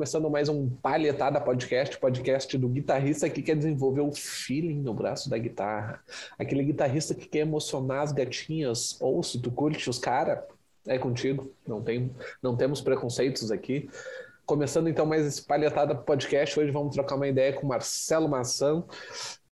[0.00, 5.28] começando mais um Palhetada Podcast, podcast do guitarrista que quer desenvolver o feeling no braço
[5.28, 6.02] da guitarra.
[6.38, 10.38] Aquele guitarrista que quer emocionar as gatinhas, ou se tu curte os caras,
[10.86, 12.10] é contigo, não, tem,
[12.42, 13.90] não temos preconceitos aqui.
[14.46, 18.82] Começando então mais esse Palhetada Podcast, hoje vamos trocar uma ideia com Marcelo Maçã.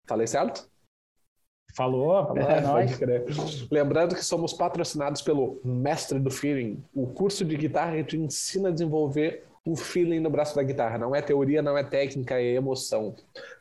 [0.06, 0.70] Falei certo?
[1.74, 3.24] Falou, falou é, crer.
[3.68, 8.68] Lembrando que somos patrocinados pelo Mestre do Feeling, o curso de guitarra que te ensina
[8.68, 10.96] a desenvolver o feeling no braço da guitarra.
[10.96, 13.14] Não é teoria, não é técnica, é emoção.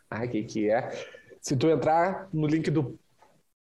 [0.09, 0.89] Ah, que que é?
[1.41, 2.97] Se tu entrar no link do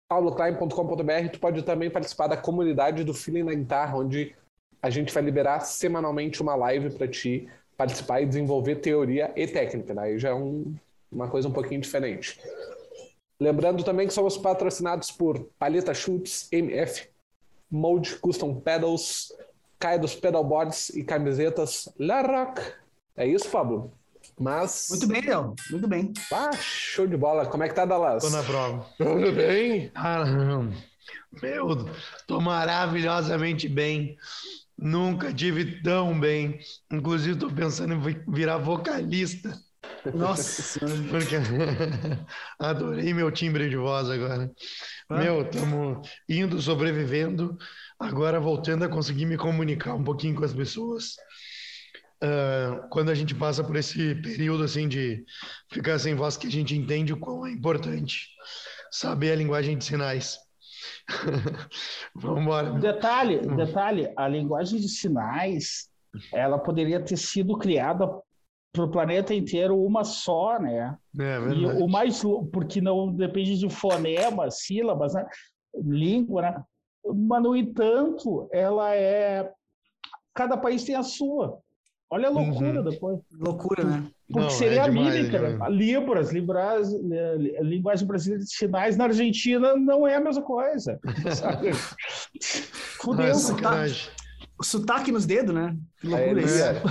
[0.09, 4.36] paulocline.com.br, tu pode também participar da comunidade do Feeling na Guitarra, onde
[4.81, 9.94] a gente vai liberar semanalmente uma live para ti participar e desenvolver teoria e técnica.
[9.94, 10.75] Daí já é um,
[11.11, 12.39] uma coisa um pouquinho diferente.
[13.39, 17.09] Lembrando também que somos patrocinados por Paleta Chutes, MF,
[17.69, 19.33] Mode Custom Pedals,
[19.86, 22.59] Kaidos Pedalboards e camisetas La Rock.
[23.16, 23.94] É isso, Pablo?
[24.39, 24.88] Mas.
[24.89, 25.53] Muito bem, Léo.
[25.69, 26.11] Muito bem.
[26.33, 27.45] Ah, show de bola.
[27.45, 28.23] Como é que tá, Dallas?
[28.23, 28.83] Tô na prova.
[28.97, 29.91] Tudo bem?
[29.94, 30.23] Ah,
[31.39, 31.88] meu,
[32.25, 34.17] tô maravilhosamente bem.
[34.75, 36.58] Nunca tive tão bem.
[36.91, 39.53] Inclusive, tô pensando em virar vocalista.
[40.16, 40.80] Nossa
[41.11, 41.36] Porque...
[42.58, 44.52] Adorei meu timbre de voz agora.
[45.09, 45.17] Ah.
[45.17, 47.56] Meu, estamos indo, sobrevivendo,
[47.99, 51.15] agora voltando a conseguir me comunicar um pouquinho com as pessoas.
[52.23, 55.23] Uh, quando a gente passa por esse período assim de
[55.69, 58.29] ficar sem voz, que a gente entende o quão é importante
[58.91, 60.39] saber a linguagem de sinais.
[62.16, 62.71] Vamos embora.
[62.79, 65.89] Detalhe, detalhe, a linguagem de sinais,
[66.34, 68.07] ela poderia ter sido criada
[68.72, 70.97] para o planeta inteiro uma só, né?
[71.19, 71.61] É, verdade.
[71.61, 75.25] E o mais porque não depende de fonemas, sílabas, né?
[75.78, 76.63] língua, né?
[77.13, 79.51] Mas no entanto, ela é
[80.33, 81.59] cada país tem a sua.
[82.09, 82.49] Olha a uhum.
[82.49, 82.89] loucura uhum.
[82.89, 83.19] depois.
[83.31, 84.03] Loucura, né?
[84.27, 85.69] Porque não, seria é a demais, mímica, né?
[85.69, 86.89] Libras, Libras,
[87.61, 90.99] linguagem brasileira de sinais na Argentina não é a mesma coisa.
[93.01, 93.27] Fudeu.
[93.27, 93.85] Nossa, tá,
[94.57, 95.75] o sotaque nos dedos, né?
[95.99, 96.63] Que loucura é, isso.
[96.63, 96.81] É.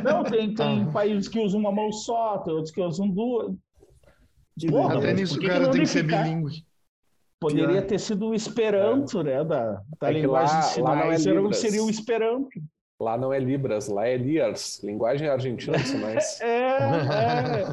[0.02, 0.90] Não, tem, tem ah.
[0.90, 3.54] países que usam uma mão só, tem outros que usam duas.
[4.68, 6.64] Porra, Até nisso o cara tem que ser bilíngue.
[7.42, 9.24] Poderia ter sido o Esperanto, é.
[9.24, 9.44] né?
[9.44, 12.48] Da, da é linguagem lá, de sinais, lá é seria o Esperanto.
[13.00, 16.38] Lá não é Libras, lá é Liars, linguagem argentina de sinais.
[16.40, 17.66] é, é.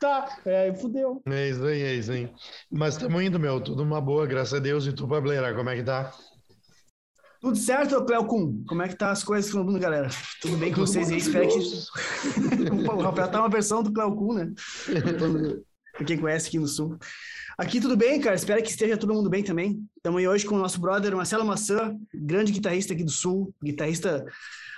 [0.00, 1.20] Tá, é, fudeu.
[1.26, 2.32] É isso aí, é isso aí.
[2.70, 4.86] Mas estamos indo, meu, tudo uma boa, graças a Deus.
[4.86, 6.12] E tu, Pableira, como é que tá?
[7.40, 8.64] Tudo certo, Cleo Kuhn?
[8.66, 10.08] Como é que tá as coisas no mundo, galera?
[10.40, 11.18] Tudo bem com Tudo vocês aí?
[11.18, 11.58] Espero que...
[12.90, 14.52] o Rafael tá uma versão do Cleo Kuhn, né?
[15.98, 16.96] Pra quem conhece aqui no Sul.
[17.58, 18.36] Aqui tudo bem, cara?
[18.36, 19.84] Espero que esteja todo mundo bem também.
[19.96, 24.24] Estamos aí hoje com o nosso brother Marcelo Maçã, grande guitarrista aqui do Sul, guitarrista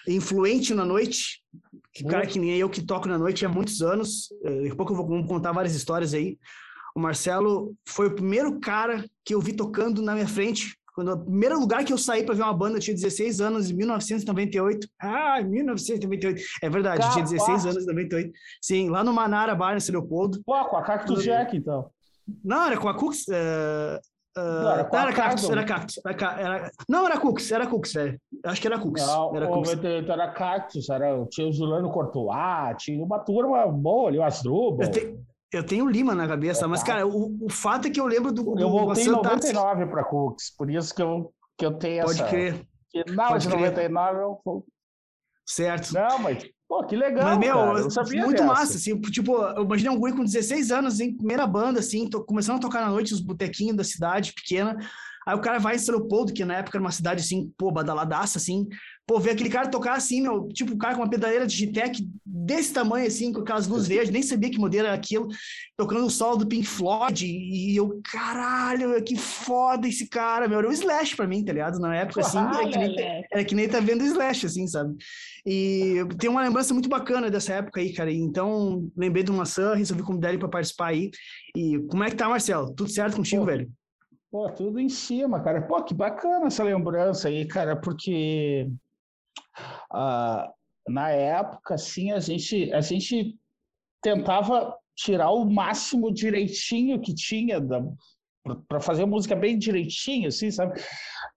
[0.09, 1.43] influente na noite,
[1.93, 4.31] que cara que nem eu que toco na noite há muitos anos.
[4.43, 6.39] Eh, daqui a pouco eu vou contar várias histórias aí.
[6.97, 11.23] O Marcelo foi o primeiro cara que eu vi tocando na minha frente quando o
[11.23, 14.89] primeiro lugar que eu saí para ver uma banda eu tinha 16 anos, em 1998.
[14.99, 16.43] Ah, 1998.
[16.63, 18.33] É verdade, tinha 16 anos em 98.
[18.59, 20.43] Sim, lá no Manara Bar, em Leopoldo.
[20.47, 21.91] Pô, com a Cactus Jack, então.
[22.45, 23.27] Não, era com a Cooks.
[23.29, 23.99] Uh,
[24.39, 26.01] uh, não, era, não, era Cactus, era Cactus.
[26.05, 28.21] Era, era, não, era Cooks, era Cooks, velho.
[28.45, 29.07] Acho que era Cooks.
[29.07, 29.85] Não, era, Cooks.
[29.85, 34.83] era Cactus, era, tinha o Juliano Cortoá, tinha uma turma boa ali, o Asdrubal.
[34.83, 35.19] Eu, te,
[35.53, 38.33] eu tenho Lima na cabeça, é, mas, cara, o, o fato é que eu lembro
[38.33, 38.59] do.
[38.59, 42.31] Eu voltei em 99 para Cooks, por isso que eu, que eu tenho Pode essa.
[42.31, 42.67] Crer.
[42.91, 44.65] Que, não, Pode de 99 eu.
[45.51, 45.93] Certo.
[45.93, 46.45] Não, mas.
[46.69, 47.25] Pô, que legal.
[47.25, 48.53] Mas, meu, cara, eu sabia muito dessa.
[48.53, 49.01] massa, assim.
[49.01, 52.61] Tipo, eu imaginei um guri com 16 anos, assim, primeira banda, assim, tô começando a
[52.61, 54.77] tocar na noite nos botequinhos da cidade pequena.
[55.27, 57.73] Aí o cara vai em São Leopoldo, que na época era uma cidade assim, pô,
[57.73, 58.69] badaladaça, assim.
[59.11, 62.09] Pô, ver aquele cara tocar assim, meu, tipo, o cara com uma pedaleira de Gitec
[62.25, 65.27] desse tamanho, assim, com aquelas luzes verdes, nem sabia que modelo era aquilo,
[65.77, 70.69] tocando o solo do Pink Floyd, e eu, caralho, que foda esse cara, meu, era
[70.69, 71.81] um Slash pra mim, tá ligado?
[71.81, 74.95] Na época, assim, era que, nem, era que nem tá vendo Slash, assim, sabe?
[75.45, 80.05] E tem uma lembrança muito bacana dessa época aí, cara, então lembrei do Maçã, resolvi
[80.05, 81.11] convidar ele pra participar aí,
[81.57, 82.73] e como é que tá, Marcelo?
[82.77, 83.47] Tudo certo contigo, Pô.
[83.47, 83.69] velho?
[84.31, 85.61] Pô, tudo em cima, cara.
[85.63, 88.71] Pô, que bacana essa lembrança aí, cara, porque
[89.93, 90.51] uh,
[90.89, 93.37] na época, assim, a gente, a gente
[94.03, 97.61] tentava tirar o máximo direitinho que tinha
[98.69, 100.81] para fazer música bem direitinho, assim, sabe?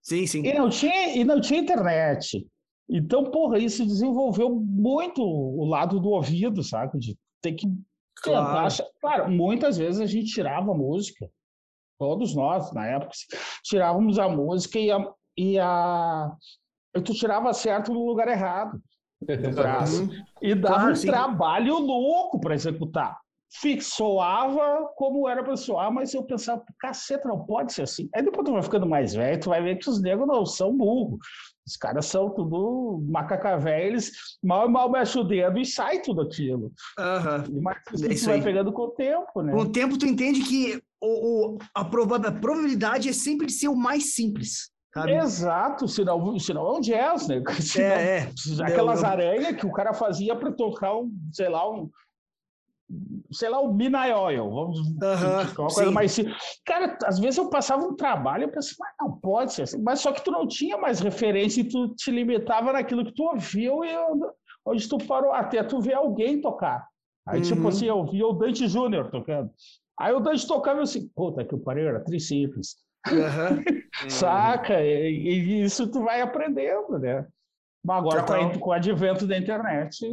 [0.02, 0.46] Sim, sim.
[0.46, 2.46] E não tinha, e não tinha internet.
[2.90, 7.00] Então, porra, isso desenvolveu muito o lado do ouvido, sabe?
[7.00, 7.68] De ter que
[8.22, 8.70] claro.
[8.70, 8.90] tentar.
[9.00, 11.30] Claro, muitas vezes a gente tirava música
[11.98, 13.12] todos nós, na época,
[13.64, 16.32] tirávamos a música e a, e a
[17.02, 18.82] tu tirava certo no lugar errado.
[19.22, 20.10] do braço.
[20.42, 21.08] E dava Claro, um sim.
[21.08, 23.18] trabalho louco para executar.
[23.88, 28.10] Fixoava como era para soar, mas eu pensava, caceta, não pode ser assim.
[28.16, 30.76] Aí depois tu vai ficando mais velho, tu vai ver que os negros não são
[30.76, 31.20] burros.
[31.66, 34.12] Os caras são tudo macaca velho, eles
[34.44, 36.72] mal e mal mexem o dedo e sai tudo aquilo.
[37.00, 37.44] Aham.
[37.50, 38.44] E mas isso, É isso vai aí.
[38.44, 39.52] pegando com o tempo, né?
[39.54, 43.54] Com o tempo, tu entende que o, o- a, proba- a probabilidade é sempre de
[43.54, 45.14] ser o mais simples, sabe?
[45.16, 47.42] Exato, senão, senão é um jazz, né?
[47.62, 48.64] Senão- É, é.
[48.64, 51.90] Aquelas aranhas que o cara fazia para tocar um, sei lá, um.
[53.32, 54.50] Sei lá, um Midnight Oil.
[54.52, 55.92] Vamos Aham, uma coisa sim.
[55.94, 56.36] mais simples.
[56.66, 59.82] Cara, às vezes eu passava um trabalho e eu pensava, mas não pode ser assim.
[59.82, 63.24] Mas só que tu não tinha mais referência e tu te limitava naquilo que tu
[63.24, 63.90] ouviu e
[64.66, 66.86] onde tu parou, até tu ver alguém tocar.
[67.28, 67.68] Aí, tipo Uhum.
[67.70, 69.50] assim, eu via o Dante Júnior tocando.
[70.00, 72.76] Aí o Dante tocava e eu assim, puta que o pariu, era tri simples.
[73.08, 73.64] Aham.
[74.10, 74.82] Saca?
[74.82, 77.26] E, e isso tu vai aprendendo, né?
[77.84, 80.06] Mas agora com, a- com o advento da internet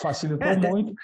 [0.00, 0.94] facilitou É, até- muito.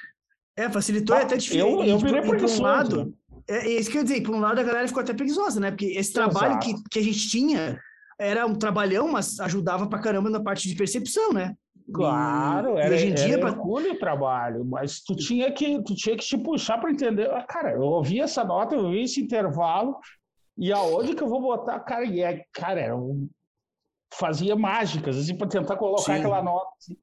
[0.56, 1.60] É, facilitou e até difícil.
[1.66, 3.14] Eu, eu tipo, virei por um lado,
[3.48, 5.60] é, é isso que eu ia dizer, por um lado a galera ficou até preguiçosa,
[5.60, 5.70] né?
[5.70, 7.78] Porque esse trabalho que, que a gente tinha
[8.18, 11.54] era um trabalhão, mas ajudava pra caramba na parte de percepção, né?
[11.92, 15.94] Claro, era, e hoje em dia, era pra- o trabalho, mas tu tinha que tu
[15.94, 17.30] tinha que te puxar para entender.
[17.30, 19.96] Ah, cara, eu ouvi essa nota, eu ouvi esse intervalo,
[20.56, 21.80] e aonde que eu vou botar?
[21.80, 23.28] Cara, e é, cara, era um...
[24.14, 26.20] fazia mágicas assim para tentar colocar Sim.
[26.20, 26.70] aquela nota.
[26.78, 26.96] assim.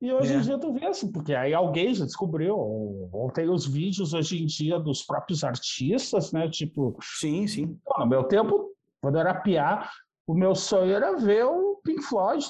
[0.00, 0.36] E hoje É.
[0.36, 4.14] em dia tu vê assim, porque aí alguém já descobriu, ou, ou tem os vídeos
[4.14, 6.48] hoje em dia dos próprios artistas, né?
[6.48, 7.78] Tipo, Sim, sim.
[7.84, 8.70] Pô, no meu tempo,
[9.00, 9.90] quando eu era piá,
[10.26, 12.44] o meu sonho era ver o Pink Floyd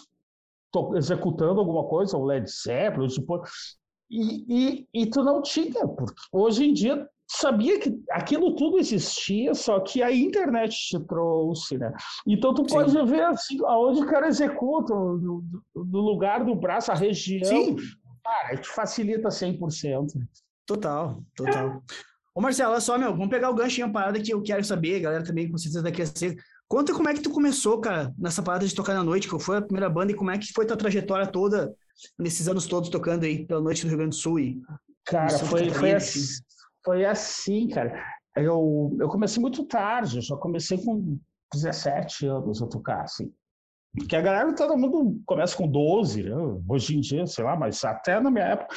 [0.96, 3.42] executando alguma coisa, o Led Zeppelin, tipo,
[4.10, 9.54] e, e, e tu não tinha, porque hoje em dia sabia que aquilo tudo existia,
[9.54, 11.92] só que a internet te trouxe, né?
[12.26, 12.74] Então tu Sim.
[12.74, 15.44] pode ver assim, aonde o cara executa, no,
[15.74, 17.76] no lugar do braço, a região, Sim,
[18.24, 20.06] cara, te facilita 100%.
[20.66, 21.82] total, total.
[22.34, 24.64] Ô Marcelo, olha só, meu, vamos pegar o gancho em uma parada que eu quero
[24.64, 26.36] saber, a galera também com certeza vai querer saber.
[26.66, 29.56] Conta como é que tu começou, cara, nessa parada de tocar na noite, qual foi
[29.56, 31.74] a primeira banda e como é que foi tua trajetória toda
[32.18, 34.60] nesses anos todos tocando aí pela noite do Rio Grande do Sul e
[35.04, 36.20] Cara, foi, foi, assim.
[36.88, 38.02] Foi assim, cara.
[38.34, 41.18] Eu, eu comecei muito tarde, eu só comecei com
[41.52, 43.30] 17 anos a tocar, assim.
[43.94, 46.34] Porque a galera, todo mundo começa com 12, né?
[46.66, 48.74] hoje em dia, sei lá, mas até na minha época.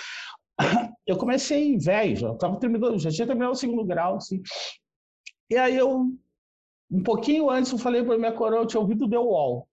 [1.07, 4.41] Eu comecei velho, já tava terminando, já tinha terminado o segundo grau, assim.
[5.49, 6.07] E aí eu,
[6.89, 9.67] um pouquinho antes, eu falei para minha coroa, eu tinha ouvido The Wall.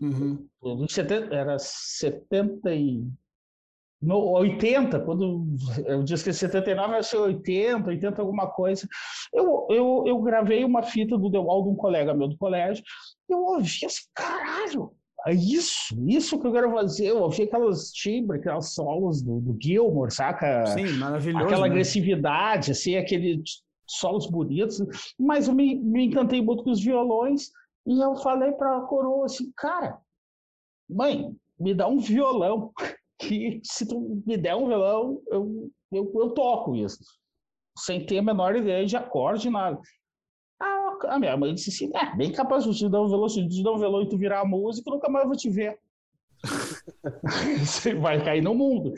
[0.00, 0.48] Uhum.
[0.64, 3.06] Em 70, era 70 e...
[4.04, 5.46] No 80, quando
[5.86, 8.86] eu disse que 79 ia ser 80, 80 alguma coisa.
[9.32, 12.84] Eu, eu, eu gravei uma fita do The Wall de um colega meu do colégio.
[13.28, 14.92] Eu ouvi assim, caralho,
[15.26, 17.06] é isso, isso que eu quero fazer.
[17.06, 20.66] Eu ouvi aquelas timbres, aquelas solos do, do Gilmore, saca?
[20.66, 21.46] Sim, maravilhoso.
[21.46, 21.70] aquela né?
[21.70, 24.82] agressividade, assim, aqueles solos bonitos,
[25.18, 27.50] mas eu me, me encantei muito com os violões
[27.86, 29.98] e eu falei para a coroa assim, cara,
[30.88, 32.72] mãe, me dá um violão,
[33.18, 36.98] que se tu me der um violão, eu, eu, eu toco isso,
[37.78, 39.80] sem ter a menor ideia de acorde, nada.
[40.60, 43.46] Ah, A minha mãe disse assim, é, bem capaz de te dar um violão, se
[43.48, 45.78] te dar um violão e tu virar a música, nunca mais vou te ver.
[47.58, 48.92] Você vai cair no mundo.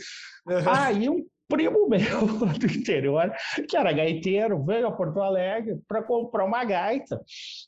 [0.47, 0.71] Uhum.
[0.75, 2.27] Aí um primo meu
[2.59, 3.33] do interior,
[3.69, 7.21] que era gaiteiro, veio a Porto Alegre para comprar uma gaita.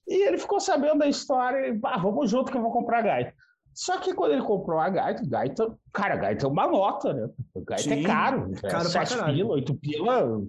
[0.06, 3.34] E ele ficou sabendo da história, e, ah, vamos junto que eu vou comprar gaita.
[3.78, 7.30] Só que quando ele comprou a gaita, gaita, cara, gaita é uma nota, né?
[7.58, 8.50] Gaita Sim, é caro.
[8.52, 9.36] é é caro 7 caralho.
[9.36, 10.42] pila, 8 pila,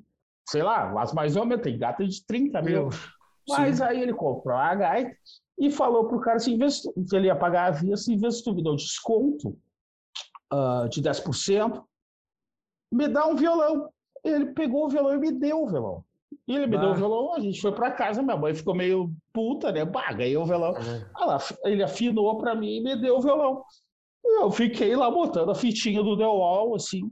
[0.50, 2.90] sei lá, mas mais ou menos, tem gaita de 30 mil.
[3.48, 3.84] Mas sim.
[3.84, 5.16] aí ele comprou a gaita
[5.60, 8.52] e falou pro cara assim, que ele ia pagar a vista, em vez de tu
[8.52, 9.56] me dar um desconto
[10.52, 11.84] ah, de 10%,
[12.92, 13.92] me dá um violão.
[14.24, 16.04] Ele pegou o violão e me deu o violão.
[16.48, 16.82] E ele me Bah.
[16.82, 19.86] deu o violão, a gente foi para casa, minha mãe ficou meio puta, né?
[19.86, 20.74] Bah, ganhei o violão.
[21.20, 23.64] Ela, ele afinou para mim e me deu o violão.
[24.24, 27.10] E eu fiquei lá botando a fitinha do The Wall, assim,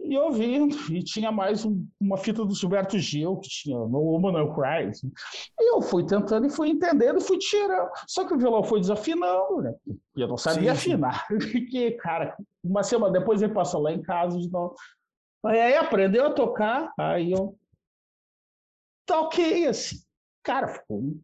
[0.00, 0.76] e ouvindo.
[0.92, 4.88] E tinha mais um- uma fita do Gilberto Gil, que tinha No Woman No Cry.
[4.90, 5.10] assim.
[5.58, 7.88] E eu fui tentando e fui entendendo e fui tirando.
[8.06, 9.74] Só que o violão foi desafinando, né?
[10.16, 10.92] E eu não sabia Sim, sim.
[10.92, 11.26] afinar.
[11.52, 14.74] Porque, cara, uma semana depois ele passou lá em casa de novo.
[15.44, 17.56] Aí aprendeu a tocar, aí eu
[19.06, 19.96] toquei assim.
[20.42, 21.20] Cara, ficou um,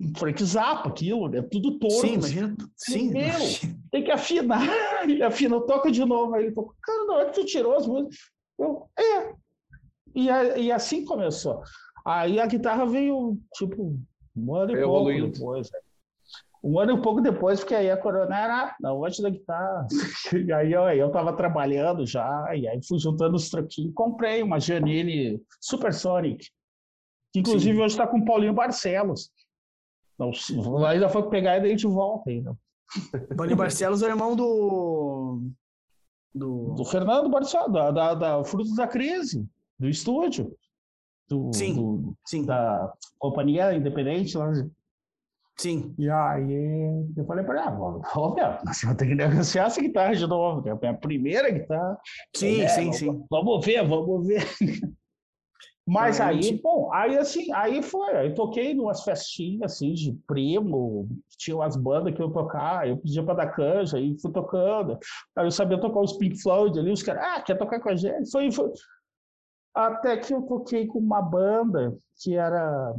[0.00, 1.42] um Frank Zappa aquilo, né?
[1.42, 1.94] Tudo torto.
[1.96, 2.38] Sim, assim.
[2.38, 2.56] imagina.
[2.76, 3.78] Sim, Meu, imagina.
[3.90, 4.60] tem que afinar.
[5.04, 6.34] Ele afina, toca de novo.
[6.34, 8.18] Aí ele falou, cara, não é que tu tirou as músicas.
[8.58, 9.34] Eu, é.
[10.14, 11.62] E, e assim começou.
[12.04, 13.98] Aí a guitarra veio, tipo,
[14.36, 15.30] um ano e Foi pouco evoluindo.
[15.32, 15.70] depois.
[15.70, 15.78] né?
[16.64, 19.86] Um ano e um pouco depois, porque aí a corona era na onde da guitarra.
[20.34, 23.92] E aí eu, eu tava trabalhando já, e aí fui juntando os troquinhos.
[23.94, 26.48] Comprei uma Janine Supersonic,
[27.36, 27.82] que inclusive Sim.
[27.82, 29.30] hoje está com o Paulinho Barcelos.
[30.18, 30.32] Não,
[30.86, 32.56] ainda foi pegar e daí a gente volta ainda.
[33.36, 35.42] Paulinho Barcelos é o irmão do.
[36.34, 39.46] Do, do Fernando Barcelos, da, da, da Frutos da Crise,
[39.78, 40.54] do estúdio.
[41.28, 42.44] Do, sim, do, sim.
[42.44, 44.52] Da companhia independente lá
[45.58, 45.94] Sim.
[45.98, 50.26] E aí eu falei para ele, ah, nós vamos ter que negociar essa guitarra de
[50.26, 51.98] novo, que é a primeira guitarra.
[52.34, 53.24] Sim, é, sim, vamos, sim.
[53.30, 54.44] Vamos ver, vamos ver.
[55.86, 61.08] Mas aí, bom, aí assim, aí foi, aí toquei em umas festinhas assim de primo,
[61.38, 64.98] tinha umas bandas que eu tocar, eu pedia para dar canja, aí fui tocando.
[65.36, 67.94] Aí eu sabia tocar os Pink Floyd ali, os caras, ah, quer tocar com a
[67.94, 68.30] gente?
[68.30, 68.72] Foi, foi.
[69.72, 72.92] Até que eu toquei com uma banda que era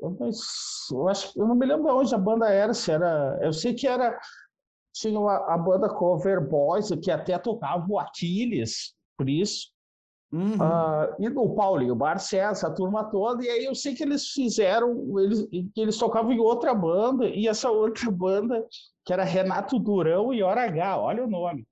[0.00, 3.38] eu, acho, eu não me lembro de onde a banda era, se era.
[3.42, 4.18] Eu sei que era.
[4.92, 9.72] Tinha uma, a banda Cover Boys, que até tocava o Aquiles, por isso.
[10.32, 10.54] Uhum.
[10.54, 15.18] Uh, e o Paulinho Barcelos, a turma toda, e aí eu sei que eles fizeram,
[15.20, 18.66] eles, eles tocavam em outra banda, e essa outra banda,
[19.04, 21.66] que era Renato Durão e Hora H, olha o nome.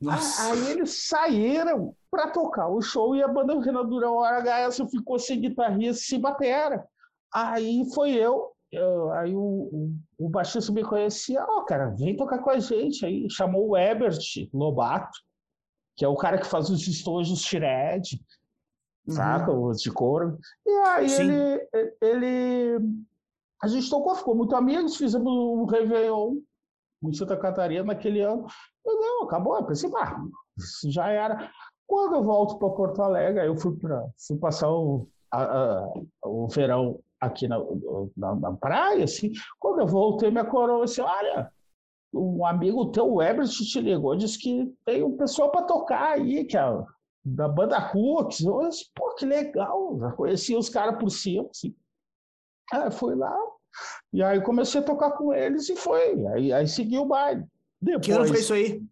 [0.00, 0.52] Nossa.
[0.52, 4.88] Aí eles saíram para tocar o show e a banda Renato Durão Hora H essa
[4.88, 6.84] ficou sem guitarrista, sem batera.
[7.32, 12.16] Aí foi eu, eu aí o, o, o, baixista me conhecia, ó, oh, cara, vem
[12.16, 13.06] tocar com a gente.
[13.06, 14.18] Aí chamou o Ebert
[14.52, 15.16] Lobato,
[15.96, 18.20] que é o cara que faz os estojos Shred,
[19.06, 19.14] uhum.
[19.14, 19.52] saca?
[19.52, 20.38] Os de couro.
[20.66, 21.68] E aí ele,
[22.00, 23.04] ele.
[23.62, 26.36] A gente tocou, ficou muito amigos, fizemos um Réveillon
[27.02, 28.46] em Santa Catarina naquele ano.
[28.84, 29.56] Eu, não, acabou.
[29.56, 30.22] Eu pensei, ah,
[30.86, 31.50] já era.
[31.86, 35.92] Quando eu volto para Porto Alegre, eu fui, pra, fui passar o, a, a,
[36.24, 37.58] o verão aqui na,
[38.16, 41.52] na, na, praia, assim, quando eu voltei, minha coroa disse, olha,
[42.12, 46.44] um amigo teu, o Ebert, te ligou, disse que tem um pessoal para tocar aí,
[46.44, 46.84] que é
[47.24, 48.40] da banda Cooks.
[48.40, 51.74] Eu disse, pô, que legal, já conheci os caras por cima, assim.
[52.72, 53.36] Aí fui lá,
[54.12, 57.44] e aí comecei a tocar com eles e foi, aí, aí segui o baile.
[57.80, 58.82] Depois, que ano foi isso aí?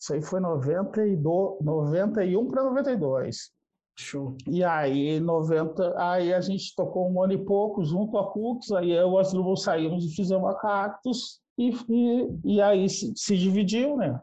[0.00, 3.52] Isso aí foi 92, 91 para 92.
[3.94, 4.36] Show.
[4.48, 8.90] E aí, 90, aí a gente tocou um ano e pouco junto a Cooks, aí
[8.90, 13.36] eu e o Asdrubal saímos e fizemos a Cactus, e, e, e aí se, se,
[13.36, 14.20] dividiu, né?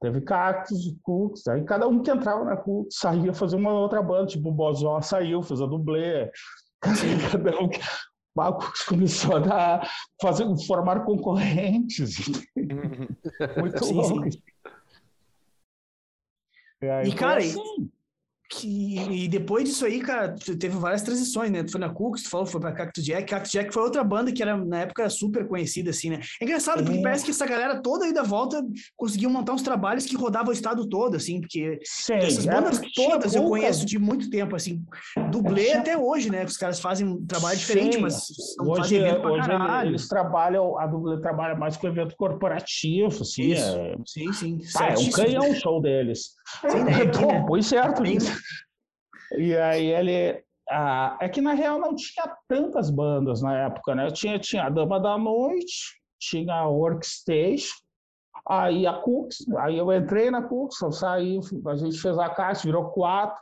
[0.00, 4.02] Teve Cactus e Cooks, aí cada um que entrava na Cooks saía fazer uma outra
[4.02, 6.30] banda, tipo o Bozó saiu, fez a dublê,
[6.80, 7.68] cada um
[8.38, 12.16] a Cooks começou a dar, fazer, formar concorrentes.
[13.58, 14.32] Muito sim, louco.
[14.32, 14.42] Sim.
[16.82, 17.90] E, aí, e cara, assim
[18.50, 21.62] que, e depois disso aí, cara, teve várias transições, né?
[21.62, 23.30] Tu foi na Cooks, tu falou, foi pra Cactus Jack.
[23.30, 26.20] Cactus Jack foi outra banda que era, na época, super conhecida, assim, né?
[26.40, 27.02] É engraçado, porque é.
[27.02, 28.60] parece que essa galera toda aí da volta
[28.96, 32.80] conseguiu montar uns trabalhos que rodavam o estado todo, assim, porque Sim, essas é bandas
[32.94, 34.82] todas eu conheço de muito tempo, assim.
[35.30, 36.44] Dublê é, até hoje, né?
[36.44, 38.02] Os caras fazem um trabalho diferente, Sim.
[38.02, 38.26] mas
[38.60, 39.86] hoje, hoje.
[39.86, 43.52] Eles trabalham, a Dublê trabalha mais com evento corporativo, assim.
[43.52, 43.76] Isso.
[43.76, 43.96] É...
[44.04, 44.58] Sim, sim.
[44.76, 46.30] Ah, é um canhão show deles.
[46.68, 47.02] Sim, né?
[47.02, 47.62] Aqui, né?
[47.62, 48.02] Certo.
[48.02, 48.18] Bem,
[49.36, 50.44] e aí ele.
[50.70, 54.08] Ah, é que na real não tinha tantas bandas na época, né?
[54.10, 57.74] Tinha, tinha a Dama da Noite, tinha a Workstation,
[58.46, 62.62] aí a Cooks, aí eu entrei na Cooks, eu saí, a gente fez a caixa,
[62.64, 63.40] virou quatro,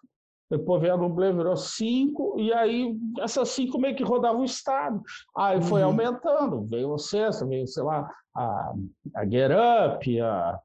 [0.50, 5.02] depois veio a Dublê, virou cinco, e aí essas cinco meio que rodavam o estado.
[5.36, 5.88] Aí foi uhum.
[5.88, 8.72] aumentando, veio o sexto, veio, sei lá, a,
[9.16, 10.58] a Get Up, a,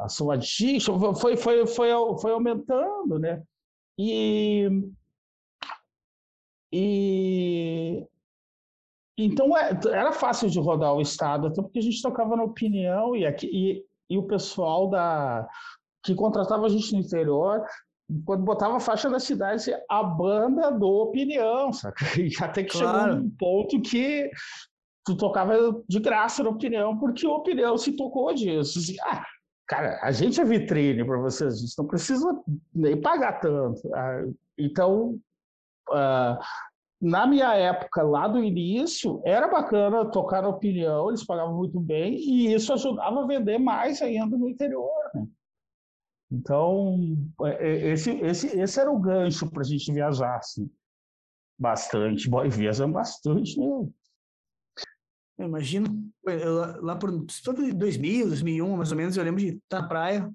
[0.00, 3.42] a Sua Addiction, foi, foi, foi, foi aumentando, né?
[3.98, 4.68] E,
[6.72, 8.06] e
[9.18, 13.16] então é, era fácil de rodar o estado, até porque a gente tocava na opinião
[13.16, 15.48] e, aqui, e, e o pessoal da
[16.04, 17.64] que contratava a gente no interior,
[18.24, 22.04] quando botava a faixa da cidade, a banda do opinião, saca?
[22.16, 23.12] E até que claro.
[23.12, 24.30] chegou um ponto que
[25.04, 25.54] tu tocava
[25.88, 28.78] de graça na opinião, porque o opinião se tocou disso.
[28.78, 29.24] Assim, ah,
[29.68, 32.42] Cara, a gente é vitrine para vocês, a gente não precisa
[32.74, 33.94] nem pagar tanto.
[33.94, 34.24] Ah,
[34.56, 35.20] então,
[35.90, 36.38] ah,
[37.00, 42.14] na minha época, lá do início, era bacana tocar na opinião, eles pagavam muito bem,
[42.14, 44.90] e isso ajudava a vender mais ainda no interior.
[45.14, 45.26] Né?
[46.32, 46.98] Então,
[47.42, 50.70] é, é, esse, esse, esse era o gancho para a gente viajar assim,
[51.58, 52.28] bastante.
[52.28, 53.92] Bom, viajamos bastante mesmo.
[55.38, 59.88] Eu imagino, eu, lá por 2000, 2001, mais ou menos, eu lembro de estar na
[59.88, 60.32] praia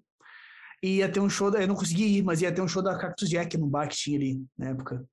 [0.81, 2.97] e ia ter um show, eu não consegui ir, mas ia ter um show da
[2.97, 5.05] Cactus Jack no bar que tinha ali na época.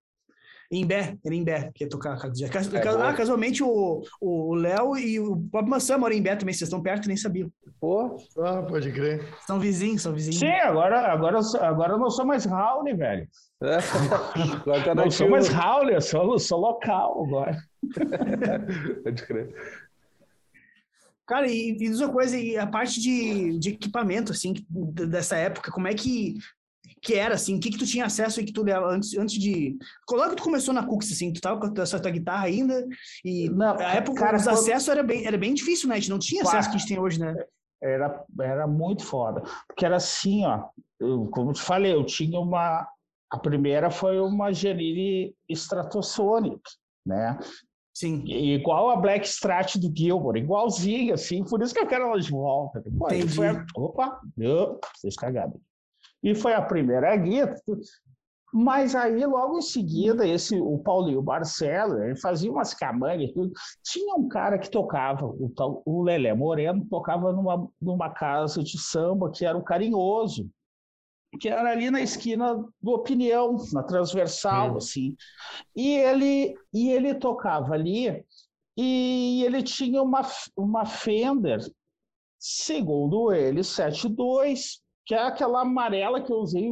[0.72, 2.16] Em Bé, era em Bé, que ia tocar.
[2.16, 6.80] É, ah, casualmente, o Léo e o Bob Maçã moram em Bé também, vocês estão
[6.80, 7.50] perto nem sabiam.
[7.80, 9.26] Pô, ah, pode crer.
[9.46, 10.38] São vizinhos, são vizinhos.
[10.38, 13.26] Sim, agora, agora, agora eu não sou mais Raul, velho.
[13.62, 13.76] É.
[14.64, 17.58] Agora tá não sou mais Raul, eu sou, sou local agora.
[19.04, 19.54] pode crer.
[21.26, 25.70] Cara, e, e diz uma coisa, e a parte de, de equipamento, assim, dessa época,
[25.70, 26.36] como é que
[27.02, 29.78] que era, assim, o que que tu tinha acesso e que tu antes, antes de...
[30.10, 32.86] Logo que tu começou na Cux, assim, tu tava com a tua guitarra ainda,
[33.24, 35.94] e na época cara, os acessos era bem, era bem difícil, né?
[35.94, 37.34] A gente não tinha acesso que a gente tem hoje, né?
[37.82, 39.42] Era, era muito foda.
[39.66, 42.86] Porque era assim, ó, eu, como te falei, eu tinha uma...
[43.32, 46.60] A primeira foi uma Genini Stratosonic,
[47.06, 47.38] né?
[47.94, 48.24] Sim.
[48.26, 52.30] Igual a Black Strat do Gilmore, igualzinho, assim, por isso que eu quero ela de
[52.30, 52.82] volta.
[52.98, 53.64] Pô, foi a...
[53.74, 54.20] Opa,
[54.96, 55.58] vocês cagaram.
[56.22, 57.54] E foi a primeira guia.
[58.52, 63.52] Mas aí, logo em seguida, esse, o Paulinho Barcelo, ele fazia umas camanhas, tudo.
[63.82, 65.52] Tinha um cara que tocava, o,
[65.86, 70.50] o Lelé Moreno, tocava numa, numa casa de samba que era o Carinhoso,
[71.38, 75.16] que era ali na esquina do Opinião, na transversal, assim.
[75.76, 78.24] E ele, e ele tocava ali,
[78.76, 80.22] e ele tinha uma,
[80.56, 81.60] uma Fender,
[82.36, 86.70] segundo ele, 72, que é aquela amarela que eu usei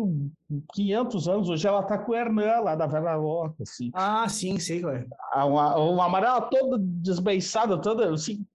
[0.73, 3.90] 500 anos, hoje ela tá com o Hernan lá da Vera Louca, assim.
[3.92, 5.04] Ah, sim, sei, ué.
[5.35, 8.47] Uma, uma amarela toda desbeiçada, toda, assim,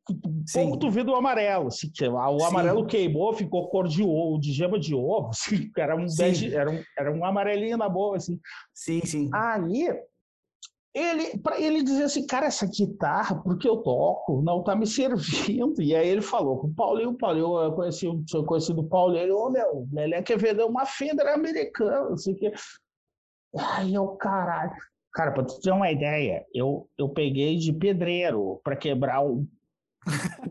[0.47, 0.61] sim.
[0.61, 2.45] pouco tu vê do amarelo, assim, que o sim.
[2.45, 6.71] amarelo queimou, ficou cor de ovo, de gema de ovo, assim, era um, bege, era
[6.71, 8.39] um, era um amarelinho na boa, assim.
[8.73, 9.29] Sim, sim.
[9.33, 9.93] Aí,
[10.93, 15.81] ele para ele dizer assim, cara, essa guitarra, porque eu toco, não tá me servindo.
[15.81, 19.23] E aí ele falou com o Paulinho, o Paulinho, eu conheci, eu conheci do Paulinho,
[19.23, 22.53] ele, ô oh, meu, Lelé quer vender uma Fender americana, sei o.
[23.57, 24.71] Aí eu, caralho.
[25.13, 29.47] Cara, para tu ter uma ideia, eu, eu peguei de pedreiro para quebrar o,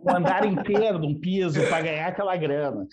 [0.00, 2.86] o andar inteiro de um piso para ganhar aquela grana.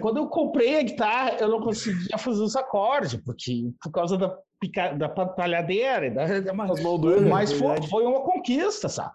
[0.00, 4.38] Quando eu comprei a guitarra, eu não conseguia fazer os acordes, porque por causa da
[4.60, 6.82] pica, da patalhadeira, da, da, mas,
[7.28, 9.12] mas foi, foi, uma conquista, sabe?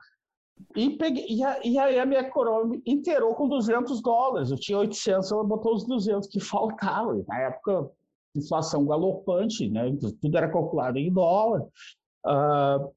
[0.76, 4.50] E, peguei, e, a, e aí a minha coroa inteirou com 200 dólares.
[4.50, 7.24] Eu tinha 800, ela botou os 200 que faltavam.
[7.28, 7.92] Na época,
[8.36, 9.96] inflação galopante, né?
[10.20, 11.62] Tudo era calculado em dólar.
[12.26, 12.92] Uh,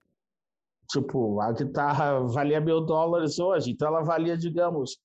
[0.90, 4.98] tipo, a guitarra valia mil dólares hoje, então ela valia, digamos,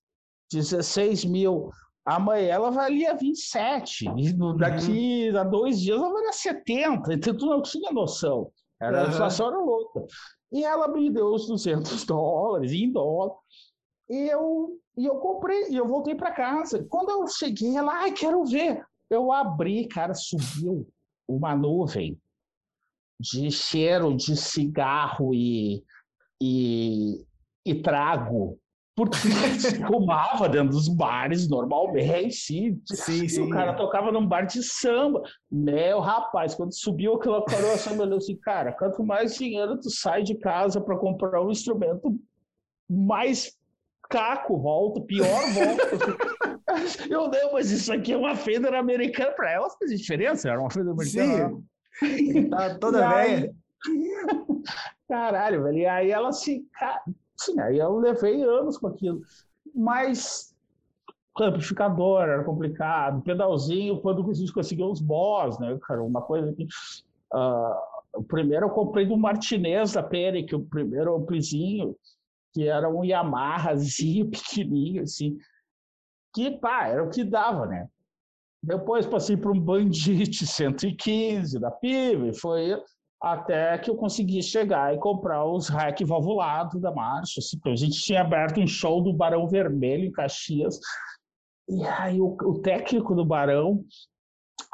[0.51, 1.69] 16 mil
[2.05, 5.39] Amanhã ela valia 27, e no, daqui uhum.
[5.39, 8.51] a dois dias ela valia 70, então tu não tinha noção.
[8.79, 9.05] Era, uhum.
[9.05, 10.05] A inflação era louca.
[10.51, 13.35] E ela me deu os 200 dólares em dólar.
[14.07, 16.85] E eu, e eu comprei, e eu voltei para casa.
[16.87, 18.85] Quando eu cheguei, ela, ai, quero ver.
[19.09, 20.87] Eu abri, cara, subiu
[21.27, 22.19] uma nuvem
[23.19, 25.83] de cheiro de cigarro e,
[26.41, 27.25] e,
[27.65, 28.59] e trago
[28.95, 29.17] porque
[29.87, 32.31] fumava dentro dos bares normalmente.
[32.31, 35.21] Sim, sim, o cara tocava num bar de samba.
[35.51, 40.23] Meu rapaz, quando subiu aquela coroa, samba, eu assim, cara, quanto mais dinheiro tu sai
[40.23, 42.17] de casa para comprar um instrumento,
[42.89, 43.57] mais
[44.09, 46.55] caco volta, pior volta.
[47.09, 49.31] eu não, mas isso aqui é uma Fender americana.
[49.31, 51.61] Para ela faz diferença, era uma Fender americana.
[51.99, 52.49] Sim.
[52.49, 53.53] tá toda velha.
[55.07, 55.77] Caralho, velho.
[55.77, 56.65] E aí ela se.
[57.37, 59.21] Sim, aí eu levei anos com aquilo.
[59.73, 60.55] Mas
[61.43, 66.03] amplificador era complicado, pedalzinho, quando a gente conseguiu os boss, né, cara?
[66.03, 66.65] Uma coisa que.
[67.33, 71.95] Uh, primeiro eu comprei do Martinez da que o primeiro amplizinho,
[72.53, 75.37] que era um Yamahazinho pequenininho, assim,
[76.33, 77.89] que pá, era o que dava, né?
[78.63, 82.81] Depois passei para um Bandit 115 da PIB, foi
[83.25, 87.39] até que eu consegui chegar e comprar os rack valvulados da marcha.
[87.39, 90.79] Assim, a gente tinha aberto um show do Barão Vermelho em Caxias.
[91.67, 93.83] E aí o, o técnico do Barão,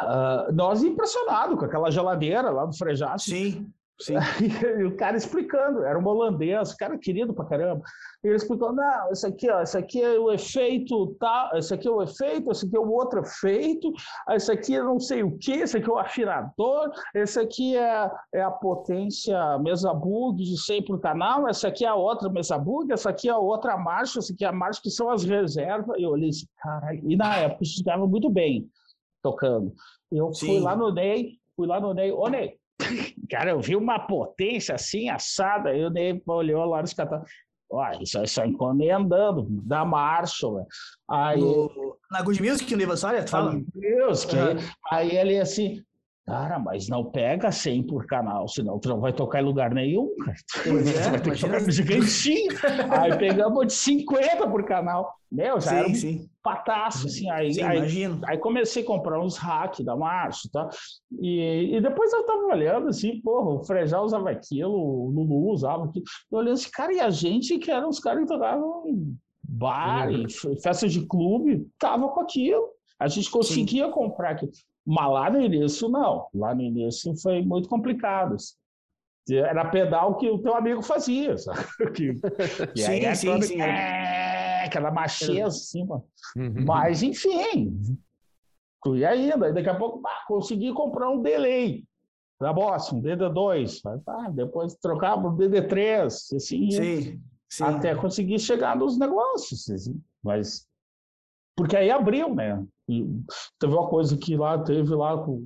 [0.02, 3.18] uh, nós impressionados com aquela geladeira lá do Frejá.
[3.18, 3.72] Sim.
[4.02, 4.16] Sim.
[4.82, 7.84] E o cara explicando, era um holandês, cara querido pra caramba.
[8.24, 11.88] E ele explicou: não, isso aqui, ó, isso aqui é o efeito tal, esse aqui
[11.88, 13.92] é o efeito, esse aqui é o outro efeito,
[14.30, 18.12] esse aqui é não sei o que, esse aqui é o afinador, esse aqui é,
[18.34, 22.58] é a potência mesa bug de 100 por canal, essa aqui é a outra mesa
[22.58, 25.24] bug, essa aqui é a outra marcha, essa aqui é a marcha que são as
[25.24, 25.98] reservas.
[25.98, 28.70] E eu olhei assim, caralho, e na época estava muito bem
[29.22, 29.74] tocando.
[30.12, 30.48] Eu Sim.
[30.48, 32.58] fui lá no Ney, fui lá no Ney, ô Ney,
[33.30, 37.36] Cara, eu vi uma potência assim, assada, eu dei, olhou lá nos catástrofes.
[37.72, 40.68] Ó, isso é só encomendando, da Marshall.
[41.10, 43.54] Aí, no, na Good Music, no aniversário, tu fala?
[43.54, 44.58] Music, uhum.
[44.92, 45.82] aí, aí ele assim,
[46.26, 50.16] Cara, mas não pega 100 por canal, senão tu não vai tocar em lugar nenhum,
[50.24, 50.38] cara.
[50.64, 52.52] Pois é, vai ter que tocar gigantinho.
[52.92, 55.14] Aí pegamos de 50 por canal.
[55.32, 56.30] Meu, já sim, era um sim.
[56.44, 57.30] pataço, assim.
[57.30, 58.22] Aí, Sim, aí, imagino.
[58.26, 60.70] aí comecei a comprar uns hacks da Março, tá?
[61.20, 65.86] E, e depois eu tava olhando, assim, porra, o Frejá usava aquilo, o Lulu usava
[65.86, 66.06] aquilo.
[66.32, 70.12] Eu olhei assim, cara, e a gente que eram os caras que tocavam em bar,
[70.12, 72.70] em fe- festas de clube, tava com aquilo.
[73.02, 74.52] A gente conseguia comprar aquilo.
[74.86, 76.28] Mas lá no início, não.
[76.34, 78.36] Lá no início foi muito complicado.
[78.36, 78.54] assim.
[79.30, 81.64] Era pedal que o teu amigo fazia, sabe?
[81.96, 82.12] Que,
[82.76, 83.62] e aí Sim, é sim, sim.
[83.62, 86.04] é, aquela macheza assim, mano.
[86.36, 86.66] Uhum.
[86.66, 87.72] Mas, enfim,
[88.84, 89.52] fui ainda.
[89.54, 91.84] Daqui a pouco, bah, consegui comprar um delay
[92.40, 93.80] da Boss, um DD2.
[93.86, 97.64] Aí, tá, depois trocava um DD3, assim, Sim, sim.
[97.64, 99.70] até conseguir chegar nos negócios.
[99.70, 100.02] assim.
[100.24, 100.68] Mas,
[101.56, 102.64] porque aí abriu, né?
[102.88, 103.06] E
[103.60, 105.46] teve uma coisa que lá teve lá com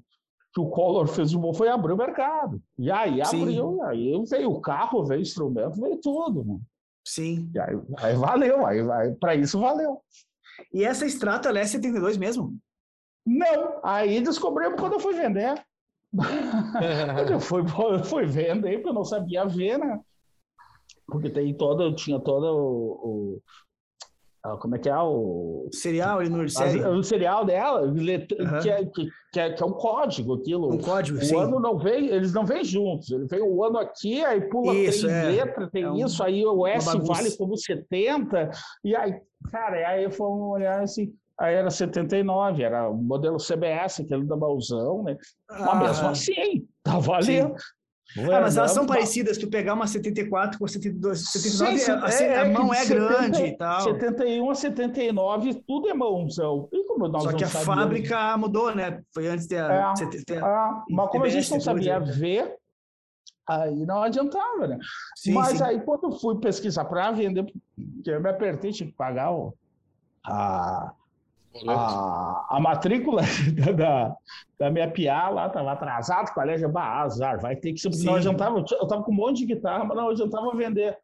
[0.53, 2.61] que o Collor fez de bom foi abrir o mercado.
[2.79, 3.41] E aí Sim.
[3.41, 6.45] abriu, aí veio o carro, veio o instrumento, veio tudo.
[6.45, 6.59] Né?
[7.05, 7.51] Sim.
[7.53, 10.01] E aí, aí valeu, aí, aí para isso valeu.
[10.73, 12.57] E essa extrato ela é 72 mesmo?
[13.25, 15.61] Não, aí descobrimos quando eu fui vender.
[17.29, 19.99] Eu fui, eu fui vender, porque eu não sabia ver, né?
[21.05, 23.41] Porque tem todo, tinha todo o.
[24.45, 24.95] ah, como é que é?
[24.97, 26.79] O, Serial ali no série?
[26.85, 28.59] o serial dela, let- Aham.
[28.59, 30.71] que, é, que, que, é, que é um código, aquilo.
[30.71, 31.35] Um código, o sim.
[31.35, 33.09] ano não vem, eles não vêm juntos.
[33.11, 35.27] Ele vem o ano aqui, aí pula Isso, três é.
[35.27, 38.51] letras, tem É um- isso, aí o S vale como 70,
[38.83, 39.19] e aí,
[39.51, 45.03] cara, aí fomos olhar assim, aí era 79, era o modelo CBS, aquele da Bauzão,
[45.03, 45.17] né?
[45.49, 47.55] Mas mesmo Ah, assim, tá valendo.
[48.17, 49.37] Ah, mas elas são Não, parecidas.
[49.37, 52.73] Tu pegar uma 74 com 72, 79, Sim, a, sim, a- é, a é mão
[52.73, 53.81] é de grande 70 e tal.
[53.81, 56.69] 71 a 79, tudo é mãozão.
[56.71, 59.01] E como nós Só não que a sabíamos- fábrica mudou, né?
[59.13, 59.95] Foi antes de a, É.
[59.95, 62.55] 70 Ah, mas como a gente não sabia depois, ver,
[63.49, 64.77] aí não adiantava, né?
[65.15, 65.63] Sim, mas sim.
[65.63, 67.45] aí quando eu fui pesquisar para vender,
[68.03, 69.53] que eu me apertei, tinha que pagar o,
[70.25, 70.93] a,
[71.67, 73.21] a, a matrícula
[73.75, 74.15] da,
[74.59, 78.15] da, minha PA lá, estava atrasado, o colégio, bah, azar, vai ter que porque não
[78.15, 80.97] adiantava, eu estava com um monte de guitarra, mas não adiantava vender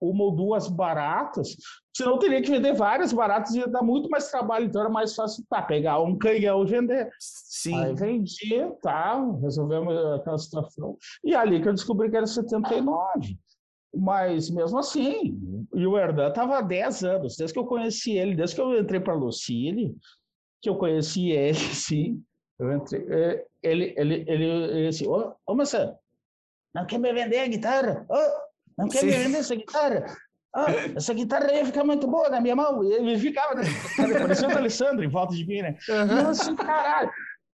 [0.00, 1.54] uma ou duas baratas,
[1.94, 5.14] senão eu teria que vender várias baratas, ia dar muito mais trabalho, então era mais
[5.14, 7.10] fácil tá, pegar um canhão e vender.
[7.18, 7.76] Sim.
[7.76, 10.96] Aí vendi, tá, resolvemos aquela situação.
[11.22, 13.38] E ali que eu descobri que era 79.
[13.94, 18.36] Mas mesmo assim, e o Herdan estava há 10 anos, desde que eu conheci ele,
[18.36, 19.96] desde que eu entrei para a Lucille,
[20.62, 22.22] que eu conheci ele, sim.
[22.58, 25.98] Eu entrei, eh, ele, ele, ele, ele assim, ô, ô moça,
[26.74, 28.06] não quer me vender a guitarra?
[28.78, 29.18] Não quer me Sim.
[29.24, 30.06] vender essa guitarra?
[30.96, 32.82] Essa guitarra aí fica muito boa na minha mão.
[32.84, 33.62] E ele ficava, né,
[34.18, 35.76] parecendo o Alessandro em volta de mim, né?
[35.88, 37.10] E eu assim, caralho.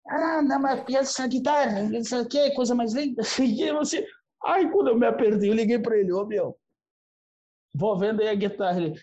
[0.08, 3.22] Ah, não, mas essa guitarra, isso aqui é coisa mais linda.
[3.40, 4.02] E assim,
[4.44, 6.56] aí quando eu me apertei, eu liguei para ele, ô meu,
[7.74, 8.80] vou vender a guitarra.
[8.80, 9.00] Ele,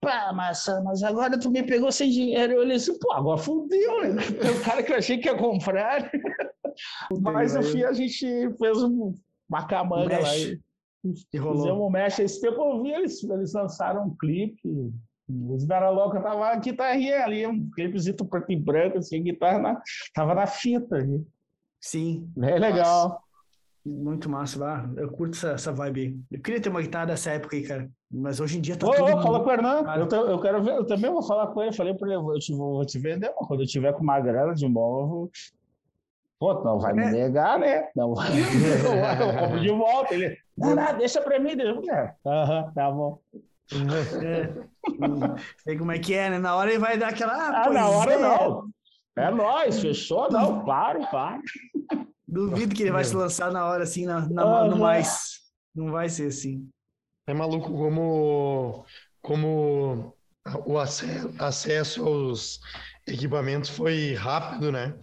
[0.00, 2.54] pá, massa, mas agora tu me pegou sem dinheiro.
[2.54, 4.22] Eu olhei assim, pô, agora fudeu, né?
[4.58, 6.10] O cara que eu achei que ia comprar.
[7.20, 8.20] Mas no fim a gente
[8.56, 9.14] fez um-
[9.48, 10.60] uma camanga lá e
[11.32, 11.58] E rolou.
[11.62, 12.22] fizemos um mexe.
[12.22, 14.60] Esse tempo eu vi, eles, eles lançaram um clipe.
[15.50, 19.58] Os Vera Louca tava a guitarrinha ali, um clipezito preto e branco, assim, a guitarra
[19.58, 19.82] na,
[20.14, 21.22] tava na fita ali.
[21.80, 23.22] Sim, É legal.
[23.84, 24.64] Muito massa.
[24.64, 26.20] Ah, eu curto essa, essa vibe.
[26.30, 27.88] Eu queria ter uma guitarra dessa época aí, cara.
[28.10, 29.04] Mas hoje em dia tá Ô, tudo...
[29.16, 29.82] ô, fala com o Hernan.
[29.96, 31.72] Eu, eu quero ver, eu também vou falar com ele.
[31.72, 34.20] Falei para ele, eu te, vou, vou te vender, mas quando eu tiver com uma
[34.20, 35.30] grana de novo.
[36.38, 37.10] Pô, não vai me É.
[37.10, 37.88] negar, né?
[37.96, 38.28] Não vai.
[39.20, 40.14] Eu compro de volta.
[40.14, 41.56] Ele, não, não, deixa pra mim.
[41.56, 41.90] Deixa.
[41.90, 43.18] É, Aham, tá bom.
[45.64, 46.38] Sei como é que é, né?
[46.38, 47.32] Na hora ele vai dar aquela...
[47.34, 48.18] Ah, Ah, na hora é.
[48.18, 48.64] não.
[49.16, 50.30] É nóis, fechou?
[50.30, 51.42] Não, claro, claro.
[52.28, 54.78] Duvido que ele vai se lançar na hora, assim, na, na- no Aham.
[54.78, 55.40] mais.
[55.74, 56.68] Não vai ser assim.
[57.26, 58.84] É maluco como,
[59.20, 60.16] como
[60.66, 61.06] o ace-
[61.38, 62.60] acesso aos
[63.06, 64.98] equipamentos foi rápido, né?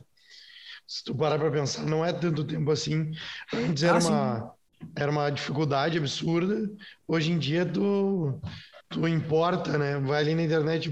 [0.87, 3.11] Se tu parar para pensar, não é tanto tempo assim.
[3.53, 4.55] Antes era Ah, uma,
[4.95, 6.69] era uma dificuldade absurda.
[7.07, 8.41] Hoje em dia tu,
[8.89, 9.99] tu importa, né?
[9.99, 10.89] Vai ali na internet,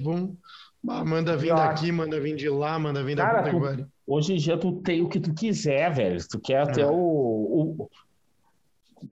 [0.84, 3.93] bah, manda vir daqui, manda vir de lá, manda vir da Cara, puta tu-.
[4.06, 6.20] Hoje em dia tu tem o que tu quiser, velho.
[6.30, 6.88] Tu quer ter É.
[6.88, 7.90] o, o.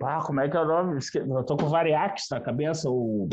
[0.04, 1.00] Ah, como é que é o nome?
[1.16, 2.90] Eu tô com variax na cabeça.
[2.90, 3.28] O,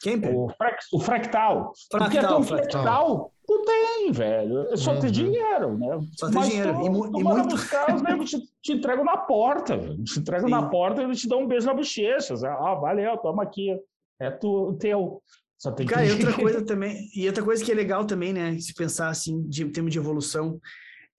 [0.00, 0.36] Kemper?
[0.36, 1.72] o, frac- o fractal.
[1.90, 2.82] tu quer ter Fractal, um fractal.
[2.82, 3.32] fractal?
[3.46, 4.72] Tu tem, velho.
[4.72, 5.12] É só ter Uhum.
[5.12, 5.98] dinheiro, né?
[6.16, 6.72] Só tem Mas dinheiro.
[6.74, 7.48] Tu, E tu e muito.
[7.48, 10.04] buscar, os negros te, te entregam na porta, velho.
[10.04, 10.54] Te entregam Sim.
[10.54, 12.34] na porta e eles te dão um beijo na bochecha.
[12.46, 13.76] Ah, valeu, toma aqui.
[14.20, 15.22] É tu, teu.
[15.58, 16.08] Só tem Cara, que...
[16.08, 19.42] e outra coisa também, e outra coisa que é legal também, né, se pensar assim,
[19.48, 20.60] de em termos de evolução,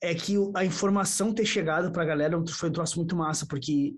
[0.02, 3.96] é que a informação ter chegado pra galera foi um troço muito massa, porque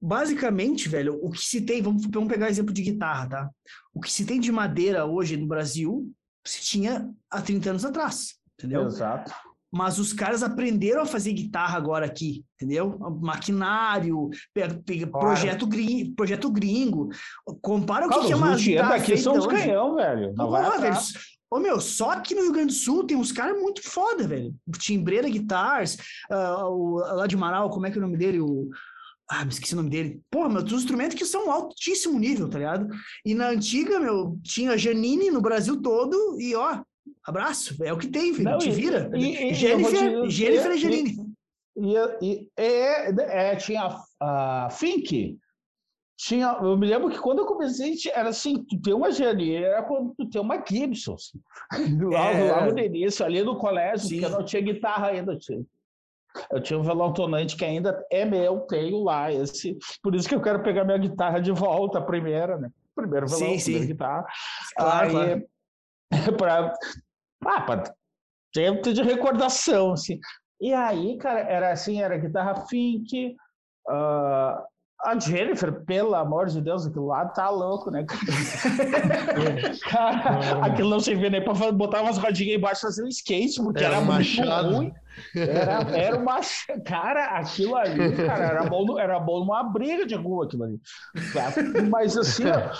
[0.00, 3.50] basicamente, velho, o que se tem, vamos, vamos pegar exemplo de guitarra, tá?
[3.94, 6.12] O que se tem de madeira hoje no Brasil,
[6.44, 8.84] se tinha há 30 anos atrás, entendeu?
[8.84, 9.32] Exato.
[9.70, 12.98] Mas os caras aprenderam a fazer guitarra agora aqui, entendeu?
[13.20, 14.30] Maquinário,
[15.12, 17.10] projeto, gringo, projeto gringo.
[17.60, 20.32] Compara o que, que é os uma luthiers guitarra daqui são os canhão, velho.
[20.34, 20.96] Não vai velho.
[21.50, 24.54] Ô, meu, só aqui no Rio Grande do Sul tem uns caras muito foda, velho.
[24.78, 25.96] Timbreira Guitars,
[26.30, 28.40] ah, o, lá de Marau, como é que é o nome dele?
[28.40, 28.68] O...
[29.30, 30.20] Ah, me esqueci o nome dele.
[30.30, 32.88] Porra, meu, tem uns instrumentos que são altíssimo nível, tá ligado?
[33.24, 36.82] E na antiga, meu, tinha Janine no Brasil todo e, ó,
[37.24, 37.82] abraço.
[37.84, 38.50] É o que tem, filho.
[38.50, 39.10] Não, Te e- vira.
[39.14, 43.10] e- e- eu Jennifer, te- Jennifer e e- é,
[43.52, 43.82] é, tinha
[44.20, 45.38] a, a Fink.
[46.20, 49.84] Tinha, eu me lembro que quando eu comecei, era assim, tu tem uma Janine, era
[49.84, 51.14] quando tu tem uma Gibson.
[51.14, 51.38] assim.
[52.02, 52.50] Logo, É.
[52.52, 54.20] logo no início, ali no colégio, Sim.
[54.20, 55.34] porque não tinha guitarra ainda.
[55.34, 55.60] Eu tinha,
[56.50, 59.32] eu tinha um violão tonante que ainda é meu, tenho lá.
[59.32, 62.68] Esse, por isso que eu quero pegar minha guitarra de volta, a primeira, né?
[62.96, 63.64] Primeiro violão, Sim, sim.
[63.72, 64.26] primeira guitarra.
[64.76, 65.44] Claro, Aí, claro.
[66.38, 66.72] pra,
[67.44, 67.84] ah, pra
[68.52, 70.18] tempo de recordação, assim.
[70.60, 73.36] E aí, cara, era assim, era guitarra Fink,
[73.88, 74.64] ah,
[75.04, 78.04] a Jennifer, pelo amor de Deus, aquilo lá tá louco, né?
[79.88, 83.62] cara, aquilo não servia nem pra fa- botar umas rodinhas embaixo e fazer um skate,
[83.62, 84.74] porque Era era, muito machado.
[84.74, 84.92] ruim.
[85.36, 86.40] Era, era uma.
[86.84, 90.80] Cara, aquilo ali, cara, era bom, era bom numa briga de rua aquilo ali.
[91.90, 92.72] Mas assim, ó,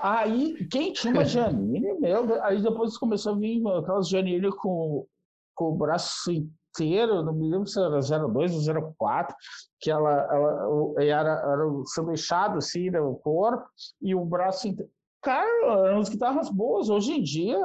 [0.00, 5.06] aí quem tinha uma Janine, meu, aí depois começou a vir aquelas Janine com,
[5.54, 9.34] com o braço inteiro, não me lembro se era 02 ou 04,
[9.80, 13.66] que ela, ela era, era sanduichado assim, né, o corpo,
[14.00, 14.90] e o braço inteiro.
[15.22, 16.88] Cara, eram umas guitarras boas.
[16.88, 17.62] Hoje em dia,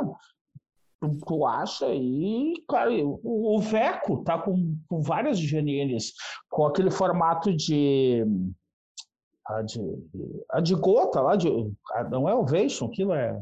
[1.00, 6.14] tu, tu acha aí, cara, o, o Veco tá com, com várias Janines,
[6.50, 8.26] com aquele formato de.
[9.48, 9.80] A de,
[10.50, 11.48] a de gota lá, de,
[11.94, 13.42] a- não é Ovation, aquilo é.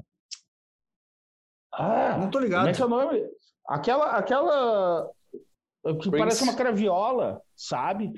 [1.72, 2.68] Ah, Não tô como ligado.
[2.68, 3.26] é que é o nome?
[3.68, 4.12] Aquela.
[4.12, 5.10] aquela
[5.84, 6.10] que Prince.
[6.12, 8.14] parece uma graviola, sabe?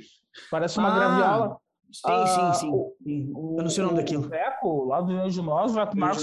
[0.51, 1.57] Parece uma Ah, graviola.
[1.91, 2.69] Sim, Ah, sim, sim.
[2.73, 3.55] o-.
[3.57, 4.23] Eu não sei o nome daquilo.
[4.23, 6.15] Veco, lá do Rio de Nós, vai tomar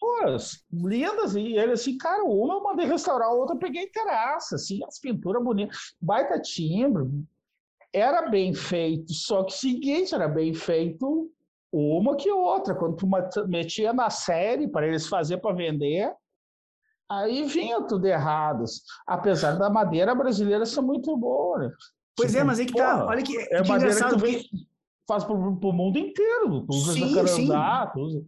[0.00, 1.36] duas lindas.
[1.36, 4.98] E ele assim, cara, uma eu mandei restaurar, a outra eu peguei terraça, assim, as
[4.98, 7.04] pinturas bonitas, baita timbre.
[7.92, 11.30] Era bem feito, só que o seguinte, era bem feito
[11.72, 12.74] uma que outra.
[12.74, 13.06] Quando tu
[13.48, 16.10] metia na série para eles fazer para vender,
[17.10, 18.64] aí vinha tudo errado.
[19.06, 21.58] Apesar da madeira brasileira ser muito boa.
[21.58, 21.70] né?
[22.16, 22.92] Pois é, Tipo, mas aí que tá.
[22.98, 24.16] porra, Olha que, é que madeira que engraçado.
[24.22, 24.58] tu
[25.08, 26.62] faz pro, pro mundo inteiro.
[26.66, 28.24] Tu usa Sim, jacarandá, tu usa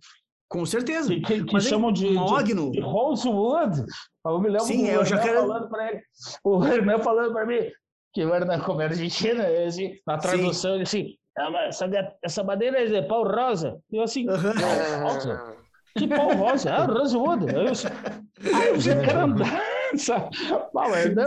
[0.48, 1.08] Com certeza.
[1.08, 2.70] que, que- que aí, chamam de, de, mogno.
[2.70, 3.82] de Rosewood.
[4.26, 6.02] Eu me lembro Sim, do é, eu Hernan já quero- falando para ele.
[6.42, 7.58] O Hernan falando para mim
[8.14, 11.86] que o Hernan, como é argentino, ele, assim, na tradução, ele assim, "Ah, essa,
[12.22, 13.78] essa madeira é de pau rosa.
[13.90, 15.56] E eu assim, pau rosa?
[15.98, 16.70] Que pau rosa?
[16.72, 17.46] Ah, Rosewood.
[17.48, 19.44] Aí eu assim, ah, o jacarandá.
[19.44, 19.63] sabe?
[20.74, 21.24] O Hernan,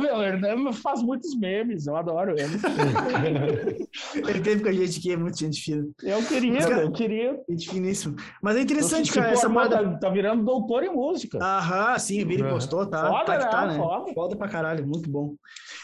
[0.00, 2.54] meu, Hernan faz muitos memes, eu adoro ele.
[4.14, 5.86] Ele teve com a gente aqui, é muito gente fina.
[6.02, 7.40] Eu queria, Cara, eu queria.
[7.48, 8.16] Gente finíssimo.
[8.42, 9.76] Mas é interessante, Se cara, essa moda.
[9.82, 11.38] tá, tá virando doutor em música.
[11.42, 12.50] Aham, sim, o Vini Uhum.
[12.50, 13.08] postou, tá?
[13.08, 13.72] Foda, tá que tá, né?
[13.74, 13.78] né?
[13.78, 14.12] Foda.
[14.14, 15.34] Foda pra caralho, muito bom.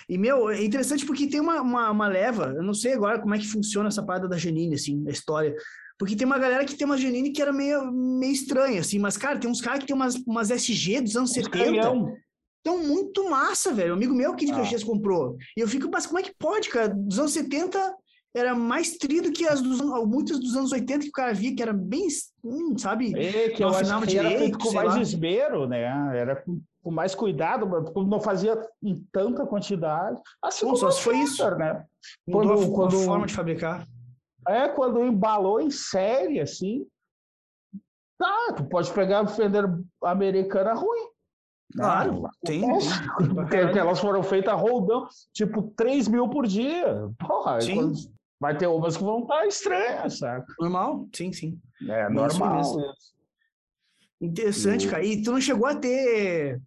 [0.09, 3.35] E, meu, é interessante porque tem uma, uma, uma leva, eu não sei agora como
[3.35, 5.55] é que funciona essa parada da Janine, assim, a história.
[6.01, 9.19] Porque tem uma galera que tem uma Janine que era meio, meio estranha, assim, mas,
[9.19, 11.51] cara, tem uns caras que tem umas, umas SG dos anos 70.
[11.51, 12.17] Canhão.
[12.63, 13.93] Então, muito massa, velho.
[13.93, 14.57] Um amigo meu aqui de Ah.
[14.57, 15.37] Caxias comprou.
[15.57, 16.89] E eu fico, mas como é que pode, cara?
[16.89, 17.95] Dos anos 70
[18.35, 21.55] era mais tri do que as dos muitas dos anos 80 que o cara via,
[21.55, 22.07] que era bem,
[22.45, 23.13] hum, sabe?
[23.19, 25.01] É, que Não eu acho que era direito, feito com mais lá.
[25.03, 25.83] esmero, né?
[26.17, 27.67] Era com, com mais cuidado,
[28.07, 30.19] não fazia em tanta quantidade.
[30.43, 31.43] Assim como só a se foi isso.
[31.57, 31.85] Né?
[32.27, 33.87] Mudou a- Quando- a, quando- forma de fabricar.
[34.49, 36.87] É, quando embalou em série, assim,
[38.19, 39.65] tá, tu pode pegar a Fender
[40.03, 41.09] americana ruim.
[41.77, 42.65] Claro, tem.
[42.65, 43.01] Acontece.
[43.19, 47.09] tem, Porque elas foram feitas roldão, tipo, 3 mil por dia.
[47.19, 47.93] Porra, Sim.
[48.41, 50.45] vai ter umas que vão estar estranhas, sabe?
[50.59, 51.07] Normal?
[51.15, 51.61] Sim, sim.
[51.89, 52.61] É isso normal.
[52.61, 52.79] isso.
[54.21, 54.91] Interessante, Hum.
[54.91, 55.05] cara.
[55.05, 56.61] E tu não chegou a ter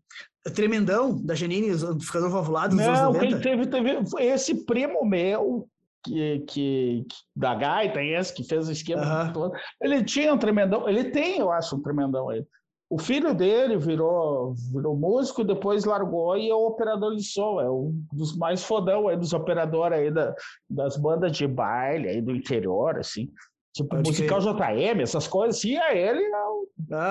[0.56, 3.44] tremendão da Janine, amplificador valvulado nos Não, anos quem 90?
[3.44, 5.68] teve, teve foi esse primo meu
[6.04, 9.54] que, que, que- da Gaita, esse que fez o esquema todo.
[9.82, 12.46] Ele tinha um tremendão, ele tem, eu acho, um tremendão aí.
[12.90, 17.60] O filho dele virou, virou músico e depois largou e é o operador de som,
[17.60, 20.36] é um dos mais fodão aí dos operadores aí da,
[20.70, 23.32] das bandas de baile aí do interior, assim.
[23.76, 26.68] Tipo, Pode musical JM, essas coisas, assim, é ele é o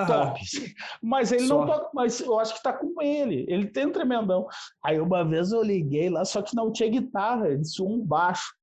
[0.07, 0.41] top.
[1.03, 1.59] Mas ele Só.
[1.59, 3.45] não toca, mas eu acho que tá com ele.
[3.49, 4.47] Ele tem um tremendão.
[4.85, 8.55] Aí uma vez eu liguei lá, só que não tinha guitarra, ele tinha um baixo.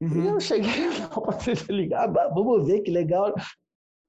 [0.00, 0.24] E Uhum.
[0.26, 3.34] eu cheguei lá pra ligar, "Ah, vamos ver que legal.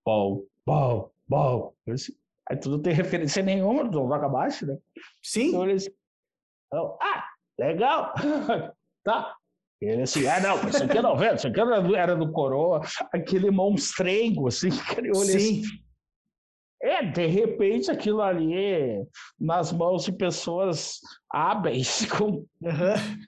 [0.05, 1.73] Bom.
[1.85, 2.17] Eu disse,
[2.49, 4.75] Aí tu não tem referência nenhuma, tu não toca baixo, né?
[5.21, 5.49] Sim.
[5.49, 5.89] Então ele assim,
[6.73, 7.23] eu, ah,
[7.59, 8.11] legal,
[9.05, 9.35] tá.
[9.79, 12.81] Ele assim, ah, não, isso aqui não vendo, isso aqui era do, era do Coroa,
[13.13, 15.79] aquele monstrengo, assim, que eu olhei assim, Sim.
[16.81, 19.03] É, de repente aquilo ali,
[19.39, 20.99] nas mãos de pessoas
[21.31, 22.45] hábeis, com,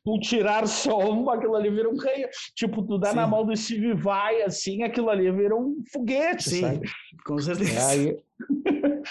[0.03, 2.29] com tirar som, aquilo ali vira um canhão.
[2.55, 3.29] Tipo, tu dá na Sim.
[3.31, 6.61] mão do Steve Vai, assim, aquilo ali vira um foguete, Sim.
[6.61, 6.89] sabe?
[7.25, 7.87] Com certeza.
[7.89, 8.17] Aí,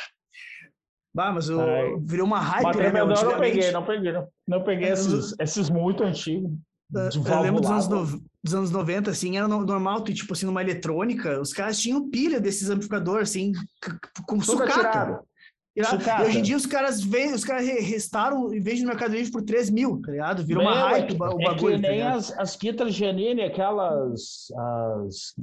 [1.12, 1.50] Bah, mas.
[1.50, 1.96] Aí.
[2.02, 3.10] virou uma hype, mas né, meu?
[3.10, 6.52] eu não peguei, não peguei, não, não peguei É, esses, esses muito antigos.
[7.10, 10.46] De Eu lembro dos anos, no- dos anos 90, assim, era no- normal, tipo assim,
[10.46, 13.52] numa eletrônica, os caras tinham pilha desses amplificadores, assim,
[14.26, 14.72] com Tudo sucata.
[14.72, 15.20] atirado.
[15.82, 16.24] Sucata.
[16.24, 19.14] E hoje em dia os caras vêm, os caras re- restaram e vendem no Mercado
[19.14, 20.44] Livre por 3 mil, tá ligado?
[20.44, 21.76] Virou uma Meu, é hype o ba- o é bagulho.
[21.76, 22.16] que tá nem ligado?
[22.18, 24.48] as, as guitarras Giannini, aquelas.
[25.06, 25.34] As,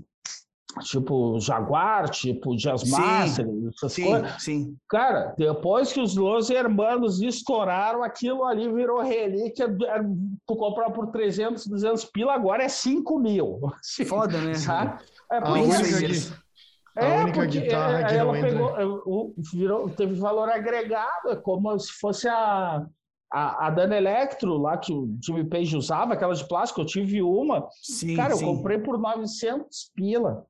[0.80, 4.42] tipo Jaguar, tipo Jazz Sim, Master, essas Sim, coisas.
[4.44, 4.78] sim.
[4.90, 9.68] Cara, depois que os Los Hermanos estouraram, aquilo ali virou relíquia.
[10.46, 13.60] Tu comprar por 300, 200 pila, agora é 5 mil.
[14.08, 14.54] Foda, né?
[14.54, 15.00] Sabe?
[15.32, 16.38] É por isso gui-
[16.96, 18.50] a única porque, guitarra é, que ela não entra.
[18.50, 22.84] pegou, é, virou, teve valor agregado, é como se fosse a,
[23.32, 27.22] a, a Dana Electro lá que o Jimmy Page usava, aquela de plástico, eu tive
[27.22, 27.68] uma.
[27.84, 28.46] Sim, Cara, eu sim.
[28.46, 30.46] comprei por 900 pila.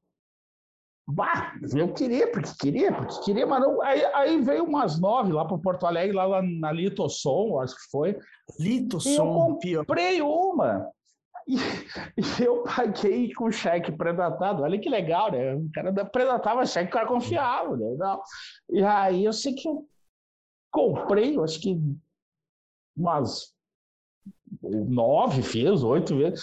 [1.10, 3.82] Bah, eu queria, porque queria, porque queria, mas não.
[3.82, 7.90] Aí, aí veio umas nove lá para Porto Alegre, lá, lá na Litossom, acho que
[7.90, 8.18] foi.
[8.60, 9.86] Lito E eu pior.
[9.86, 10.92] Comprei uma.
[11.48, 11.56] E,
[12.42, 14.64] e eu paguei com cheque predatado.
[14.64, 15.56] Olha que legal, né?
[15.56, 17.96] O cara da- predatava cheque, o cara confiava, né?
[17.98, 18.22] Não.
[18.70, 19.88] E aí eu sei que eu
[20.70, 21.80] comprei, eu acho que
[22.96, 23.56] umas
[24.62, 26.42] nove vezes, oito vezes.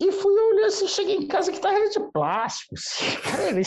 [0.00, 2.74] E fui olhar assim, cheguei em casa que era de plástico.
[2.74, 3.60] assim, cara,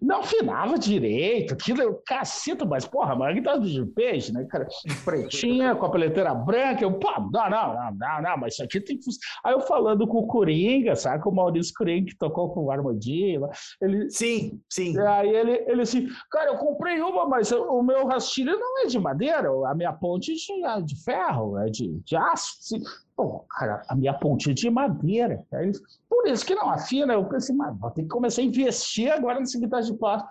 [0.00, 4.32] não afinava direito, aquilo é o caceta, mas porra, mas a guitarra do Jim Page,
[4.32, 4.66] né, cara?
[5.04, 8.80] Pretinha, com a peleteira branca, eu, pô, não, não, não, não, não, mas isso aqui
[8.80, 9.10] tem que.
[9.44, 11.22] Aí eu falando com o Coringa, sabe?
[11.22, 14.98] Com o Maurício Coringa, que tocou com o Armandinho, lá, ele, Sim, sim.
[14.98, 18.98] Aí ele, ele assim, cara, eu comprei uma, mas o meu rastilho não é de
[18.98, 22.56] madeira, a minha ponte é de, de ferro, é de, de aço.
[22.60, 22.82] Assim.
[23.16, 25.42] Pô, cara, a minha ponte é de madeira.
[25.52, 25.72] Aí
[26.08, 27.14] por isso que não afina.
[27.14, 30.30] Eu pensei, mas vou ter que começar a investir agora nessa guitarra de plástico.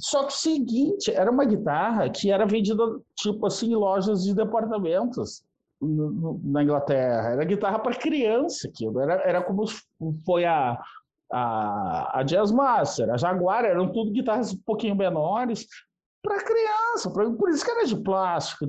[0.00, 2.82] Só que o seguinte, era uma guitarra que era vendida,
[3.16, 5.42] tipo assim, em lojas de departamentos
[5.80, 7.30] no- no- na Inglaterra.
[7.30, 9.00] Era guitarra para criança, aquilo.
[9.00, 9.64] Era, era como
[10.24, 10.78] foi a,
[11.32, 15.66] a, a Jazz Master, a Jaguar, eram tudo guitarras um pouquinho menores
[16.22, 18.66] para criança, por isso que era de plástico.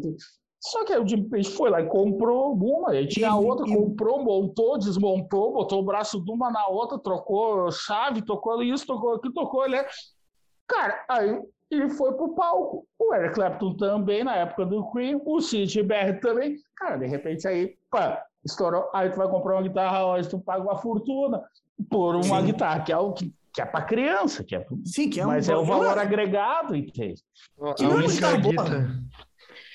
[0.60, 3.68] Só que aí o Jim Page foi lá e comprou uma, aí tinha E- outra,
[3.68, 8.86] e- comprou, montou, desmontou, botou o braço de uma na outra, trocou chave, tocou isso,
[8.86, 9.78] tocou aquilo, tocou ele.
[10.68, 11.40] Cara, aí
[11.70, 12.88] ele foi pro palco.
[13.00, 16.56] O Eric Clapton também, na época do Queen, o Sid Barrett também.
[16.76, 18.90] Cara, de repente aí, pá, estourou.
[18.94, 21.42] Aí tu vai comprar uma guitarra hoje, tu paga uma fortuna
[21.90, 22.46] por uma Sim.
[22.48, 25.28] guitarra que é, o, que, que é para criança, que é, Sim, que é um.
[25.28, 27.22] mas é o valor agregado, entende?
[27.62, 28.56] A Que não é guitarra boa.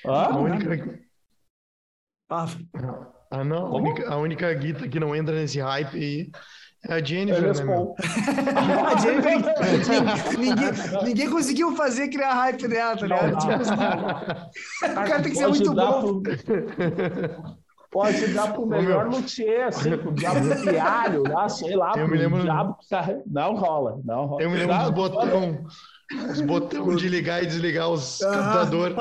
[0.07, 0.13] Hã?
[0.13, 0.99] A única,
[2.31, 2.47] Ah,
[3.31, 6.31] ah, não, a única, a única guita que não entra nesse hype aí
[6.89, 7.95] é a Jennifer, Eles né, meu?
[8.87, 9.39] a Jennifer,
[10.39, 13.37] ninguém, ninguém conseguiu fazer criar hype dela, tá ligado?
[13.39, 14.91] Tipo, não.
[14.91, 16.23] o cara tem que ser muito bom.
[16.23, 17.63] pro-
[17.93, 22.09] Pode dar pro melhor luthier, assim, pro diabo do pialho, lá, sei lá, Eu pro
[22.09, 23.07] me lembro- diabo que tá...
[23.27, 24.43] Não rola, não rola.
[24.43, 24.83] Eu me lembro Tá?
[24.85, 25.65] dos botão,
[26.31, 28.97] os botão de ligar e desligar os captadores.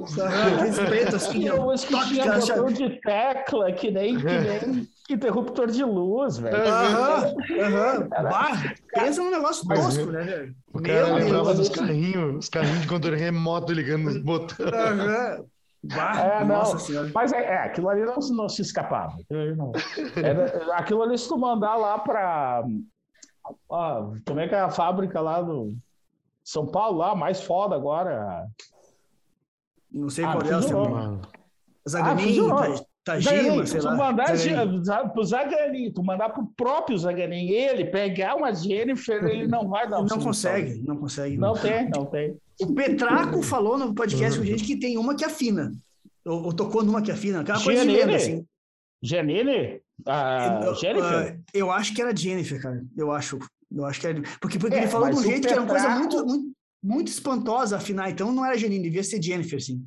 [0.00, 1.70] Aqueles pretos assim, eu ó.
[1.72, 6.56] acho que tinha botão de tecla, que nem, que nem interruptor de luz, velho.
[6.56, 8.62] Aham, aham.
[8.92, 10.54] Pensa num negócio Mas- tosco, né, velho?
[10.72, 11.68] O cara Meu lembrava Deus.
[11.68, 14.72] dos carrinhos, os carrinhos de controle remoto ligando os botões.
[14.72, 15.44] Aham.
[15.84, 16.46] Bah, É, não.
[16.48, 17.08] nossa senhora.
[17.14, 19.14] Mas é, é, aquilo ali não, não se escapava.
[19.20, 19.72] Aquilo ali, não.
[20.16, 22.64] Era- aquilo ali, se tu mandar lá para.
[23.68, 25.74] como é que é a fábrica lá do
[26.46, 28.46] São Paulo, lá, mais foda agora?
[29.90, 31.20] Não sei Ah, qual é o seu.
[33.04, 33.96] Tajima, Zaganin, sei tu lá.
[33.96, 34.82] mandar Zaganin.
[35.12, 40.02] Pro Zaganin, tu mandar pro próprio Zaganin, ele pegar uma Jennifer, ele não vai dar
[40.02, 41.36] Não consegue, não consegue.
[41.36, 42.36] Não tem, não tem.
[42.60, 45.72] O Petraco falou no podcast com gente que tem uma que afina.
[46.24, 47.40] Ou, ou tocou numa que afina.
[47.40, 48.04] Aquela coisa de Giannini?
[48.12, 48.46] lenda, assim.
[49.02, 49.80] Janine?
[50.06, 51.38] A Eu- Jennifer?
[51.38, 52.84] ah, eu acho que era Jennifer, cara.
[52.96, 53.38] Eu acho.
[53.74, 54.14] Eu acho que é.
[54.40, 56.52] Porque, porque É, ele falou de um jeito que era uma coisa muito, muito,
[56.82, 58.10] muito espantosa afinar.
[58.10, 59.84] Então não era Janine, devia ser Jennifer, sim.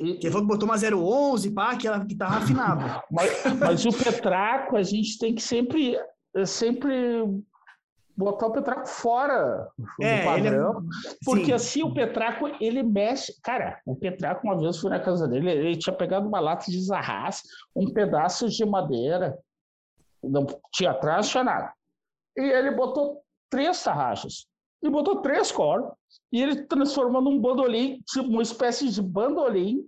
[0.00, 3.02] E- Ele falou que botou uma 011, pá, que ela guitarra afinava.
[3.10, 5.96] Mas, mas o Petraco, a gente tem que sempre,
[6.36, 7.24] é sempre
[8.16, 10.84] botar o Petraco fora do É, ele é- padrão.
[11.24, 11.52] Porque Sim.
[11.52, 13.32] assim, o Petraco, ele mexe.
[13.42, 16.80] Cara, o Petraco, uma vez fui na casa dele, ele tinha pegado uma lata de
[16.80, 17.42] zarraz,
[17.74, 19.36] um pedaço de madeira,
[20.22, 21.72] não tinha atrás, não tinha nada.
[22.38, 24.46] E ele botou três tarraxas,
[24.82, 25.92] e botou três cordas,
[26.32, 29.84] e ele transformou num bandolim, tipo uma espécie de bandolim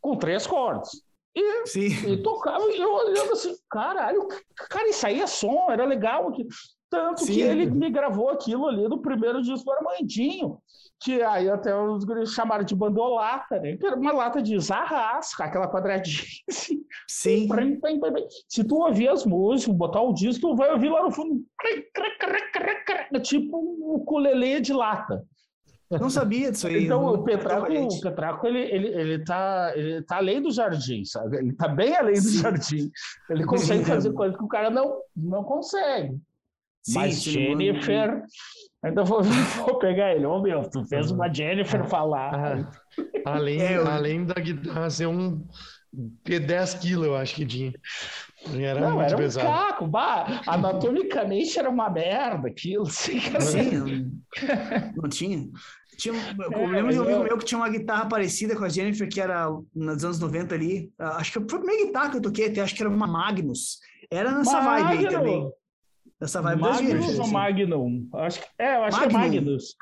[0.00, 0.90] com três cordas.
[1.34, 1.88] E Sim.
[2.12, 6.30] e tocava, e eu olhando assim, caralho, cara, isso aí é som, era legal.
[6.94, 7.32] Tanto Sim.
[7.32, 10.58] que ele me gravou aquilo ali no primeiro disco do Armandinho,
[11.02, 13.76] que aí até os chamaram de bandolata, né?
[13.76, 16.84] Que era uma lata de zarras, com aquela quadradinha assim.
[17.08, 17.48] Sim.
[17.48, 18.26] Prim, prim, prim, prim.
[18.48, 21.44] Se tu ouvir as músicas, botar o disco, tu vai ouvir lá no fundo.
[23.12, 25.24] É tipo um ukulele de lata.
[25.90, 26.84] Não sabia disso aí.
[26.84, 31.36] Então, o Petraco, o Petraco ele, ele, ele, tá, ele tá além do jardim, sabe?
[31.36, 32.38] Ele tá bem além do Sim.
[32.38, 32.90] jardim.
[33.30, 36.18] Ele consegue fazer coisas que o cara não, não consegue.
[36.84, 38.22] Sim, Mas Jennifer,
[38.82, 39.22] ainda vou,
[39.66, 40.26] vou pegar ele.
[40.26, 42.34] Ô, meu, tu fez uma Jennifer falar.
[42.34, 42.70] Ah,
[43.32, 45.46] além, É, eu- além da guitarra ser um
[46.24, 47.72] ter 10 quilos, eu acho que tinha.
[48.60, 49.46] Era não, muito era um pesado.
[49.48, 49.86] caco.
[49.86, 52.84] Bah, anatomicamente era uma merda aquilo.
[52.86, 53.18] Assim.
[53.40, 54.12] Sim, não,
[55.02, 55.48] não tinha.
[55.96, 58.64] tinha eu É, lembro de um amigo eu- meu que tinha uma guitarra parecida com
[58.64, 60.92] a Jennifer, que era nos anos 90 ali.
[60.98, 63.06] Ah, Acho que foi a primeira guitarra que eu toquei, até acho que era uma
[63.06, 63.78] Magnus.
[64.10, 65.50] Era nessa vibe aí também.
[66.24, 67.14] Nessa vibe Magnus Jennifer.
[67.16, 67.32] ou assim.
[67.32, 68.08] Magnum?
[68.14, 69.34] Acho que, é, eu acho que é Magnum.
[69.42, 69.64] Magnus.
[69.64, 69.76] Eu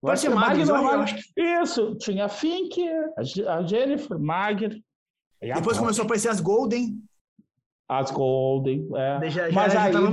[0.00, 2.82] Pode acho ser que é Magnus, eu Magnum, acho que Isso, tinha a Fink,
[3.16, 4.76] a Je- a Jennifer, Magner.
[5.40, 6.98] e a depois começou a aparecer as Golden.
[7.88, 8.88] As Golden.
[8.96, 9.30] é.
[9.30, 10.10] Já, já, Mas já aí, tava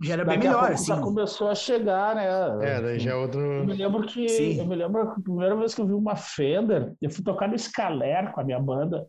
[0.00, 0.86] já era bem melhor, assim.
[0.86, 2.26] já começou a chegar, né?
[2.62, 3.40] É, daí já é outro.
[3.40, 4.58] Eu me lembro que Sim.
[4.60, 7.48] eu me lembro que a primeira vez que eu vi uma Fender, eu fui tocar
[7.48, 9.06] no Scaler com a minha banda,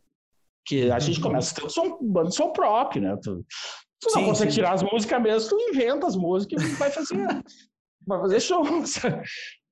[0.65, 3.17] que a gente começa a ter um som, banda som próprio, né?
[4.01, 4.55] Tu, não Sim, consegue sim.
[4.55, 7.15] tirar as músicas mesmo, tu inventa as músicas e vai fazer,
[8.07, 8.63] vai fazer show.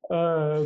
[0.09, 0.65] Ah,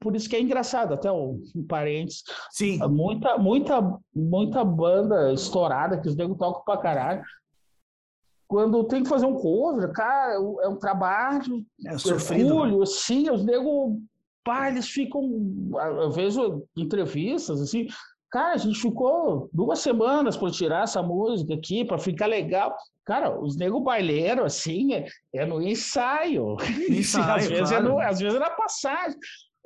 [0.00, 6.00] por isso que é engraçado, até um, um parênteses, Sim, muita, muita, muita banda estourada
[6.00, 7.22] que os negros tocam pra caralho.
[8.48, 10.32] Quando tem que fazer um cover, cara,
[10.62, 12.54] é um trabalho, é sofrido.
[12.54, 13.98] Hercúleo, assim, os negros,
[14.42, 15.22] pá, eles ficam.
[16.00, 17.86] Eu vejo entrevistas, assim,
[18.30, 22.74] cara, a gente ficou duas semanas para tirar essa música aqui, para ficar legal.
[23.04, 26.56] Cara, os negros baileiros, assim, é, é no ensaio.
[26.88, 27.88] Ensaio, às, vezes é claro.
[27.88, 29.18] no, às vezes é na passagem.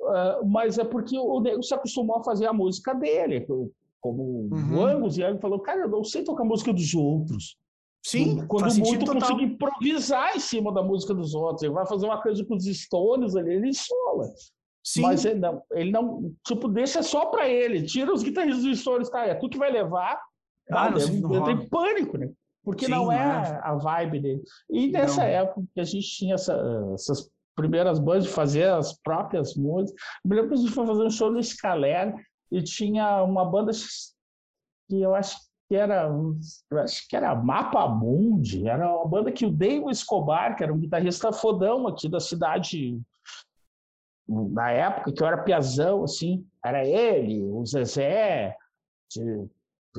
[0.03, 3.45] Ah, mas é porque o nego se acostumou a fazer a música dele.
[4.01, 4.79] Como Uhum.
[4.79, 7.57] o Angus e Angus falou, cara, eu não sei tocar a música dos outros.
[8.05, 12.05] Sim, Quando faz muito consegue improvisar em cima da música dos outros, ele vai fazer
[12.05, 14.31] uma coisa com os Stones ali, ele sola.
[14.85, 18.79] Sim, Mas ele não, ele não, tipo, deixa só pra ele, tira os guitarristas dos
[18.79, 19.25] Stones, tá?
[19.25, 20.13] É tu que vai levar.
[20.71, 22.29] Ah, Ah, não, não entra em pânico, né?
[22.63, 24.41] Porque Sim, não é a vibe dele.
[24.69, 25.27] E nessa Não.
[25.29, 26.59] época que a gente tinha essa-
[26.93, 30.85] essas primeiras bandas de fazer as próprias músicas, eu me lembro que a gente foi
[30.85, 32.13] fazer um show no Scaler
[32.51, 33.71] e tinha uma banda
[34.87, 36.07] que eu acho que era,
[36.71, 40.71] eu acho que era Mapa Mundi, era uma banda que o Dave Escobar, que era
[40.73, 42.99] um guitarrista fodão aqui da cidade,
[44.27, 48.55] na época que eu era piazão, assim, era ele, o Zezé,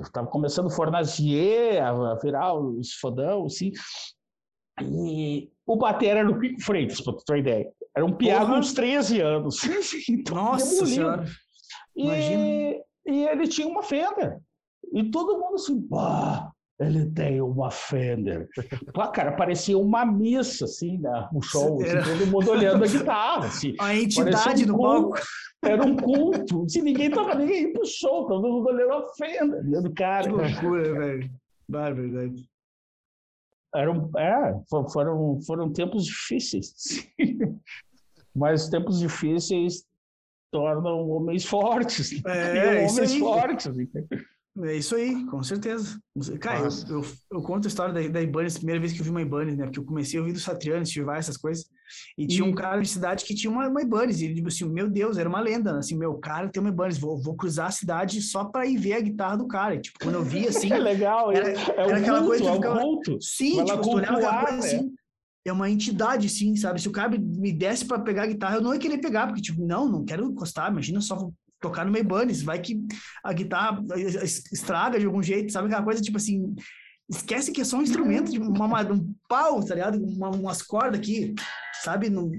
[0.00, 3.72] estava começando o Fornazier a virar os fodão, assim,
[4.82, 7.72] e o batera era o Pico Freitas, para tu ter uma ideia.
[7.96, 8.58] Era um Porra.
[8.58, 9.60] uns 13 anos.
[10.08, 11.24] Então, Nossa senhora.
[11.96, 14.38] E, e ele tinha uma Fender.
[14.92, 18.48] E todo mundo assim, pá, ele tem uma Fender.
[18.92, 21.28] Pá, cara, parecia uma missa, assim, né?
[21.34, 23.74] Um show, assim, todo mundo olhando a guitarra, assim.
[23.80, 25.10] A entidade um no culto.
[25.10, 25.26] palco.
[25.64, 26.68] Era um culto.
[26.68, 30.24] Se ninguém tava aí pro show, todo mundo olhando a Fender, olhando o cara.
[30.24, 31.30] Que loucura, velho.
[31.68, 32.48] Barbardade.
[33.74, 36.72] Era um, é, fo- foram, foram tempos difíceis.
[38.34, 39.84] Mas os tempos difíceis
[40.52, 42.22] tornam homens fortes.
[42.26, 43.66] É, homens fortes.
[43.66, 43.88] assim.
[44.64, 46.00] É isso aí, com certeza.
[46.40, 49.10] Cara, eu, eu, eu conto a história da, da Ibanez, primeira vez que eu vi
[49.10, 49.64] uma Ibanez, né?
[49.64, 51.66] Porque eu comecei a ouvir do Satriani, Chivar, essas coisas.
[52.16, 52.54] E tinha um Hum.
[52.54, 54.20] cara de cidade que tinha uma, uma Ibanez.
[54.20, 55.74] E ele, tipo assim, meu Deus, era uma lenda.
[55.74, 55.78] né?
[55.80, 58.94] Assim, meu cara tem uma Ibanez, vou, vou cruzar a cidade só pra ir ver
[58.94, 59.74] a guitarra do cara.
[59.74, 62.26] E, tipo, quando eu vi, assim, É legal, Era- é, é era um aquela culto,
[62.28, 62.80] coisa que é um ficava-
[63.20, 64.58] sim, Vai tipo, tu olhava aquela coisa né?
[64.58, 64.94] assim,
[65.44, 66.80] é uma entidade, sim, sabe?
[66.80, 69.42] Se o cara me- desse pra pegar a guitarra, eu não ia querer pegar, porque,
[69.42, 72.80] tipo, não, não quero encostar, imagina só vou tocar no Ibanez, vai que
[73.24, 75.66] a guitarra es- estraga de algum jeito, sabe?
[75.68, 76.54] Aquela coisa, tipo assim,
[77.08, 79.96] esquece que é só um instrumento de uma, uma- um pau, tá ligado?
[79.98, 81.34] Uma- umas cordas aqui,
[81.82, 82.10] sabe?
[82.10, 82.30] Não-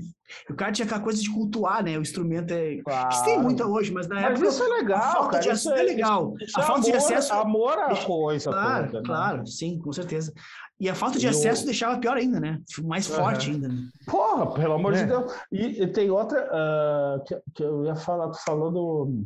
[0.49, 1.97] o cara tinha aquela coisa de cultuar, né?
[1.97, 2.77] O instrumento é.
[2.83, 3.09] Claro.
[3.13, 4.47] Isso tem muito hoje, mas na Mas época.
[4.49, 5.43] isso é legal, a falta cara.
[5.43, 6.33] de acesso é legal.
[6.41, 7.33] isso a é falta de amor- acesso.
[7.33, 9.03] Amor à Deixa- coisa Claro, toda, né?
[9.05, 10.33] claro, sim, com certeza.
[10.79, 12.61] E a falta de acesso deixava pior ainda, né?
[12.83, 13.67] Mais forte ainda.
[13.67, 13.89] Né?
[14.05, 14.97] Porra, pelo amor É.
[15.03, 15.33] de Deus.
[15.51, 19.25] E, e tem outra ah, que, que eu ia falar, tu falou do,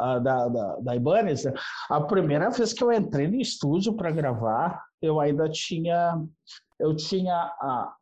[0.00, 1.52] ah, da, da, da Ibanez, né?
[1.90, 6.18] A primeira vez que eu entrei no estúdio para gravar, eu ainda tinha.
[6.80, 7.94] Eu tinha a,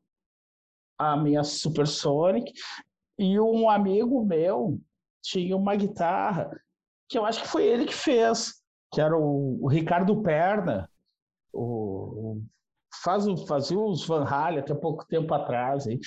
[0.98, 2.52] a minha Supersonic
[3.18, 4.80] e um amigo meu
[5.22, 6.50] tinha uma guitarra
[7.08, 8.62] que eu acho que foi ele que fez,
[8.92, 10.88] que era o, o Ricardo Perna.
[11.52, 12.40] O-
[13.02, 15.86] faz, fazia os Van Halen até pouco tempo atrás.
[15.86, 15.98] Aí.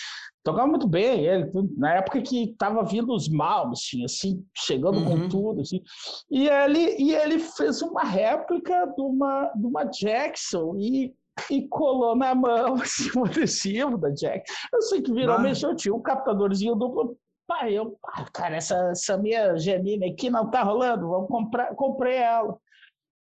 [0.44, 5.22] Tocava muito bem ele, na época que estava vindo os Malmsteen, assim, chegando Uhum.
[5.22, 5.62] com tudo.
[5.62, 5.82] Assim.
[6.30, 11.14] E, ele, e ele fez uma réplica de uma, de uma Jackson e,
[11.50, 14.54] e colou na mão assim, o adesivo da Jackson.
[14.74, 15.40] Eu sei que virou, Ah.
[15.40, 17.18] mexeu, tinha um captadorzinho duplo.
[17.48, 22.16] Pai, eu, ah, cara, essa, essa minha Janine aqui não tá rolando, vamos comprar, comprei
[22.16, 22.58] ela.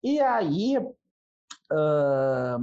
[0.04, 0.78] E aí,
[1.72, 2.58] ah,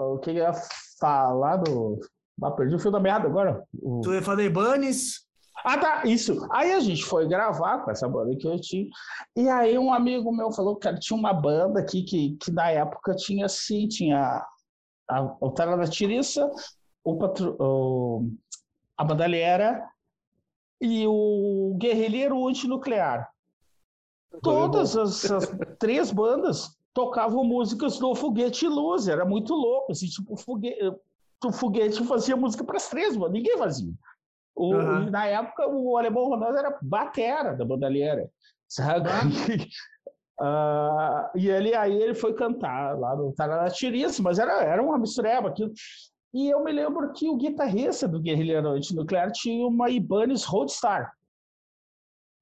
[0.00, 0.52] o que eu ia
[0.98, 1.98] falar do.
[2.42, 3.62] Ah, perdi o fio da meada agora.
[3.82, 5.26] O- Tu ia falar da Ibanez,
[5.62, 6.48] Ah, tá, isso.
[6.52, 8.88] Aí a gente foi gravar com essa banda que eu tinha.
[9.36, 13.14] E aí um amigo meu falou que tinha uma banda aqui que, que na época
[13.14, 14.42] tinha assim, tinha
[15.08, 16.50] a, o Tara da Tiriça,
[17.04, 18.30] o, patro, o
[18.96, 19.86] a Bandalheira
[20.80, 23.28] e o Guerrilheiro Antinuclear.
[24.42, 25.46] Todas as, as
[25.78, 30.96] três bandas tocavam músicas do Foguete Luz, era muito louco, assim, tipo, o foguete,
[31.44, 33.92] o foguete fazia música para as três bandas, ninguém fazia.
[34.54, 38.30] O, e Na época, o Alemão Ronaldo era batera da bandalheira,
[38.68, 39.08] sabe?
[40.42, 45.50] Ah, e ele, aí ele foi cantar lá no Taranatirice, mas era, era uma mistureba
[45.50, 45.70] aquilo.
[46.32, 51.12] E eu me lembro que o guitarrista do Guerrilheiro Antinuclear tinha uma Ibanez Roadstar.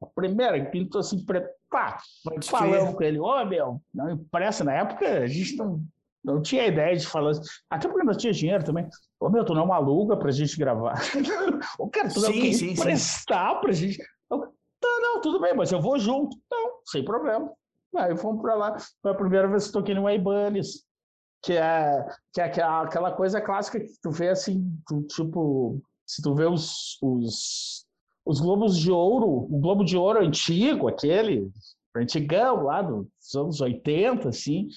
[0.01, 1.25] A primeira, que pintou assim,
[1.69, 1.99] pá,
[2.45, 2.95] falamos crer.
[2.95, 5.83] com ele, ô meu, não impressa, na época a gente não,
[6.25, 7.33] não tinha ideia de falar,
[7.69, 8.89] até porque não tinha dinheiro também.
[9.19, 10.95] Ô meu, tu não aluga pra gente gravar.
[11.79, 12.71] o cara, tu não Sim, quer sim, sim.
[12.73, 13.99] emprestar pra gente.
[14.31, 14.41] Eu,
[14.81, 16.37] tá, não, tudo bem, mas eu vou junto.
[16.51, 17.53] Não, sem problema.
[17.97, 18.77] Aí fomos pra lá.
[19.03, 20.85] Foi a primeira vez que toquei no Ibanez,
[21.43, 26.23] que é, que é aquela, aquela coisa clássica que tu vê assim, tu, tipo, se
[26.23, 27.87] tu vê os, os,
[28.29, 31.51] os globos de ouro, o globo de ouro antigo, aquele,
[31.97, 34.69] antigão lá dos anos 80, assim,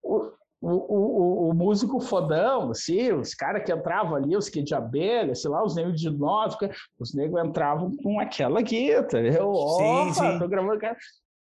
[0.00, 0.30] o,
[0.60, 5.34] o, o, o músico fodão, assim, os caras que entravam ali, os que de abelha,
[5.34, 6.56] sei lá, os negros de nós,
[6.96, 9.26] os negros entravam com aquela guitarra.
[9.26, 10.38] Eu, Sim, opa, sim.
[10.38, 10.78] tô gravando.
[10.78, 10.96] cara.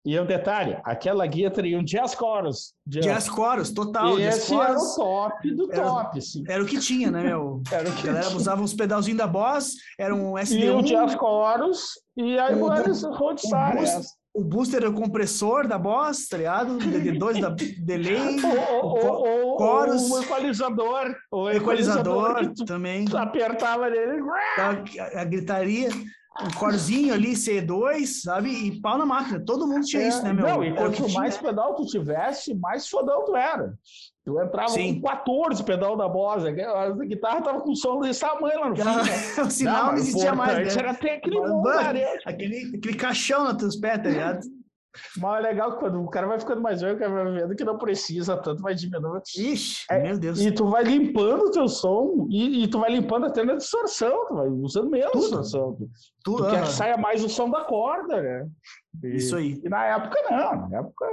[0.06, 2.72] E um detalhe, aquela guitarra e um jazz chorus.
[2.86, 4.18] Jazz Chorus, total.
[4.18, 7.22] e Jazz esse era o Chorus top do Era- top, era o que tinha, né,
[7.24, 7.60] meu?
[7.72, 8.36] Era o A que galera tinha.
[8.36, 11.80] usava uns pedalzinhos da Boss, era um E SD1, o jazz chorus
[12.16, 13.76] e aí O o Alice o Roadstar.
[13.76, 16.74] boost- o booster era o compressor da Boss, tá ligado?
[16.74, 20.10] O DD2 da Delay, O, o, o, o, chorus.
[20.10, 21.16] o equalizador.
[21.32, 24.20] O equalizador tu também, apertava nele.
[24.58, 25.88] a, a gritaria,
[26.44, 28.50] o corzinho ali, C2, sabe?
[28.50, 29.42] E pau na máquina.
[29.44, 30.46] Todo mundo tinha isso, né, meu?
[30.46, 31.18] Não, e que quanto tinha.
[31.18, 33.74] mais pedal tu tivesse, mais fodão tu era.
[34.24, 35.00] Tu entrava Sim.
[35.00, 36.44] com 14 pedal da Boss.
[36.44, 38.84] A guitarra tava com som desse tamanho lá no fim.
[38.84, 39.42] né?
[39.46, 40.82] o sinal não, mas o existia mais, né?
[40.82, 41.98] Era ter aquele Mas, mano.
[42.24, 44.40] Aquele, aquele caixão na teus pés, tá ligado?
[45.18, 47.64] Mas é legal quando o cara vai ficando mais velho, o cara vai vendo que
[47.64, 49.22] não precisa tanto, vai diminuindo.
[49.36, 50.40] Ixi, É, meu Deus.
[50.40, 54.26] E tu vai limpando o teu som e, e tu vai limpando até na distorção,
[54.26, 55.22] tu vai usando menos Tudo.
[55.22, 55.74] distorção.
[55.76, 55.88] Tu,
[56.24, 58.46] Tu, tu quer que saia mais o som da corda, né?
[59.04, 59.60] E, Isso aí.
[59.64, 61.06] E na época não, na época.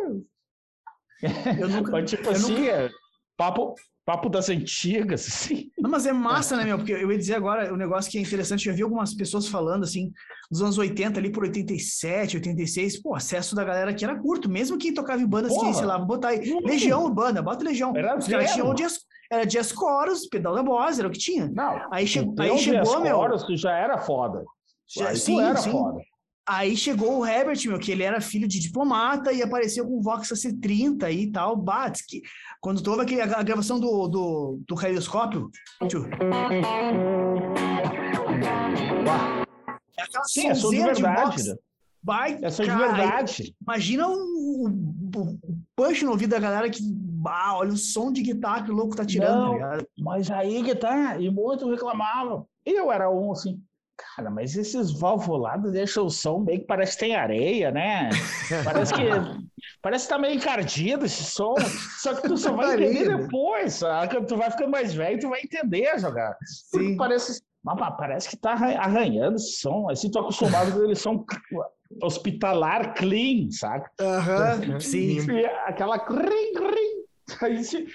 [1.60, 1.92] Eu nunca.
[1.92, 2.90] Mas, tipo eu assim, nunca- é
[3.38, 3.76] papo,
[4.06, 5.70] papo das antigas, assim.
[5.80, 6.78] Não, mas é massa, né, meu?
[6.78, 9.84] Porque eu ia dizer agora, o negócio que é interessante, já vi algumas pessoas falando,
[9.84, 10.12] assim,
[10.52, 14.50] dos anos 80 ali por 87, 86, pô, o acesso da galera aqui era curto,
[14.50, 16.60] mesmo quem tocava em bandas que, sei lá, vou botar aí, Uhum.
[16.66, 17.94] Legião Urbana, bota Legião.
[17.96, 19.00] Era Os caras tinham jazz,
[19.32, 21.50] era jazz chorus, pedal da Boss, era o que tinha.
[21.54, 23.58] Não, Aí, che tu aí um chegou, Dias meu.
[23.58, 24.44] Já era foda.
[24.88, 25.72] já- Aí sim, era sim.
[25.72, 26.00] foda.
[26.46, 30.02] Aí chegou o Herbert, meu, que ele era filho de diplomata e apareceu com o
[30.02, 31.56] Vox AC30 e tal.
[31.56, 32.22] Bats, que
[32.60, 35.50] quando tu ouve aquele, a gravação do, do, do caleidoscópio,
[39.98, 41.32] é aquela Sim, é de verdade.
[41.32, 41.48] Vox.
[41.48, 41.56] né?
[42.04, 43.56] Vai, É de verdade.
[43.62, 46.84] Imagina o, o, o punch no ouvido da galera que,
[47.26, 49.60] olha o som de guitarra que o louco tá tirando, Não.
[49.60, 49.78] tá?
[49.98, 52.46] Mas aí que tá, e muito reclamavam.
[52.66, 53.62] Eu era um, assim,
[53.96, 58.10] Cara, mas esses valvulados deixam o som meio que parece que tem areia, né?
[58.66, 59.02] Parece que
[59.82, 61.56] parece que tá meio encardido esse som.
[62.02, 63.74] Só que tu só vai entender depois.
[63.76, 64.26] Sabe?
[64.26, 66.36] Tu vai ficando mais velho, tu vai entender jogar.
[66.44, 66.98] Sim.
[66.98, 67.42] Parece,
[67.98, 69.90] parece que tá arranhando esse som.
[69.90, 71.24] Assim, tô acostumado com eles som
[72.02, 73.86] hospitalar clean, sabe?
[74.00, 75.20] Aham, sim.
[75.32, 77.04] E aquela crim, crim.
[77.42, 77.88] Aí se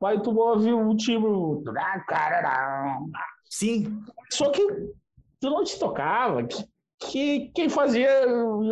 [0.00, 1.30] vai tu ouve um timbre.
[3.48, 4.02] Sim.
[4.30, 4.62] Só que
[5.46, 6.66] tu não te tocava que,
[6.98, 8.10] que quem fazia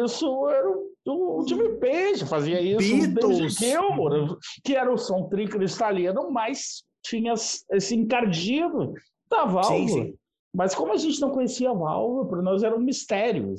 [0.05, 0.69] isso era
[1.07, 3.55] o, o Jimmy Page, fazia isso Beatles.
[3.55, 8.93] Gilmore, que era o som tricristalino, mas tinha esse encardido
[9.31, 9.63] da válvula.
[9.63, 10.15] Sim, sim.
[10.53, 13.55] Mas como a gente não conhecia a válvula, para nós era um mistério.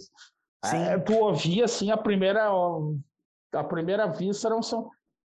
[0.63, 2.49] É, tu ouvia assim a primeira
[3.53, 4.89] a primeira vista era um som.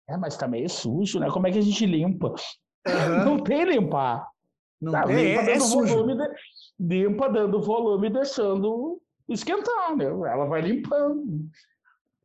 [0.07, 1.29] É, mas tá meio sujo, né?
[1.31, 2.35] Como é que a gente limpa?
[2.87, 3.25] Uhum.
[3.25, 4.27] Não tem limpar.
[4.81, 5.95] Não tá, tem, é, é sujo.
[5.95, 6.15] Volume,
[6.81, 10.05] limpa dando volume e deixando esquentar, né?
[10.05, 11.47] Ela vai limpando.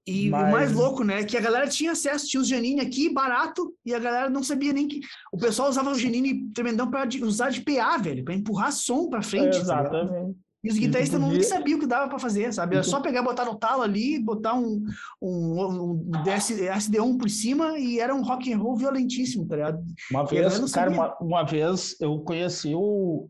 [0.06, 0.48] E Mas...
[0.48, 1.24] o mais louco, né?
[1.24, 4.72] Que a galera tinha acesso, tinha os Janine aqui, barato, e a galera não sabia
[4.72, 5.00] nem que.
[5.32, 9.22] O pessoal usava o Janine tremendão para usar de PA, velho, para empurrar som para
[9.22, 9.56] frente.
[9.56, 10.36] exatamente.
[10.64, 12.74] E os guitarristas não sabiam o que dava para fazer, sabe?
[12.74, 14.82] Era só pegar, botar no talo ali, botar um,
[15.22, 19.84] um, um SD1 por cima e era um rock and roll violentíssimo, tá ligado?
[20.10, 23.28] Uma vez, cara, uma, uma, vez eu conheci o,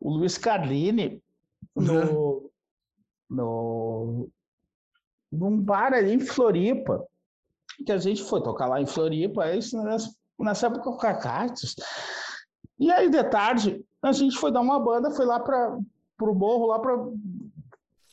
[0.00, 1.22] o Luiz Carlini
[1.74, 2.50] no, uhum.
[3.30, 4.28] no,
[5.32, 7.06] num bar ali em Floripa,
[7.84, 11.74] que a gente foi tocar lá em Floripa, isso nessa, nessa época com a Cartes.
[12.78, 15.78] E aí, de tarde, a gente foi dar uma banda, foi lá para
[16.16, 16.96] pro morro lá para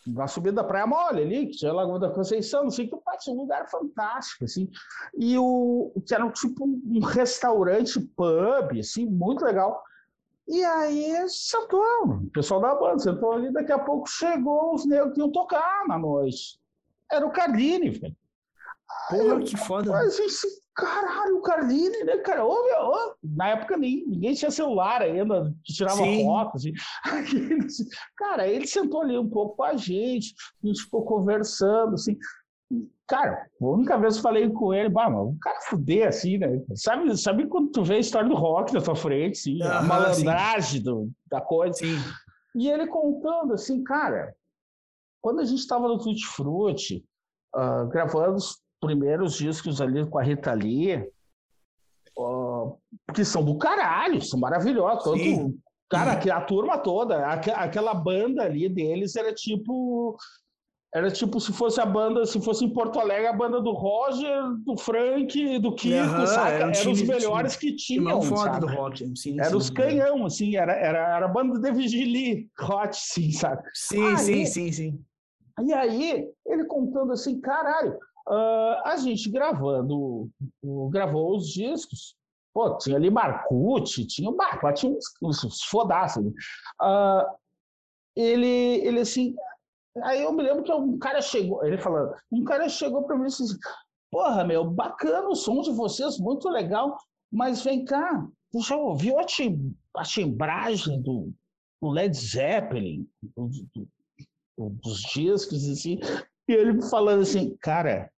[0.08, 3.18] na subida da Praia Mole ali, que tinha Lagoa da Conceição, não sei que, pá,
[3.28, 4.70] um lugar fantástico, assim.
[5.16, 9.84] E o que era um, tipo um restaurante pub, assim, muito legal.
[10.52, 15.14] E aí sentou, o pessoal da banda sentou ali, daqui a pouco chegou os negros
[15.14, 16.60] que iam tocar na noite.
[17.10, 18.16] Era o Cardini, velho.
[19.10, 19.90] Porra, que foda.
[19.90, 22.46] Mas esse caralho, o Carline, né, cara?
[22.46, 23.16] Ô, meu, ô.
[23.24, 26.26] Na época nem, ninguém tinha celular ainda, tirava Sim.
[26.26, 26.58] foto.
[26.58, 26.74] Assim.
[28.18, 32.18] cara, ele sentou ali um pouco com a gente, a gente ficou conversando, assim.
[33.08, 36.38] Cara, a única vez que eu falei com ele, bah, mano, o cara fuder assim,
[36.38, 36.64] né?
[36.76, 40.82] Sabe, sabe quando tu vê a história do rock na tua frente, assim, a malandragem
[40.82, 41.74] do, da coisa?
[41.74, 41.98] Sim.
[42.56, 44.34] E ele contando assim, cara,
[45.22, 47.06] quando a gente estava no Tutti Frutti,
[47.56, 51.06] uh, gravando os primeiros discos ali com a Rita Lee,
[52.18, 52.78] uh,
[53.14, 55.04] que são do caralho, são maravilhosos.
[55.04, 55.60] Tanto,
[55.90, 60.18] cara, a turma toda, aquela banda ali deles era tipo.
[60.94, 64.44] Era tipo se fosse a banda, se fosse em Porto Alegre, a banda do Roger,
[64.66, 66.52] do Frank, do Kiko, uhum, saca?
[66.52, 68.22] Eram era os melhores que tinham.
[68.22, 71.72] Foda do rock, sim, era sim, os canhão, assim, era, era, era a banda de
[71.72, 73.64] Vigili, hot, sim, sabe?
[73.74, 75.06] Sim, aí, sim, sim, sim.
[75.64, 80.30] E aí, ele contando assim, caralho, Uh, a gente gravando,
[80.90, 82.16] gravou os discos.
[82.54, 86.24] Pô, tinha ali Marcute, tinha o Marco, tinha uns, uns fodaços.
[86.82, 87.26] Uh,
[88.16, 89.36] ele, ele assim.
[90.04, 93.24] Aí eu me lembro que um cara chegou, ele falando, um cara chegou para mim
[93.24, 93.58] e disse assim:
[94.10, 96.98] Porra, meu, bacana o som de vocês, muito legal,
[97.32, 101.34] mas vem cá, tu já ouviu a, tim, a timbragem do,
[101.82, 103.50] do Led Zeppelin, do,
[104.58, 106.00] do, dos discos, assim?
[106.48, 108.12] E ele falando assim, cara,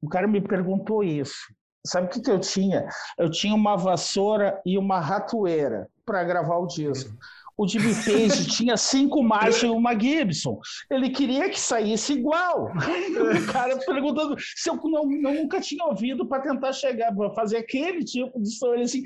[0.00, 1.52] o cara me perguntou isso.
[1.84, 2.88] Sabe o que, que eu tinha?
[3.16, 7.16] Eu tinha uma vassoura e uma ratoeira para gravar o disco.
[7.56, 10.60] O Jimmy Page tinha cinco marchas e uma Gibson.
[10.90, 12.66] Ele queria que saísse igual.
[12.66, 18.04] O cara perguntando se eu não, nunca tinha ouvido para tentar chegar, para fazer aquele
[18.04, 18.74] tipo de som.
[18.74, 19.02] Ele assim,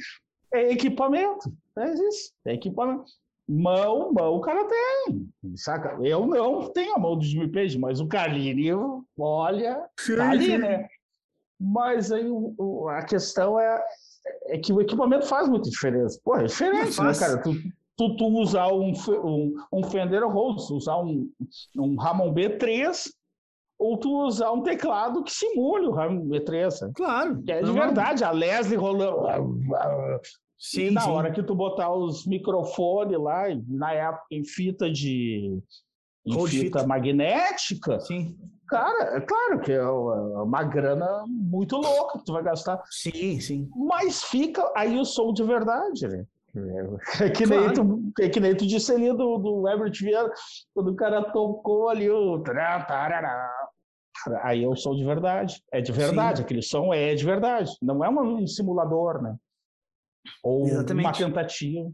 [0.52, 1.52] é equipamento.
[1.78, 3.04] É isso, é equipamento.
[3.48, 5.98] Mão, mão o cara tem, saca?
[6.00, 8.70] Eu não tenho a mão do Jimmy Page, mas o Carline,
[9.18, 10.86] olha, tá ali, né?
[11.58, 13.84] Mas aí o, a questão é,
[14.46, 16.18] é que o equipamento faz muita diferença.
[16.24, 17.42] Pô, é diferente, né, cara?
[17.42, 17.50] Tu,
[18.00, 21.30] tu, tu usar um, um, um Fender Rhodes, usar um,
[21.76, 23.10] um Ramon B3,
[23.78, 26.92] ou tu usar um teclado que simule o Ramon B3.
[26.94, 27.42] Claro.
[27.42, 28.24] Que é de verdade.
[28.24, 29.28] A Leslie rolando
[30.58, 31.10] Sim, e na sim.
[31.10, 35.58] hora que tu botar os microfones lá, na época em fita de
[36.26, 38.36] em fita, magnética, sim.
[38.68, 42.78] cara, é claro que é uma grana muito louca que tu vai gastar.
[42.90, 43.70] Sim, sim.
[43.74, 46.26] Mas fica aí o som de verdade, né?
[47.20, 47.64] É que, claro.
[47.64, 50.30] nem tu, é que nem tu disse ali do, do Everett Vieira,
[50.74, 52.42] quando o cara tocou ali o.
[54.42, 55.62] Aí é o som de verdade.
[55.72, 56.44] É de verdade, Sim.
[56.44, 57.70] aquele som é de verdade.
[57.80, 59.36] Não é um simulador, né?
[60.42, 61.06] Ou Exatamente.
[61.06, 61.90] uma tentativa.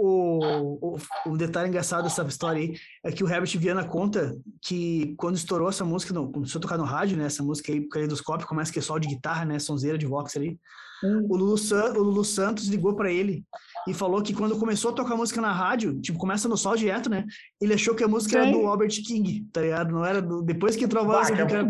[0.00, 5.12] O, o, o, detalhe engraçado dessa história aí é que o Herbert Viana conta que
[5.18, 7.24] quando estourou essa música, não, começou a tocar no rádio, né?
[7.24, 9.58] Essa música aí, Caleidoscópio, começa que é só de guitarra, né?
[9.58, 10.56] Sonzeira de vox ali.
[11.02, 11.26] Hum.
[11.28, 11.56] O, Lulu,
[11.96, 13.44] o Lulu Santos ligou para ele
[13.88, 17.10] e falou que quando começou a tocar música na rádio, tipo, começa no sol direto,
[17.10, 17.24] né?
[17.60, 18.50] Ele achou que a música Sim.
[18.50, 19.90] era do Albert King, tá ligado?
[19.90, 20.42] Não era do...
[20.42, 21.64] Depois que entrou a voz, que era pra...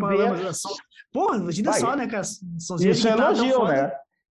[1.10, 2.24] Porra, imagina só, né, cara?
[2.58, 3.90] Sonzeira Isso é elogio, né?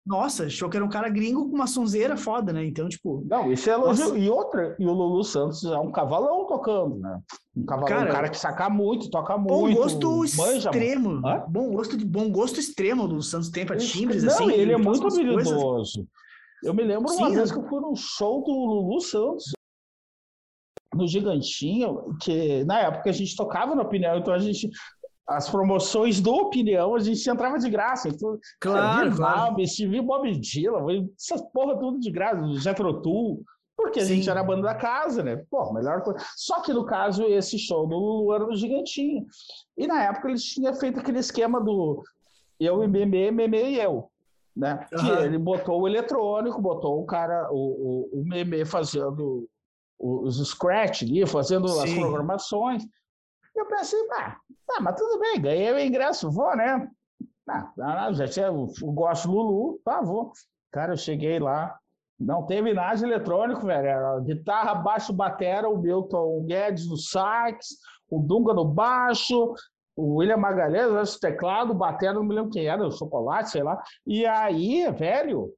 [0.05, 2.64] Nossa, achou que era um cara gringo com uma sonzeira foda, né?
[2.66, 3.24] Então, tipo.
[3.28, 4.16] Não, isso é elogio.
[4.16, 7.20] E outra, e o Lulu Santos é um cavalão tocando, né?
[7.57, 9.76] Um cavalão, cara, um cara que saca muito, toca bom muito.
[9.76, 11.24] Bom gosto extremo.
[11.24, 11.44] Hã?
[11.48, 14.50] Bom gosto de bom gosto extremo o Lulu Santos tem pra timbres, Não, assim.
[14.50, 16.07] ele é muito habilidoso.
[16.64, 19.53] Eu me lembro Sim, uma vez que eu fui num show do Lulu Santos
[20.94, 24.68] no Gigantinho, que na época a gente tocava na opinião, então a gente
[25.36, 28.08] as promoções do Opinião, a gente entrava de graça.
[28.08, 29.50] Então, claro, claro.
[29.52, 33.42] Bob, Steve Bob Dylan, essas porra tudo de graça, Jethro Tull,
[33.76, 34.16] porque a Sim.
[34.16, 35.42] gente era a banda da casa, né?
[35.50, 36.24] Pô, melhor coisa.
[36.36, 39.26] Só que no caso, esse show do Lulu era no Gigantinho.
[39.76, 42.02] E na época eles tinham feito aquele esquema do
[42.60, 44.08] eu e Meme, Meme e eu.
[44.54, 44.86] Né?
[44.92, 44.98] Uhum.
[44.98, 49.48] Que ele botou o eletrônico, botou o cara, o, o, o Meme fazendo
[49.98, 51.82] os scratch ali, fazendo Sim.
[51.82, 52.84] as programações.
[53.55, 54.36] Eu pensei, ah,
[54.66, 56.88] tá, mas tudo bem, ganhei o ingresso, vou, né?
[57.48, 60.32] Ah, já tinha, eu gosto Lulu, tá, vou.
[60.70, 61.78] Cara, eu cheguei lá,
[62.18, 63.86] não teve nada eletrônico, velho.
[63.86, 67.66] Era guitarra, baixo, batera, o Milton Guedes no sax,
[68.09, 69.55] o Dunga no baixo,
[69.96, 73.82] o William Magalhães, o teclado, batera, não me lembro quem era, o chocolate, sei lá.
[74.07, 75.53] E aí, velho,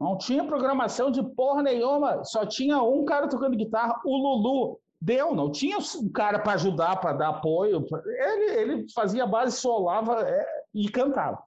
[0.00, 5.34] não tinha programação de porra nenhuma, só tinha um cara tocando guitarra, o Lulu deu,
[5.34, 7.84] não tinha um cara para ajudar, para dar apoio.
[8.06, 11.42] Ele, ele fazia base, solava é, e cantava.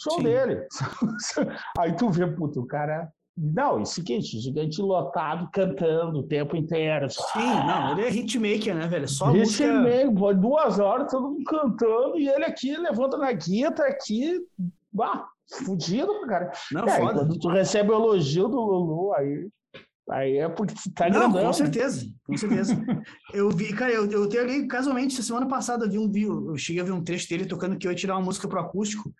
[0.00, 0.22] Show Sim.
[0.22, 0.66] dele.
[1.78, 3.12] Aí tu vê, puto, o cara.
[3.36, 7.08] Não, e seguinte, gigante lotado, cantando o tempo inteiro.
[7.08, 9.06] Sim, não, ele é hitmaker, né, velho?
[9.06, 10.34] Só hitmaker, música...
[10.34, 14.40] duas horas, todo mundo cantando, e ele aqui levanta na guitarra, aqui,
[14.92, 15.28] bah,
[15.64, 16.50] fudido, cara.
[16.72, 17.28] Não, é, foda.
[17.40, 19.48] Tu recebe o elogio do Lulu, aí
[20.10, 22.74] Aí é porque tá Não, com certeza, com certeza.
[23.34, 26.56] eu vi, cara, eu, eu tenho ali, casualmente, semana passada eu vi um vídeo, eu
[26.56, 29.12] cheguei a ver um trecho dele tocando que eu ia tirar uma música pro acústico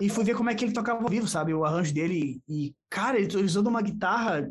[0.00, 1.54] e fui ver como é que ele tocava ao vivo, sabe?
[1.54, 2.40] O arranjo dele.
[2.48, 4.46] E, cara, ele usando uma guitarra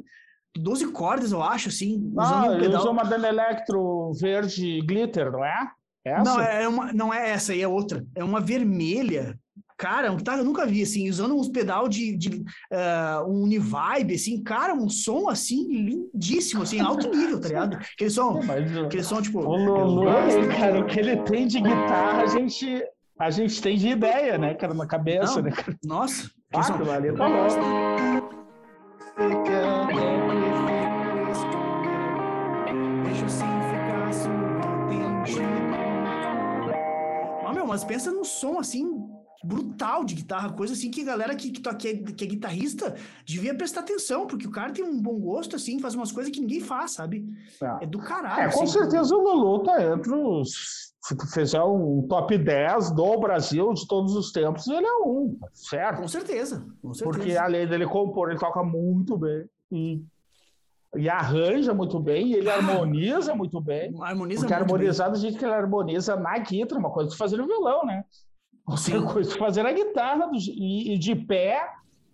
[0.58, 2.12] 12 cordas, eu acho, assim.
[2.18, 5.72] Ah, um ele usou uma Dana Electro verde glitter, não é?
[6.04, 6.24] Essa?
[6.24, 8.06] Não, é uma, não é essa aí, é outra.
[8.16, 9.40] É uma vermelha
[9.78, 14.16] Cara, um guitarra eu nunca vi, assim, usando uns pedal de, de uh, um Univibe,
[14.16, 17.76] assim, cara, um som, assim, lindíssimo, assim, alto nível, tá ligado?
[17.76, 19.40] Aquele som, Mas, aquele som, tipo...
[19.40, 20.06] O Lulu,
[20.58, 22.84] cara, o que ele tem de guitarra, a gente,
[23.20, 25.78] a gente tem de ideia, né, cara, na cabeça, Não, né, cara?
[25.84, 28.36] Nossa, ah, aquilo ali tá bom.
[37.76, 39.06] mas pensa num som assim
[39.46, 42.96] brutal de guitarra, coisa assim que a galera que, que, que, é, que é guitarrista
[43.26, 46.42] devia prestar atenção, porque o cara tem um bom gosto, assim, faz umas coisas que
[46.42, 47.26] ninguém faz, sabe?
[47.62, 48.50] É, é do caralho.
[48.50, 50.94] É, com assim, certeza o Lulu tá entre os.
[51.02, 55.38] Se tu fizer um top 10 do Brasil de todos os tempos, ele é um,
[55.54, 56.02] certo?
[56.02, 57.20] Com certeza, com certeza.
[57.20, 59.48] Porque além dele compor, ele toca muito bem.
[59.72, 60.04] E
[60.98, 63.94] e arranja muito bem, e ele ah, harmoniza muito bem.
[64.02, 65.20] Harmoniza porque muito harmonizado, bem.
[65.20, 68.06] a gente que ele harmoniza na guitarra, uma coisa que fazer no violão, né?
[68.66, 71.70] Outra coisa fazer na guitarra e, de pé,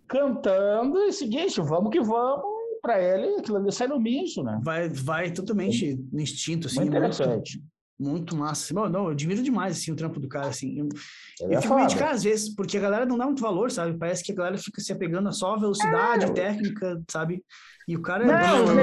[0.08, 2.43] cantando, e seguinte, vamos que vamos,
[2.82, 4.60] para ele aquilo ali sai no mijo, né?
[4.62, 6.82] Vai, vai totalmente no instinto, assim.
[6.82, 7.64] Muito interessante.
[7.97, 8.74] Muito, muito massa.
[8.74, 10.80] Não, não, eu admiro demais, assim, o trampo do cara, assim.
[10.80, 10.89] Eu,
[11.41, 13.72] eu é fico meio de cara, às vezes, porque a galera não dá muito valor,
[13.72, 13.97] sabe?
[13.97, 16.34] Parece que a galera fica se apegando a só velocidade, é.
[16.34, 17.43] técnica, sabe?
[17.88, 18.26] E o cara...
[18.26, 18.76] Não,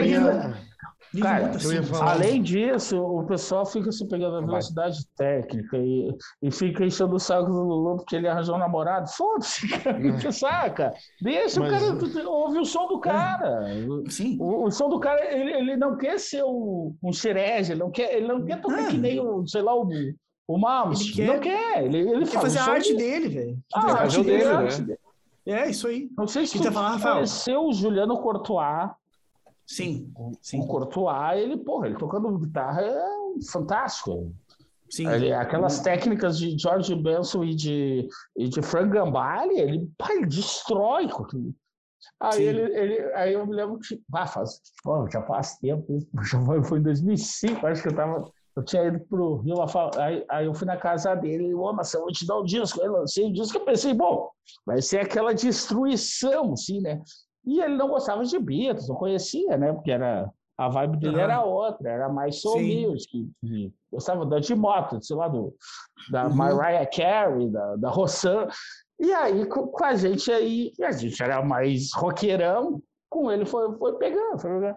[1.21, 6.85] Cara, assim, além disso, o pessoal fica se pegando a velocidade técnica e, e fica
[6.85, 9.09] enchendo o saco do Lulu porque ele arranjou um namorado.
[9.09, 9.99] Foda-se, cara.
[9.99, 10.31] É.
[10.31, 10.93] Saca?
[11.21, 11.73] Deixa Mas...
[11.73, 13.65] o cara ouvir o som do cara.
[14.11, 14.37] Sim.
[14.39, 17.91] O, o som do cara, ele, ele não quer ser um, um xerege, ele não
[17.91, 19.89] quer, ele não quer tocar que nem o, sei lá, o,
[20.47, 21.01] o Malmes.
[21.01, 21.85] Ele quer, não quer.
[21.85, 23.59] Ele, ele quer fazer a arte dele, velho.
[23.75, 24.97] Ah, a arte dele, dele, né?
[25.47, 26.11] É, isso aí.
[26.17, 27.25] Não sei se você falar, Rafael.
[27.65, 28.91] o Juliano Courtois
[29.69, 30.11] Sim,
[30.41, 30.61] sim.
[30.63, 33.05] O Courtois, ele, porra, ele tocando guitarra é
[33.53, 34.33] fantástico.
[34.89, 35.07] Sim.
[35.07, 40.25] Ele, aquelas técnicas de George Benson e de, e de Frank Gambale, ele, pá, ele
[40.25, 41.07] destrói.
[42.19, 46.41] Aí, ele, ele, aí eu me lembro que, ah, faz, pô, já faz tempo, já
[46.41, 48.25] foi, foi em 2005, acho que eu tava,
[48.57, 49.57] eu tinha ido pro Rio
[49.99, 52.81] aí, aí eu fui na casa dele, ô, mas eu vou te dar um disco,
[52.81, 54.31] aí lancei o disco, eu pensei, bom,
[54.65, 57.03] vai ser aquela destruição, assim, né?
[57.49, 59.73] E ele não gostava de Beatles, não conhecia, né?
[59.73, 63.31] Porque era, a vibe dele era outra, era mais soul music.
[63.91, 65.55] Gostava da de moto, sei lá, do,
[66.11, 66.35] da Uhum.
[66.35, 68.49] Mariah Carey, da, da Rossana.
[69.01, 73.75] E aí, com, com a gente aí, a gente era mais roqueirão, com ele foi,
[73.79, 74.77] foi pegando, foi pegando.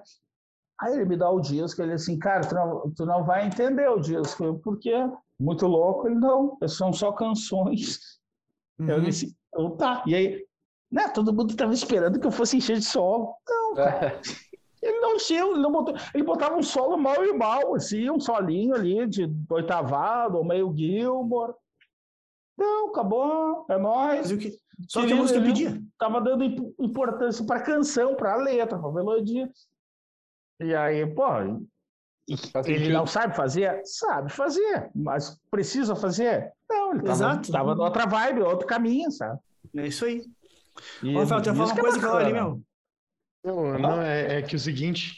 [0.80, 3.88] Aí ele me dá o disco, ele assim, cara, tu não, tu não vai entender
[3.90, 4.94] o disco, Eu, porque
[5.38, 8.00] muito louco, ele não, são só canções.
[8.80, 9.04] Eu Uhum.
[9.04, 10.04] disse, então tá.
[10.08, 10.46] E aí,
[10.92, 13.34] né, todo mundo estava esperando que eu fosse encher de solo.
[13.48, 14.20] Não, cara.
[14.82, 15.96] Ele não encheu, ele não botou.
[16.14, 20.76] Ele botava um solo mal e mal, assim, um solinho ali de oitavado, ou meio
[20.76, 21.54] Gilmore.
[22.58, 24.32] Não, acabou, é nóis.
[24.32, 25.82] Que- Só que a música ele pedia.
[26.00, 29.48] Tava dando imp- importância para a canção, para a letra, para a melodia.
[30.60, 31.26] E aí, pô,
[32.66, 33.82] ele não sabe fazer?
[33.86, 36.52] Sabe fazer, mas precisa fazer?
[36.70, 37.52] Não, ele tava, Exato.
[37.52, 39.40] tava noutra vibe, outro caminho, sabe?
[39.76, 40.24] É isso aí.
[41.02, 42.64] E Rafael, falar isso uma é coisa que eu ali, meu.
[43.44, 45.16] Não, não, é, é que o seguinte,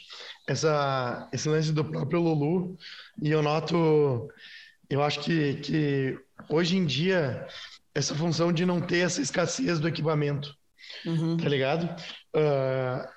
[0.48, 2.76] essa, esse lance do próprio Lulu,
[3.22, 4.28] e eu noto,
[4.88, 7.46] eu acho que, que hoje em dia,
[7.94, 10.54] essa função de não ter essa escassez do equipamento,
[11.04, 11.36] Uhum.
[11.36, 11.88] tá ligado?
[12.34, 13.08] Ah,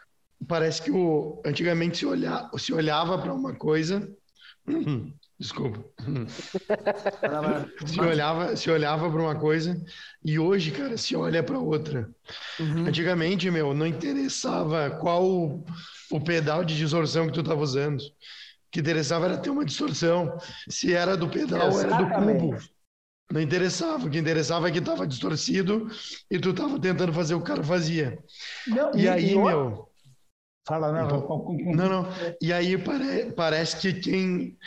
[0.47, 4.07] parece que o, antigamente se, olha, se olhava para uma coisa.
[5.39, 5.83] Desculpa.
[7.85, 9.79] Se olhava, se olhava para uma coisa
[10.23, 12.09] e hoje, cara, se olha para outra.
[12.59, 12.87] Uhum.
[12.87, 15.63] Antigamente, meu, não interessava qual o,
[16.11, 18.01] o pedal de distorção que tu estava usando.
[18.01, 20.37] O que interessava era ter uma distorção.
[20.67, 22.39] Se era do pedal ou era do Exatamente.
[22.39, 22.57] cubo.
[23.31, 24.07] Não interessava.
[24.07, 25.87] O que interessava é que estava distorcido
[26.31, 28.17] e tu estava tentando fazer o que o cara fazia.
[28.67, 29.87] Não, E, aí, outra- meu.
[30.67, 31.05] Fala, não.
[31.05, 32.09] Então, Não, não.
[32.41, 34.57] E aí pare- parece que quem.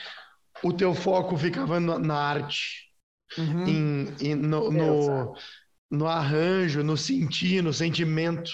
[0.62, 2.88] O teu foco ficava na, arte,
[3.38, 3.66] Uhum.
[3.66, 5.34] em, em- no, no,
[5.90, 8.50] no arranjo, no sentir, no sentimento.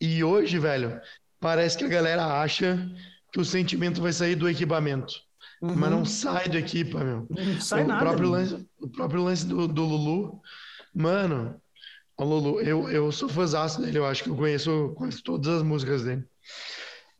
[0.00, 1.00] E hoje, velho,
[1.40, 2.78] parece que a galera acha
[3.32, 5.14] que o sentimento vai sair do equipamento.
[5.62, 5.74] Uhum.
[5.74, 7.26] Mas não sai do equipa, meu.
[7.30, 8.04] Não sai o, nada.
[8.04, 10.40] próprio lance, o próprio lance do, do Lulu,
[10.94, 11.60] mano,
[12.16, 15.62] o Lulu, eu, eu sou fãzaço dele, eu acho que eu conheço quase todas as
[15.62, 16.24] músicas dele.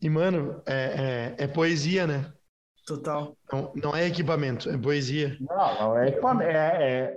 [0.00, 2.32] E, mano, é, é, é poesia, né?
[2.87, 3.35] Total.
[3.51, 5.37] Não, não é equipamento, é poesia.
[5.41, 6.57] Não, não é, equipamento, é,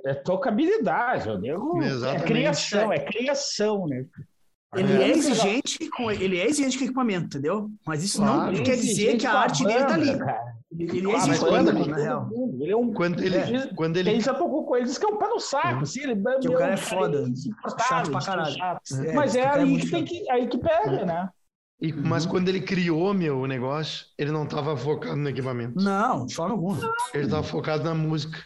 [0.05, 1.82] é, é tocabilidade, eu digo.
[1.84, 4.05] É criação, é criação, né?
[4.76, 5.01] Ele É.
[5.03, 7.70] é, exigente com ele é exigente com equipamento, entendeu?
[7.86, 8.51] Mas isso Claro.
[8.51, 10.09] não quer dizer que a arte dele tá ali.
[10.70, 12.30] Ele, ele é Ah, mas exigente com a quando banda, ele- na real.
[12.59, 12.93] Ele é um.
[12.93, 13.68] Quando ele, É.
[13.76, 16.22] quando ele já tocou com ele diz que é um pé no saco, assim, ele
[16.41, 18.55] Que o cara é foda, insuportável, chato pra caralho.
[18.57, 18.82] chato.
[19.05, 21.30] É, Mas é cara é aí que tem que, aí que pega, né?
[21.80, 25.80] E- mas quando ele criou, meu, o negócio, ele não tava focado no equipamento.
[25.82, 26.93] Não, de forma alguma.
[27.13, 28.43] Ele tava focado na música.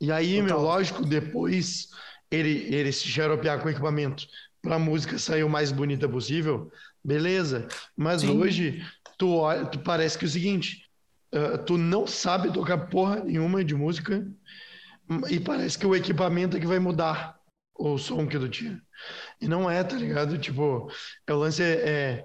[0.00, 1.88] E aí, meu, lógico, depois
[2.30, 4.26] ele, ele se xaropear com o equipamento
[4.60, 6.70] pra música sair o mais bonita possível,
[7.02, 7.68] beleza.
[7.96, 8.38] Mas Sim.
[8.38, 8.82] hoje,
[9.18, 10.84] tu, olha, tu parece que é o seguinte,
[11.32, 14.26] ah, tu não sabe tocar porra nenhuma de música
[15.28, 17.38] e parece que o equipamento é que vai mudar
[17.76, 18.80] o som que tu tinha.
[19.40, 20.38] E não é, tá ligado?
[20.38, 20.90] Tipo,
[21.26, 22.24] é, o lance é, é-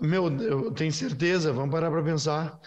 [0.00, 2.58] Meu, eu tenho certeza, vamos parar pra pensar.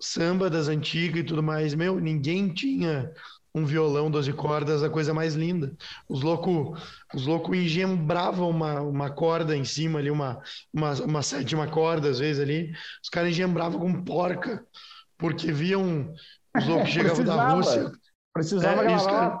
[0.00, 1.74] Samba das antigas e tudo mais.
[1.74, 3.12] Meu, ninguém tinha
[3.54, 5.76] um violão 12 cordas, a coisa mais linda.
[6.08, 6.80] Os loucos
[7.14, 10.40] os louco engembravam uma, uma corda em cima ali, uma,
[10.72, 12.72] uma, uma sétima corda, às vezes ali.
[13.02, 14.64] Os caras engembravam com porca,
[15.18, 16.12] porque viam
[16.56, 17.48] os loucos chegavam da.
[17.54, 17.92] Rússia.
[18.32, 19.04] Precisava É, gravar.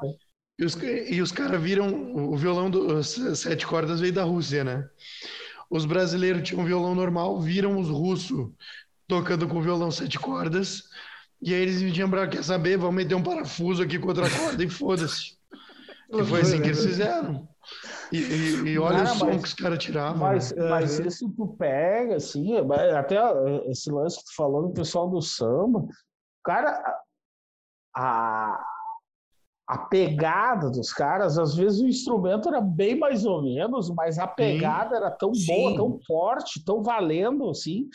[0.58, 4.84] E os, caras viram o violão dos sete cordas veio da Rússia, né?
[5.70, 8.50] Os brasileiros tinham violão normal, viram os russos
[9.06, 10.84] tocando com violão sete cordas,
[11.40, 14.62] e aí eles me lembraram, quer saber, vamos meter um parafuso aqui com outra corda
[14.64, 15.36] e foda-se.
[16.10, 17.46] E foi assim que eles fizeram.
[18.10, 20.16] E, e- e olha Cara, o som mas- que os caras tiravam.
[20.16, 20.70] Mas, né?
[20.70, 22.54] mas isso tu pega, assim,
[22.96, 23.18] até
[23.66, 25.86] esse lance que tu falou do pessoal do samba,
[26.42, 26.82] cara,
[27.94, 28.58] a,
[29.68, 34.26] a pegada dos caras, às vezes o instrumento era bem mais ou menos, mas a
[34.26, 35.76] pegada era tão boa, Sim.
[35.76, 37.86] tão forte, tão valendo, assim,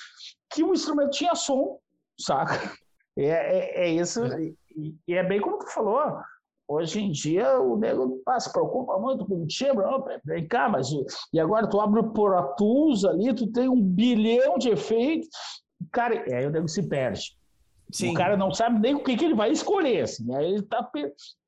[0.52, 1.80] que o instrumento tinha som,
[2.20, 2.72] saca?
[3.18, 6.20] É, é, é isso, e, e é bem como tu falou,
[6.66, 10.70] Hoje em dia o nego ah, se preocupa muito com o timbre, ó, vem cá,
[10.70, 10.88] mas
[11.34, 15.30] e agora tu abre o Pro Tools ali, tu tem um bilhão de efeitos,
[15.92, 17.38] cara, e aí o nego se perde.
[17.94, 18.12] Sim.
[18.12, 20.36] O cara não sabe nem o que, que ele vai escolher, assim.
[20.36, 20.90] Aí ele tá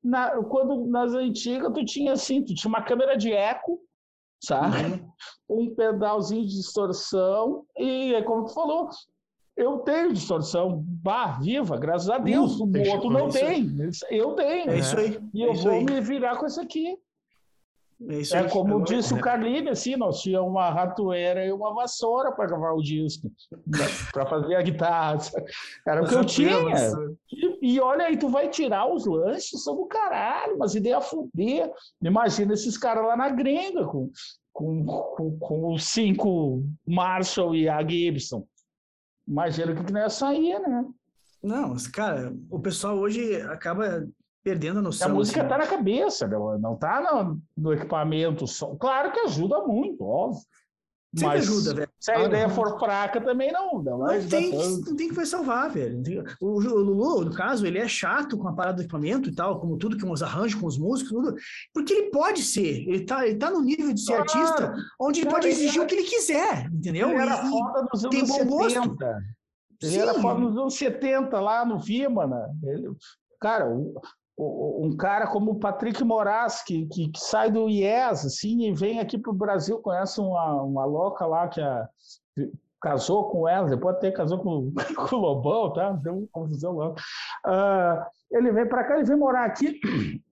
[0.02, 3.80] na, quando nas antigas tu tinha assim, tu tinha uma câmera de eco,
[4.40, 5.04] sabe?
[5.50, 8.88] Um pedalzinho de distorção e é como tu falou,
[9.56, 12.60] eu tenho distorção, bah, viva, graças a Deus.
[12.60, 13.66] o outro não tem,
[14.10, 14.70] eu tenho.
[14.70, 15.18] É isso aí.
[15.34, 15.84] E é eu isso vou aí.
[15.84, 16.96] me virar com isso aqui.
[18.08, 22.30] É, É como Agora- disse o Carlinhos, assim, nós tínhamos uma ratoeira e uma vassoura
[22.32, 23.30] para gravar o disco,
[24.12, 25.18] para fazer a guitarra.
[25.86, 26.50] Era o que eu tinha.
[27.32, 31.70] E, e olha aí, tu vai tirar os lanches, são do caralho, mas ideia fuder.
[32.02, 34.10] Imagina esses caras lá na gringa com,
[34.52, 38.46] com, com, com os cinco Marshall e a Gibson.
[39.26, 40.84] Imagina o que, que não ia sair, né?
[41.42, 44.06] Não, cara, o pessoal hoje acaba
[44.46, 45.12] perdendo a a noção.
[45.12, 45.46] música assim.
[45.52, 48.46] está na cabeça, não, não tá no, no equipamento.
[48.46, 48.76] Só.
[48.76, 50.40] Claro que ajuda muito, óbvio.
[51.16, 51.90] Sempre Mas ajuda, velho.
[51.98, 53.82] Se a Ah, ideia for fraca, também não.
[53.82, 56.00] Não, Não tem, não tem que vai salvar, velho.
[56.02, 59.34] Tem- O, o Lulu, no caso, ele é chato com a parada do equipamento e
[59.34, 61.34] tal, como tudo, com os arranjos, com os músicos, tudo.
[61.72, 62.86] Porque ele pode ser.
[62.88, 64.30] Ele tá, ele tá no nível de ser Claro.
[64.30, 67.08] artista, onde ele Cara, pode exigir o que ele quiser, entendeu?
[67.10, 68.82] Ele era foda nos tem anos bom gosto.
[68.82, 69.18] 70.
[69.82, 69.98] Ele Sim.
[70.00, 72.46] era foda nos anos 70, lá no Vimana.
[72.62, 72.90] Ele,
[73.40, 73.94] cara, um,
[74.38, 79.00] um cara como o Patrick Moraz, que, que, que sai do IES, assim, e vem
[79.00, 81.88] aqui para o Brasil, conhece uma, uma louca lá que, a,
[82.80, 84.72] casou com ela, depois até casou com,
[85.08, 85.92] com o Lobão, tá?
[85.92, 86.94] Deu uma confusão lá.
[87.44, 89.80] Ah, ele vem para cá, ele vem morar aqui.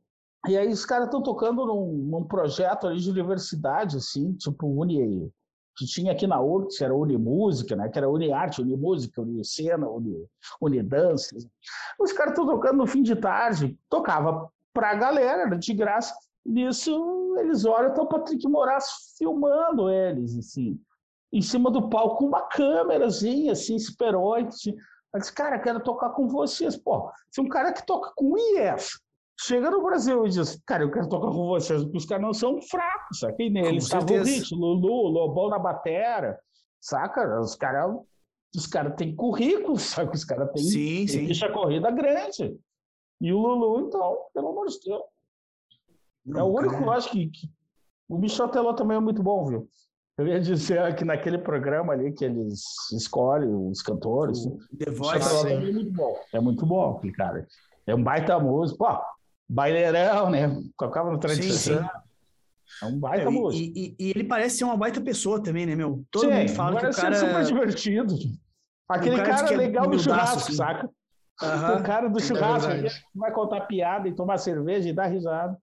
[0.47, 5.33] E aí os caras estão tocando num, num projeto ali de universidade, assim, tipo Uni,
[5.77, 7.89] que tinha aqui na URGS, era Unimúsica, né?
[7.89, 10.27] Que era Uniarte, Unimúsica, Unicena, Uni,
[10.61, 11.37] Unidança.
[11.99, 16.15] Os caras estão tocando no fim de tarde, tocava para a galera, era de graça.
[16.45, 18.85] Nisso, eles olham, tá o Patrick Moraes
[19.17, 20.79] filmando eles, assim,
[21.33, 24.75] em cima do palco, com uma câmerazinha, assim, esperoide.
[25.13, 26.77] Eu disse, cara, quero tocar com vocês.
[26.77, 28.99] Pô, se um cara que toca com IF
[29.39, 32.33] chega no Brasil e diz, cara, eu quero tocar com vocês, porque os caras não
[32.33, 33.43] são fracos, saca?
[33.43, 34.31] E neles Com estava o certeza.
[34.31, 36.39] Hit, Lulu, Lobão na batera,
[36.81, 37.41] saca?
[37.41, 37.97] Os caras
[38.57, 40.13] os cara têm currículo, saca?
[40.15, 41.27] Os caras têm Sim, sim.
[41.27, 42.57] ficha corrida grande.
[43.21, 45.03] E o Lulu, então, pelo amor de Deus.
[46.37, 47.51] É o único, eu acho que, que-
[48.09, 49.69] O Michel Teló também é muito bom, viu?
[50.17, 52.63] Eu ia dizer que naquele programa ali que eles
[52.93, 55.49] escolhem os cantores, O The Voice.
[55.49, 56.17] É muito bom.
[56.33, 57.47] É muito bom cara.
[57.87, 58.79] É um baita músico.
[58.79, 58.97] Pô,
[59.49, 60.49] baileirão, né?
[60.79, 61.79] Tocava no tradição.
[61.83, 61.89] sim.
[62.83, 63.63] É um baita É, músico.
[63.77, 66.05] e, e- e ele parece ser uma baita pessoa também, né, meu?
[66.11, 67.15] Todo Sim, mundo fala que o cara.
[67.15, 68.15] super divertido.
[68.89, 70.53] Aquele cara cara, é legal do churrasco, assim.
[70.55, 70.91] saca?
[71.41, 72.87] O cara do churrasco verdade.
[72.89, 75.57] aquele que vai contar piada e tomar cerveja e dar risada.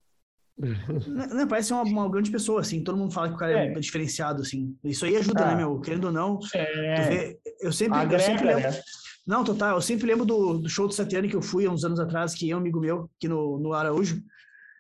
[0.58, 2.84] Não, não, parece uma, uma grande pessoa, assim.
[2.84, 3.80] Todo mundo fala que o cara é, É.
[3.80, 4.76] diferenciado, assim.
[4.84, 5.48] Isso aí ajuda, Ah.
[5.48, 5.80] né, meu?
[5.82, 6.40] Querendo ou não.
[6.54, 8.70] É, vê- eu sempre, eu agrega, sempre lembro.
[8.70, 8.82] né?
[9.26, 9.76] Não, total.
[9.76, 12.34] Eu sempre lembro do, do show do Satriani que eu fui há uns anos atrás,
[12.34, 14.22] que é um amigo meu, aqui no, no Araújo.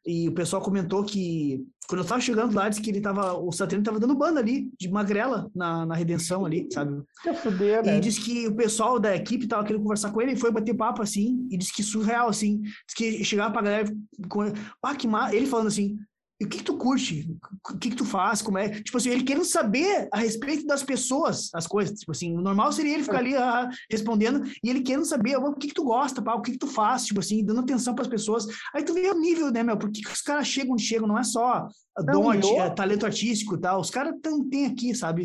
[0.05, 3.33] E o pessoal comentou que, quando eu tava chegando lá, disse que ele tava.
[3.33, 7.03] O Satriani tava dando banda ali, de magrela, na, na redenção ali, sabe?
[7.21, 7.97] Que fuder, né?
[7.97, 10.73] E disse que o pessoal da equipe tava querendo conversar com ele, e foi bater
[10.73, 12.61] papo assim, e disse que surreal, assim.
[12.61, 13.93] Disse que chegava pra galera
[14.27, 15.33] com ah, que ma...
[15.33, 15.99] ele falando assim.
[16.41, 17.37] E o que, que tu curte?
[17.71, 18.41] O que, que tu faz?
[18.41, 18.67] Como é?
[18.81, 21.99] Tipo assim, ele querendo saber a respeito das pessoas, as coisas.
[21.99, 25.53] Tipo assim, o normal seria ele ficar ali ah, respondendo, e ele querendo saber o
[25.53, 28.47] que, que tu gosta, pá, o que, tu faz, tipo assim, dando atenção pras pessoas.
[28.73, 29.77] Aí tu vê o nível, né, meu?
[29.77, 31.07] Por que, os caras chegam onde chegam?
[31.07, 31.67] Não é só
[32.07, 33.79] Não, dom, outra- talento artístico e tal.
[33.79, 35.23] Os caras tão- têm aqui, sabe?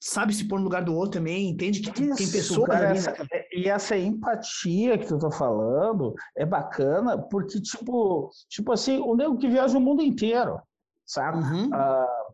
[0.00, 2.90] Sabe se pôr no lugar do outro também, entende que tem, tem Isso, pessoas cara,
[2.90, 3.26] ali, essa- né?
[3.52, 9.38] E essa empatia que tu tá falando é bacana, porque, tipo, tipo assim, o nego
[9.38, 10.35] que viaja o mundo inteiro,
[11.04, 11.38] sabe?
[11.38, 11.70] Uhum.
[11.72, 12.26] Ah,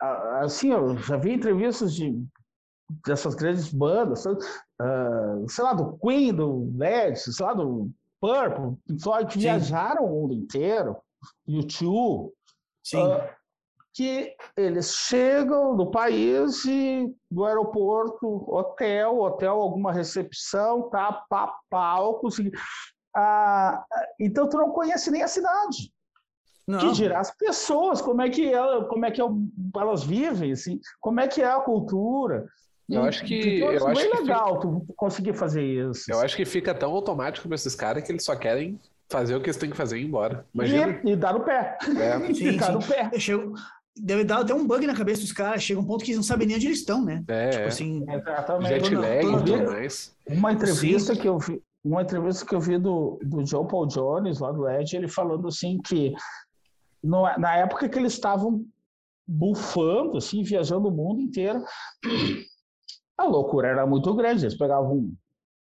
[0.00, 2.24] ah, assim, eu já vi entrevistas de
[3.04, 4.24] dessas grandes bandas?
[4.80, 7.90] Ah, sei lá, do Queen, do Led, sei lá, do
[8.20, 9.40] Purple, Pink Floyd, que Sim.
[9.40, 10.96] viajaram o mundo inteiro,
[11.48, 12.30] U2,
[12.84, 13.12] Sim.
[13.12, 13.34] ah,
[13.94, 22.28] que eles chegam no país e do aeroporto, hotel, hotel, alguma recepção, tá, pá, palco,
[22.28, 22.50] assim.
[23.16, 23.82] Ah,
[24.20, 25.90] então tu não conhece nem a cidade.
[26.66, 26.78] Não.
[26.80, 29.20] Que dirá as pessoas, como é que ela, como é que
[29.76, 32.46] elas vivem, assim, como é que é a cultura.
[32.88, 36.10] Eu E- acho que- então, eu é acho bem que legal tu conseguir fazer isso.
[36.10, 39.40] Eu acho que fica tão automático pra esses caras que eles só querem fazer o
[39.40, 40.44] que eles têm que fazer e ir embora.
[40.54, 41.00] Imagina.
[41.04, 41.78] E, e dar no pé.
[41.98, 42.72] É, Sim, Ficar sim.
[42.72, 43.10] no pé.
[43.12, 43.54] Eu chego-
[43.98, 45.62] Deve dar até um bug na cabeça dos caras.
[45.62, 47.24] Chega um ponto que eles não sabem nem onde eles estão, né?
[47.28, 47.66] é, Tipo é.
[47.66, 48.04] assim.
[48.10, 48.68] Exatamente.
[48.68, 50.14] jet lag e tudo mais.
[50.28, 54.38] Uma entrevista que eu vi, uma entrevista que eu vi do, do Joe Paul Jones,
[54.38, 56.12] lá do Edge, ele falando assim que
[57.06, 58.64] no- na época que eles estavam
[59.26, 61.62] bufando, assim, viajando o mundo inteiro,
[63.16, 64.44] a loucura era muito grande.
[64.44, 65.10] Eles pegavam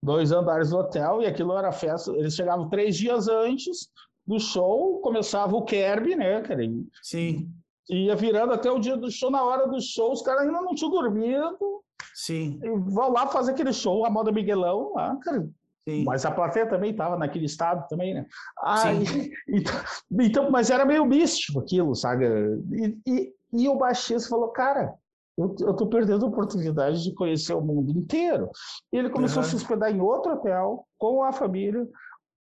[0.02, 2.10] dois andares do hotel e aquilo era festa.
[2.12, 3.88] Eles chegavam três dias antes
[4.26, 6.62] do show, começava o Kerb, né, cara?
[7.02, 7.50] Sim,
[7.88, 10.74] ia virando até o dia do show, na hora do show, os caras ainda não
[10.74, 11.82] tinham dormido,
[12.14, 12.58] sim.
[12.62, 15.46] e vão lá fazer aquele show, a moda Miguelão, lá, cara.
[15.88, 16.04] Sim.
[16.04, 18.26] Mas a plateia também estava naquele estado também, né?
[18.62, 19.04] Aí,
[19.48, 19.74] então,
[20.20, 22.26] então, mas era meio místico aquilo, sabe?
[22.26, 24.94] E, e, e o baixista falou, cara,
[25.36, 28.50] eu, eu tô perdendo a oportunidade de conhecer o mundo inteiro.
[28.92, 29.46] E ele começou uhum.
[29.46, 31.86] a se hospedar em outro hotel com a família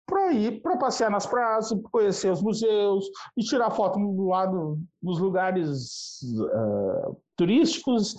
[0.06, 5.18] para ir para passear nas praias, conhecer os museus e tirar foto lá no, nos
[5.18, 8.14] lugares uh, turísticos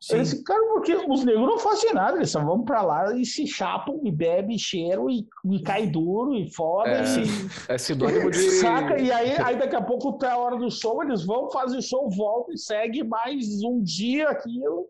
[0.00, 0.14] Sim.
[0.16, 3.46] Eles ficaram porque os negros não fazem nada, eles só vão pra lá e se
[3.46, 6.88] chapam, e bebem, cheiram, e, e cai duro, e foda.
[6.88, 7.28] É, e,
[7.68, 8.38] é sinônimo de.
[8.60, 8.98] Saca?
[8.98, 11.82] E aí, aí daqui a pouco tá a hora do show, eles vão, fazem o
[11.82, 14.86] show, voltam e segue mais um dia aquilo,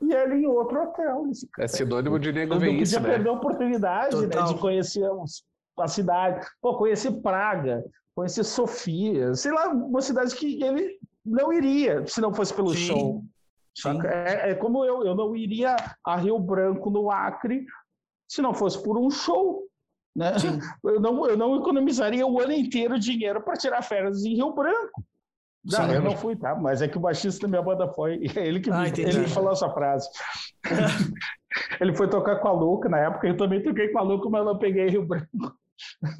[0.00, 1.24] e ele em outro hotel.
[1.24, 3.00] Eles, é sinônimo de nego ver isso.
[3.00, 3.08] Né?
[3.08, 5.04] perder a oportunidade né, de conhecer
[5.76, 6.46] a cidade.
[6.60, 7.84] Pô, conhecer Praga,
[8.14, 12.86] conhecer Sofia, sei lá, uma cidade que ele não iria se não fosse pelo Sim.
[12.86, 13.24] show.
[14.04, 17.64] É, é, como eu, eu não iria a Rio Branco, no Acre,
[18.28, 19.62] se não fosse por um show.
[20.14, 20.32] Né?
[20.84, 25.02] Eu, não, eu não economizaria o ano inteiro dinheiro para tirar férias em Rio Branco.
[25.64, 26.54] Não, eu não fui, tá?
[26.56, 28.20] Mas é que o baixista da minha banda foi.
[28.36, 30.08] É ele que ah, ele falou essa frase.
[31.80, 34.44] ele foi tocar com a Luca na época, eu também toquei com a Luca, mas
[34.44, 35.28] não peguei Rio Branco.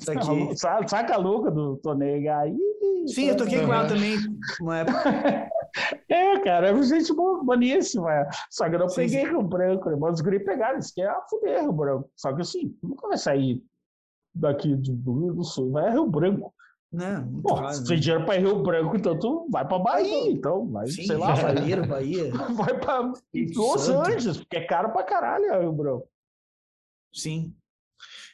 [0.00, 2.57] Saca, saca a Luca do Tonega aí.
[3.07, 4.16] Sim, eu toquei com ela também
[4.61, 5.50] uma época.
[6.09, 8.29] É, cara, é gente boníssima.
[8.51, 9.31] Só que eu não sim, peguei sim.
[9.31, 9.97] Rio Branco, né?
[9.99, 12.11] Mas os gringos pegaram, isso que é a fuder Rio Branco.
[12.16, 13.62] Só que assim, nunca vai sair
[14.35, 16.55] daqui do Rio do Sul, vai a Rio Branco.
[16.93, 20.68] Não, Pô, claro, se tem dinheiro para Rio Branco, então tu vai para Bahia, então,
[20.68, 21.35] vai, Sim, sei lá.
[21.35, 22.31] Janeiro, Bahia.
[22.53, 23.12] Vai para
[23.57, 26.07] Los Angeles, porque é caro para caralho Rio Branco.
[27.14, 27.55] Sim.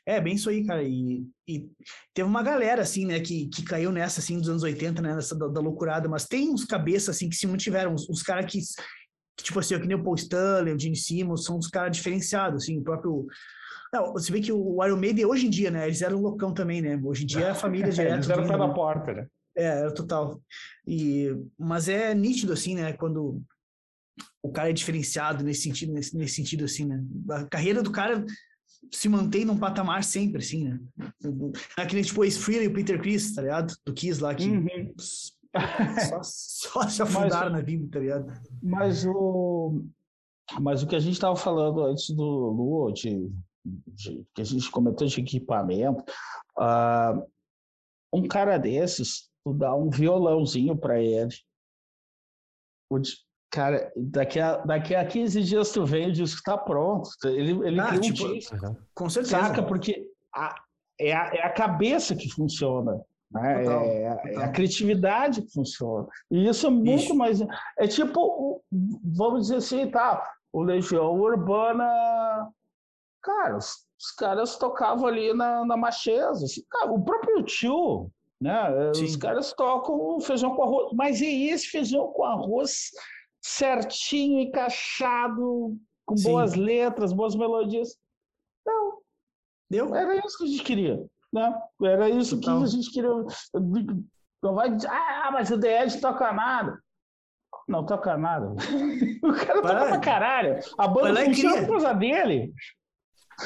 [0.09, 0.83] É, bem isso aí, cara.
[0.83, 1.71] E, e,
[2.15, 5.37] teve uma galera, assim, né, que, que caiu nessa, assim, dos anos 80, né, nessa
[5.37, 8.59] da, da loucurada, mas tem uns cabeças, assim, que se mantiveram, uns, uns caras que,
[9.37, 12.63] que, tipo assim, que nem o Paul Stanley, o Gene Simmons, são uns caras diferenciados,
[12.63, 13.27] assim, o próprio...
[13.93, 16.81] Não, você vê que o Iron Maiden, hoje em dia, né, eles eram loucão também,
[16.81, 18.15] né, hoje em dia é a família direto...
[18.15, 19.27] eles eram pé na porta, né?
[19.55, 20.41] É, era total.
[20.87, 23.43] E, mas é nítido, assim, né, quando
[24.43, 28.25] o cara é diferenciado nesse sentido, nesse, nesse sentido, assim, né, a carreira do cara
[28.91, 30.81] se mantém num patamar sempre, assim, né?
[31.77, 33.75] Aquele tipo Ace Frehley e o Peter Chris, tá ligado?
[33.85, 34.67] Do Kiss lá, que uhum.
[34.99, 38.33] só, só, se afundaram mas, na Bíblia, tá ligado?
[38.63, 39.83] Mas o,
[40.61, 43.31] mas o que a gente estava falando antes do Lu, de,
[43.65, 46.03] de, que a gente comentou de equipamento,
[46.59, 47.27] uh,
[48.13, 51.35] um cara desses, tu dá um violãozinho para ele,
[53.51, 57.09] Cara, daqui a, daqui a 15 dias tu vem e o disco tá pronto.
[57.25, 58.57] Ele, ele ah, tipo, um disco.
[58.95, 59.41] Com certeza.
[59.41, 59.63] Saca?
[59.63, 60.55] Porque a,
[61.01, 63.01] é, a, é a cabeça que funciona.
[63.31, 63.63] Né?
[63.63, 64.43] Total, é, total.
[64.43, 66.07] é, a criatividade que funciona.
[66.31, 67.15] E isso é muito isso.
[67.15, 67.41] mais.
[67.79, 68.63] É tipo,
[69.03, 70.23] vamos dizer assim, tá?
[70.53, 72.49] O Legião Urbana.
[73.23, 76.45] Cara, os, os caras tocavam ali na, na Macheza.
[76.45, 78.93] Assim, cara, o próprio tio, né?
[78.95, 79.05] Sim.
[79.05, 80.93] Os caras tocam feijão com arroz.
[80.95, 82.91] Mas e esse feijão com arroz?
[83.49, 85.77] Certinho, encaixado,
[86.07, 86.31] com Sim.
[86.31, 87.97] boas letras, boas melodias.
[88.67, 88.99] Não.
[89.71, 89.95] Deu?
[89.95, 91.07] Era isso que a gente queria.
[91.33, 91.63] Né?
[91.83, 92.59] Era isso então.
[92.59, 93.11] que a gente queria.
[94.43, 96.79] Não vai dizer, ah, mas o The Edge toca nada.
[97.67, 98.53] Não toca nada.
[99.23, 100.59] o cara toca pra caralho.
[100.79, 102.53] A banda funciona por causa dele.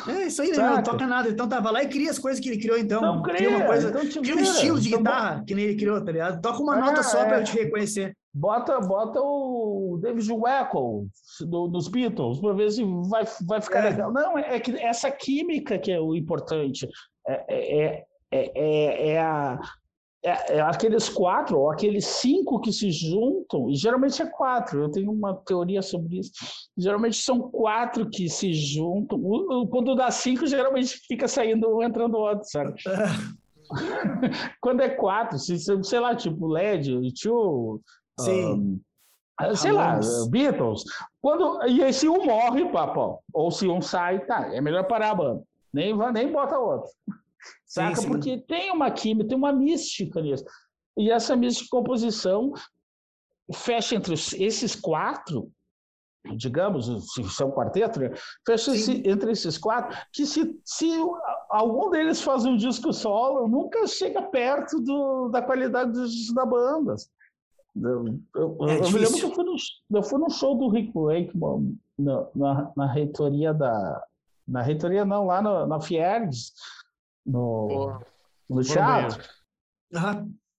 [0.08, 0.56] É isso aí, né?
[0.56, 1.28] não toca nada.
[1.28, 3.00] Então tava lá e cria as coisas que ele criou, então.
[3.02, 3.88] Não cria, cria uma coisa.
[3.88, 6.40] Então cria um estilo de então, guitarra que nem ele criou, tá ligado?
[6.40, 7.24] Toca uma nota só é.
[7.26, 8.16] pra eu te reconhecer.
[8.32, 9.61] Bota, bota o
[10.02, 11.06] David Weckl
[11.46, 13.90] do, dos Beatles para ver se vai, vai ficar é.
[13.90, 14.12] legal.
[14.12, 16.88] Não, é, é, que essa química que é o importante.
[17.26, 19.60] É, é, é, é, é a,
[20.24, 25.12] é, aqueles quatro ou aqueles cinco que se juntam, e geralmente é quatro, eu tenho
[25.12, 26.32] uma teoria sobre isso.
[26.76, 29.20] Geralmente são quatro que se juntam.
[29.70, 32.74] Quando dá cinco, geralmente fica saindo um entrando outro, sabe?
[34.60, 37.80] Quando é quatro, se, sei lá, tipo LED, tio,
[38.20, 38.44] Sim.
[38.44, 38.80] Um,
[39.54, 39.98] sei lá,
[40.28, 40.84] Beatles.
[41.20, 45.10] Quando, e aí, se um morre, papo, ou se um sai, tá, é melhor parar
[45.10, 45.42] a banda.
[45.72, 46.90] Nem, nem bota outro.
[47.66, 47.96] Saca?
[47.96, 48.08] Sim, sim.
[48.08, 50.44] Porque tem uma química, tem uma mística nisso.
[50.96, 52.52] E essa mística de composição
[53.54, 55.50] fecha entre esses quatro,
[56.36, 58.10] digamos, se são quarteto, né?
[58.46, 60.88] fecha esse, entre esses quatro, que se, se
[61.50, 66.94] algum deles faz um disco solo, nunca chega perto do, da qualidade dos, da banda.
[67.74, 69.56] Eu, eu, é eu me lembro que eu fui, no,
[69.92, 74.04] eu fui no show do Rick Wakeman na, na, na, reitoria da.
[74.46, 76.52] Na reitoria, não, lá no, na Fiergs,
[77.24, 77.98] no,
[78.48, 79.22] no teatro.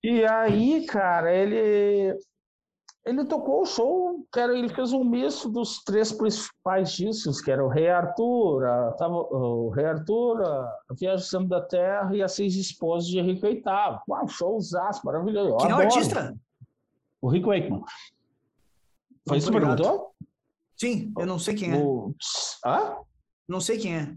[0.04, 2.18] E aí, cara, ele.
[3.06, 7.52] ele tocou o show, que era, ele fez um misto dos três principais discos, que
[7.52, 12.16] era o Rei Arthur, a, tava, o Rei Arthur, a Viagem do Centro da Terra
[12.16, 13.64] e as Seis Esposas de Henrique VIII.
[14.10, 15.58] Uau, showzaço, maravilhoso.
[15.58, 16.36] Quem é o artista?
[17.24, 17.82] O Rick Wakeman.
[19.26, 20.14] Foi isso que perguntou?
[20.78, 21.78] Sim, eu não sei quem é.
[21.78, 22.14] O...
[22.66, 22.98] Hã?
[23.48, 24.14] Não sei quem é.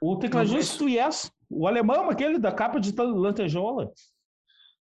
[0.00, 1.30] O tecladista do Yes.
[1.50, 3.92] O alemão, aquele da capa de lantejola.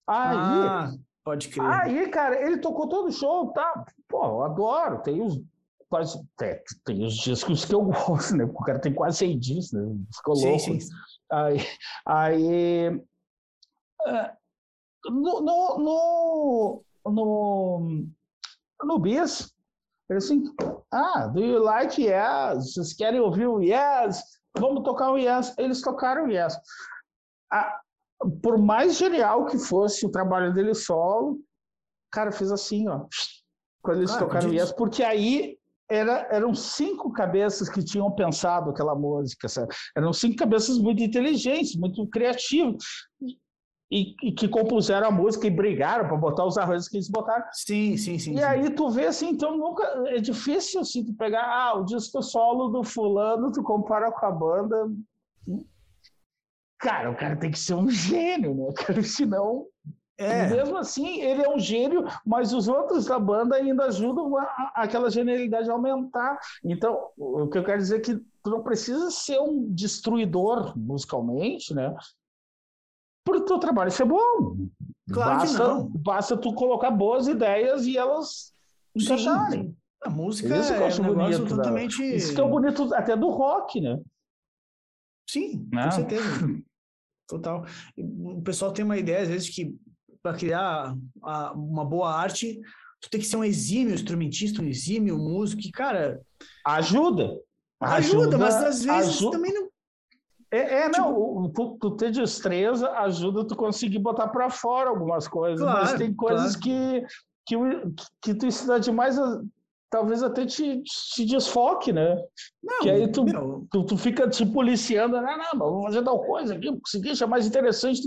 [0.07, 0.93] Aí, ah,
[1.25, 1.65] pode crer.
[1.65, 3.83] Aí, cara, ele tocou todo o show, tá?
[4.07, 5.01] Pô, eu adoro.
[5.01, 5.43] Tem os
[5.89, 8.45] quase tem, tem os discos que eu gosto, né?
[8.45, 10.05] O cara tem quase 100 discos, né?
[10.15, 10.59] Ficou louco.
[10.59, 10.95] Sim, sim.
[11.29, 11.57] Aí,
[12.05, 12.91] aí
[15.09, 18.05] no, no, no, no,
[18.83, 19.53] no Bis,
[20.09, 20.43] ele assim,
[20.91, 22.73] ah, do you like Yes?
[22.73, 24.21] Vocês querem ouvir o Yes?
[24.57, 25.53] Vamos tocar o Yes.
[25.57, 26.57] Eles tocaram o Yes.
[27.51, 27.79] Ah,
[28.43, 31.39] por mais genial que fosse o trabalho dele solo,
[32.11, 33.05] cara, fez assim, ó.
[33.81, 35.57] Quando eles tocaram Yes, porque aí
[35.89, 39.73] era, eram cinco cabeças que tinham pensado aquela música, sabe?
[39.95, 42.83] Eram cinco cabeças muito inteligentes, muito criativas
[43.91, 47.43] e, e, que compuseram a música e brigaram para botar os arranjos que eles botaram.
[47.51, 48.33] Sim, sim, sim.
[48.33, 48.43] E sim.
[48.43, 52.69] aí tu vê assim, então nunca é difícil assim tu pegar ah, o disco solo
[52.69, 54.89] do fulano, tu compara com a banda.
[56.79, 58.73] Cara, o cara tem que ser um gênio, né?
[58.73, 59.67] Cara, senão
[60.17, 60.47] é.
[60.47, 64.71] Mesmo assim, ele é um gênio, mas os outros da banda ainda ajudam a, a,
[64.75, 66.37] aquela genialidade a aumentar.
[66.63, 71.73] Então, o que eu quero dizer é que tu não precisa ser um destruidor musicalmente,
[71.73, 71.95] né?
[73.41, 74.57] Para o teu trabalho ser bom.
[75.11, 75.89] Claro basta, que não.
[75.89, 78.53] Basta tu colocar boas ideias e elas
[78.95, 79.75] encaixarem.
[80.03, 82.03] A música Isso é um bonito, totalmente...
[82.03, 83.99] Isso que é o bonito até do rock, né?
[85.29, 85.83] Sim, não.
[85.83, 86.23] com certeza.
[87.27, 87.65] Total.
[87.97, 89.75] O pessoal tem uma ideia, às vezes, que
[90.23, 92.59] para criar a, uma boa arte,
[92.99, 96.19] tu tem que ser um exímio instrumentista, um exímio músico, que, cara...
[96.65, 97.39] Ajuda.
[97.79, 99.37] Ajuda, ajuda mas às vezes ajuda.
[99.37, 99.70] também não
[100.51, 105.27] é, é não, tipo, tu, tu ter destreza ajuda tu conseguir botar para fora algumas
[105.27, 106.61] coisas, claro, mas tem coisas claro.
[106.61, 107.05] que,
[107.47, 107.55] que,
[108.21, 109.15] que tu ensina demais,
[109.89, 112.15] talvez até te, te desfoque, né?
[112.61, 113.25] Não, que aí tu,
[113.71, 117.47] tu, tu, fica te policiando, não, não, vou fazer tal coisa aqui, conseguir achar mais
[117.47, 118.01] interessante.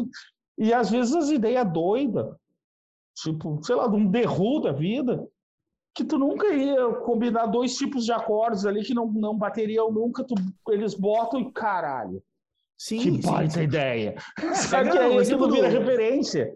[0.58, 2.26] E às vezes as ideias doidas,
[3.16, 5.26] tipo, sei lá, de um derru da vida,
[5.94, 10.24] que tu nunca ia combinar dois tipos de acordes ali que não, não bateriam nunca,
[10.24, 10.34] tu,
[10.68, 12.22] eles botam e caralho.
[12.78, 14.14] Sim, que baita ideia.
[14.40, 16.52] É, Sabe que aí aquilo vira referência.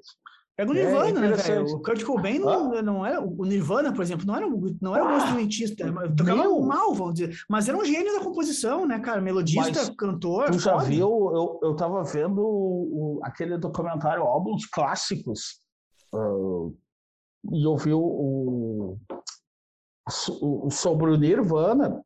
[0.58, 1.66] Pega o é, Nirvana, é, né, velho?
[1.66, 2.82] O Kurt Cobain não, ah?
[2.82, 3.20] não era.
[3.22, 4.46] O Nirvana, por exemplo, não era,
[4.82, 5.84] não era um ah, instrumentista.
[6.16, 6.60] Tocava meu.
[6.62, 7.36] mal, vamos dizer.
[7.48, 9.20] Mas era um gênio da composição, né, cara?
[9.20, 10.50] Melodista, mas cantor.
[10.50, 10.86] Tu já foda.
[10.86, 11.08] viu?
[11.08, 15.60] Eu, eu tava vendo o, aquele documentário, álbuns clássicos.
[16.12, 16.76] Uh,
[17.52, 18.98] e eu vi o, o,
[20.40, 22.02] o, sobre o Nirvana,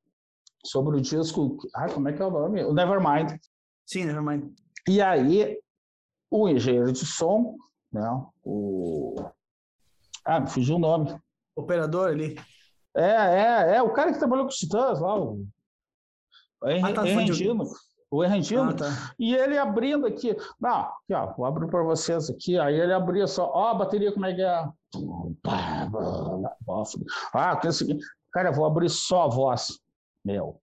[0.62, 1.56] sobre o disco.
[1.74, 2.62] Ah, como é que é o nome?
[2.64, 3.34] O Nevermind.
[3.86, 4.52] Sim, Nevermind.
[4.88, 5.58] E aí,
[6.30, 7.56] o engenheiro de som,
[7.92, 8.08] né?
[8.42, 9.16] O.
[10.24, 11.16] Ah, me fugiu o nome.
[11.54, 12.36] Operador ali.
[12.96, 15.46] É, é, é, o cara que trabalhou com os Titãs lá, o.
[16.62, 17.64] Ah, tá, Errentino.
[18.10, 18.70] O Errentino.
[18.70, 19.14] Ah, tá.
[19.18, 20.36] E ele abrindo aqui.
[20.60, 22.58] Não, aqui, ó, vou abrir para vocês aqui.
[22.58, 23.50] Aí ele abria só.
[23.52, 24.68] Ó, a bateria, como é que é?
[27.32, 28.04] Ah, que é o seguinte.
[28.30, 29.80] Cara, vou abrir só a voz.
[30.24, 30.61] Meu,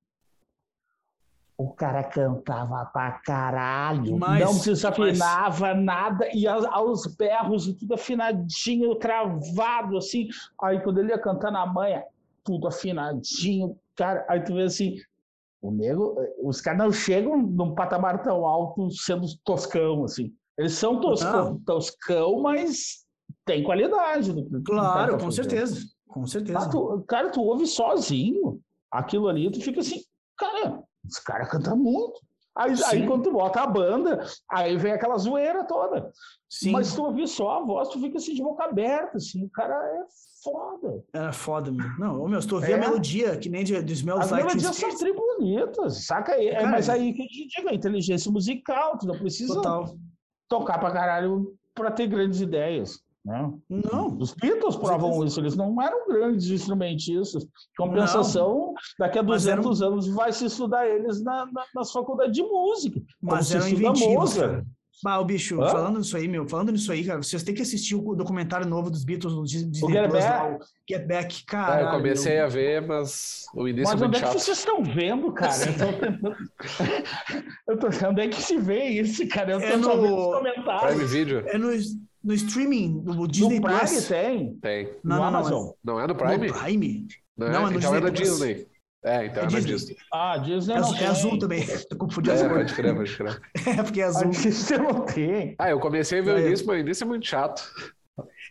[1.59, 5.83] o cara cantava pra caralho, Mas, não desafinava mas...
[5.83, 10.29] nada, e aos berros e tudo afinadinho, travado, assim.
[10.63, 12.05] Aí quando ele ia cantar na manha,
[12.45, 14.25] tudo afinadinho, cara.
[14.29, 14.95] Aí tu vê assim,
[15.61, 20.33] o nego, os caras não chegam num patamar tão alto sendo toscão, assim.
[20.57, 23.05] Eles são toscão, toscão mas
[23.43, 24.33] tem qualidade.
[24.63, 25.81] claro, com certeza.
[26.07, 26.57] Com certeza.
[26.57, 29.99] Ah, tu, cara, tu ouve sozinho aquilo ali, tu fica assim,
[31.09, 32.19] esse cara canta muito.
[32.55, 36.11] Aí, aí, quando tu bota a banda, aí vem aquela zoeira toda.
[36.49, 36.71] Sim.
[36.71, 39.75] Mas tu ouvir só a voz, tu fica assim de boca aberta, assim, o cara
[39.75, 40.03] é
[40.43, 41.03] foda.
[41.13, 41.87] É foda, meu.
[41.97, 42.75] Não, meu, se tu ouvir é.
[42.75, 46.33] a melodia, que nem de, de Smells As Like melodias são tri bonitas, saca?
[46.33, 49.95] É, cara, mas aí que eu te digo, a inteligência musical, tu não precisa Total.
[50.49, 52.99] tocar pra caralho pra ter grandes ideias.
[53.25, 53.53] Né?
[53.69, 54.17] Não.
[54.17, 57.45] Os Beatles provam isso, eles não eram grandes instrumentistas.
[57.77, 58.73] Compensação, não.
[58.97, 59.91] daqui a 200 eram...
[59.93, 63.01] anos vai se estudar eles na, na, nas faculdades de música.
[63.21, 64.65] Mas eram inventivos, cara.
[65.01, 65.69] Bah, o bicho, Hã?
[65.69, 68.89] falando nisso aí, meu, falando nisso aí, cara, vocês têm que assistir o documentário novo
[68.89, 70.51] dos Beatles do Disney o Get Plus, Back.
[70.51, 70.59] Lá,
[70.89, 71.79] Get Back, cara.
[71.79, 72.45] É, eu comecei meu.
[72.45, 74.29] a ver, mas o início mas é muito onde chato.
[74.29, 75.55] é que vocês estão vendo, cara?
[75.65, 77.71] Eu tô...
[77.71, 78.07] eu tô...
[78.09, 79.53] Onde é que se vê isso, cara?
[79.53, 79.89] Eu tô é no...
[79.89, 80.95] vendo os comentários.
[80.95, 81.43] Prime Video.
[81.47, 81.69] É no...
[82.23, 84.07] no streaming, no Disney no Prime Plus.
[84.07, 84.55] tem.
[84.59, 84.85] Tem.
[85.03, 85.69] Não, no não, Amazon.
[85.83, 86.51] Não é do No Prime?
[86.53, 87.07] Prime?
[87.37, 88.39] Não, Não, é no então é da Disney Plus.
[88.39, 88.67] Disney.
[89.01, 89.73] É, então É é, da Disney.
[89.73, 89.95] Disney.
[90.13, 91.65] Ah, Disney É, não é azul também.
[91.89, 92.63] Tô confundindo as É, cores.
[92.71, 93.41] pode crer, pode crer.
[93.79, 94.29] É, porque é A azul.
[94.29, 95.55] Disney não tem.
[95.57, 97.63] Ah, eu comecei a ver o Ah, início, mas o início é muito chato.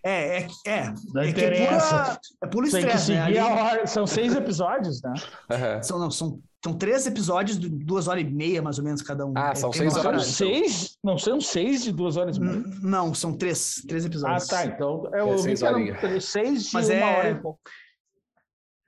[0.03, 0.95] É, é, é.
[1.13, 1.95] Não é que é interessa.
[2.05, 3.25] pura, é puro Tem que estresse, né?
[3.27, 3.87] seguir Ali- a hora.
[3.87, 5.13] São seis episódios, né?
[5.51, 5.83] Aham.
[5.83, 9.25] São, não, são, são três episódios de duas horas e meia, mais ou menos, cada
[9.25, 9.33] um.
[9.37, 10.23] Ah, É, são seis São horas.
[10.23, 10.31] hora.
[10.31, 10.99] seis?
[11.05, 12.57] Não são seis de duas horas e meia?
[12.57, 13.85] N- Não, são três.
[13.87, 14.47] Três Ah, episódios.
[14.49, 14.65] tá.
[14.67, 16.01] Então eu É seis eram horinhas.
[16.01, 17.61] três- seis de Mas uma é- hora e pouco.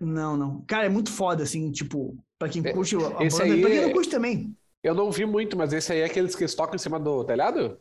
[0.01, 0.62] Não, não.
[0.66, 3.52] Cara, é muito foda, assim, tipo, pra quem É, curte a esse banda.
[3.55, 4.56] aí Pra quem é- não curte também.
[4.82, 7.22] Eu não vi muito, mas esse aí é aqueles que eles tocam em cima do
[7.24, 7.78] telhado?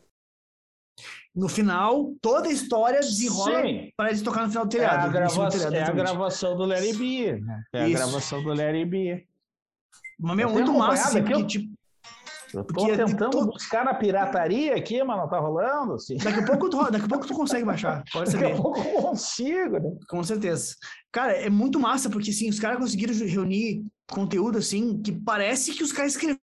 [1.34, 3.62] No final, toda a história desenrola
[3.96, 4.94] para eles tocar no final do É telhado.
[4.94, 7.36] a, em cima do gravação, telhado, é a gravação do Larry B.
[7.40, 7.62] né?
[7.72, 7.96] É a Isso.
[7.96, 9.26] gravação do Larry B.
[10.20, 11.74] Mas, meu, Eu muito massa, assim, porque, tipo,
[12.52, 15.94] Eu tô Porque tentando todo- buscar na pirataria aqui, mas não tá rolando.
[15.94, 16.16] Assim.
[16.16, 18.02] daqui a pouco tu, daqui a pouco tu consegue baixar.
[18.12, 18.60] Pode Daqui a saber.
[18.60, 19.96] pouco eu consigo, né?
[20.08, 20.74] Com certeza.
[21.12, 25.84] Cara, é muito massa, porque assim, os caras conseguiram reunir conteúdo assim, que parece que
[25.84, 26.40] os caras escreveram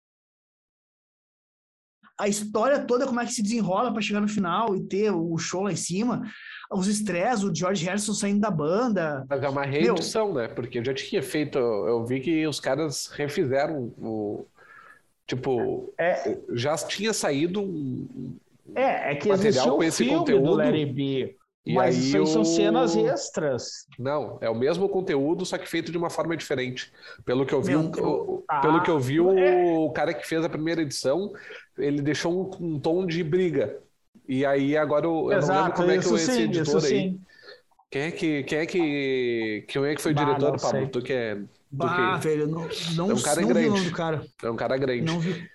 [2.20, 5.38] a história toda, como é que se desenrola para chegar no final e ter o
[5.38, 6.22] show lá em cima,
[6.72, 9.26] os estresses, o George Harrison saindo da banda.
[9.30, 10.48] Mas é uma reedição, né?
[10.48, 11.58] Porque eu já tinha feito.
[11.58, 14.46] Eu vi que os caras refizeram o.
[15.28, 18.38] Tipo, É, já tinha saído um.
[18.76, 21.36] é, é que Material com esse filme do conteúdo, Larry B.
[21.66, 23.88] e Mas isso aí são o- cenas extras.
[23.98, 26.92] Não, é o mesmo conteúdo, só que feito de uma forma diferente.
[27.26, 29.64] Pelo que eu vi, Meu, o, ah, pelo que eu vi, é.
[29.78, 31.34] o cara que fez a primeira edição,
[31.76, 32.32] ele deixou
[32.62, 33.80] um, um tom de briga.
[34.28, 36.90] E aí agora eu, eu não lembro como é que isso esse sim, editor aí.
[36.90, 37.22] sim.
[37.92, 40.80] Quem é que quem é que quem é que foi o Bah, diretor, não Pablo?
[40.80, 40.88] sei.
[40.90, 41.36] Tu que é,
[41.72, 43.70] Bah, velho, eu não, não, É um cara não vi o grande.
[43.70, 44.26] nome do cara.
[44.44, 45.04] é um cara grande.
[45.04, 45.50] Não vi.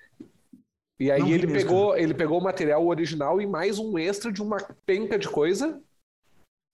[0.99, 4.31] E aí Não ele mesmo, pegou, ele pegou o material original e mais um extra
[4.31, 5.81] de uma penca de coisa.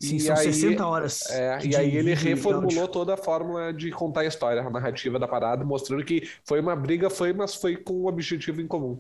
[0.03, 1.23] Sim, são aí- 60 horas.
[1.31, 5.19] É, de e aí ele reformulou toda a fórmula de contar a história, a narrativa
[5.19, 8.99] da parada, mostrando que foi uma briga, foi, mas foi com um objetivo em comum.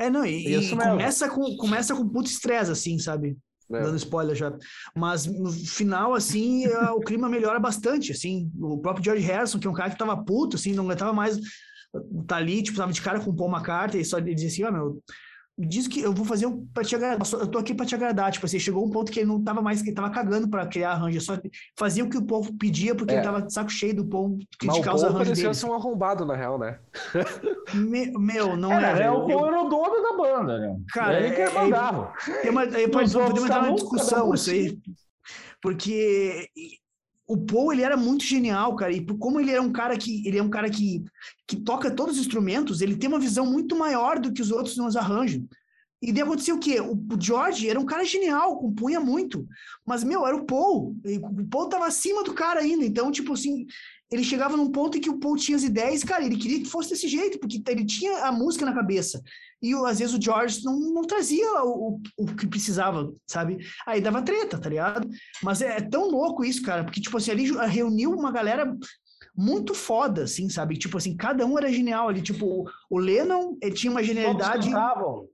[0.00, 3.36] É, não, e, e começa com começa com puto estresse, assim, sabe?
[3.70, 3.80] né?
[3.80, 4.52] Dando spoiler já.
[4.96, 8.50] Mas no final, assim, o clima melhora bastante, assim.
[8.58, 11.38] O próprio George Harrison, que é um cara que tava puto, assim, não aguentava mais
[12.26, 14.64] tá ali, tipo, tava de cara com o Paul McCartney, e só ele dizia assim,
[14.64, 15.02] ó, meu,
[15.68, 18.32] diz que eu vou fazer um pra te agradar, eu tô aqui pra te agradar,
[18.32, 20.66] tipo assim, chegou um ponto que ele não tava mais, que ele tava cagando pra
[20.66, 21.38] criar arranjo, só
[21.78, 23.16] fazia o que o povo pedia, porque É.
[23.18, 25.54] ele tava de saco cheio do povo Mas o criticar os arranjos dele.
[25.54, 26.78] ser um arrombado, na real, né?
[27.74, 29.38] Me- meu, não É, é, na real, o velho.
[29.38, 30.76] Paul era o dono da banda, né?
[30.92, 32.12] Cara, ele que é- é- mandava.
[32.42, 34.78] Tem uma, aí pode- podemos entrar numa um- discussão isso aí.
[35.62, 36.48] Porque
[37.30, 38.92] o Paul, ele era muito genial, cara.
[38.92, 41.04] E como ele é um cara que ele é um cara que,
[41.46, 44.76] que toca todos os instrumentos, ele tem uma visão muito maior do que os outros
[44.76, 45.40] nos arranjos.
[46.02, 46.80] E daí aconteceu o quê?
[46.80, 49.46] O George era um cara genial, compunha muito.
[49.86, 50.96] Mas, meu, era o Paul.
[51.04, 52.84] O Paul tava acima do cara ainda.
[52.84, 53.66] Então, tipo assim,
[54.10, 56.68] ele chegava num ponto em que o Paul tinha as ideias, cara, ele queria que
[56.68, 59.22] fosse desse jeito, porque ele tinha a música na cabeça.
[59.62, 63.58] E às vezes o George não, não trazia o, o, o que precisava, sabe?
[63.86, 65.08] Aí dava treta, tá ligado?
[65.42, 68.76] Mas é, é tão louco isso, cara, porque, tipo assim, ali reuniu uma galera
[69.36, 70.76] muito foda, assim, sabe?
[70.76, 72.20] Tipo assim, cada um era genial ali.
[72.20, 74.68] Tipo, o- o Lennon, ele tinha uma Todos genialidade.
[74.68, 75.28] cantavam.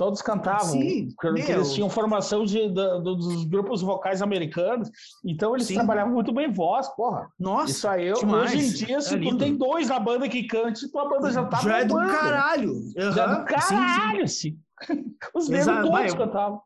[0.00, 0.64] Todos cantavam.
[0.80, 4.90] Sim, porque eles tinham formação de, do- dos grupos vocais americanos.
[5.22, 5.74] Então eles Sim.
[5.74, 7.30] trabalhavam muito bem voz, porra.
[7.38, 8.50] Nossa, Isso aí, demais.
[8.54, 11.44] hoje em dia, se É tu tem dois na banda que cante, tua banda já
[11.44, 12.12] tá já é do bombando.
[12.14, 12.74] caralho.
[12.96, 13.76] Já é do sim.
[13.76, 14.58] caralho, sim.
[15.34, 16.62] Os Exato, todos vai, eu- cantavam.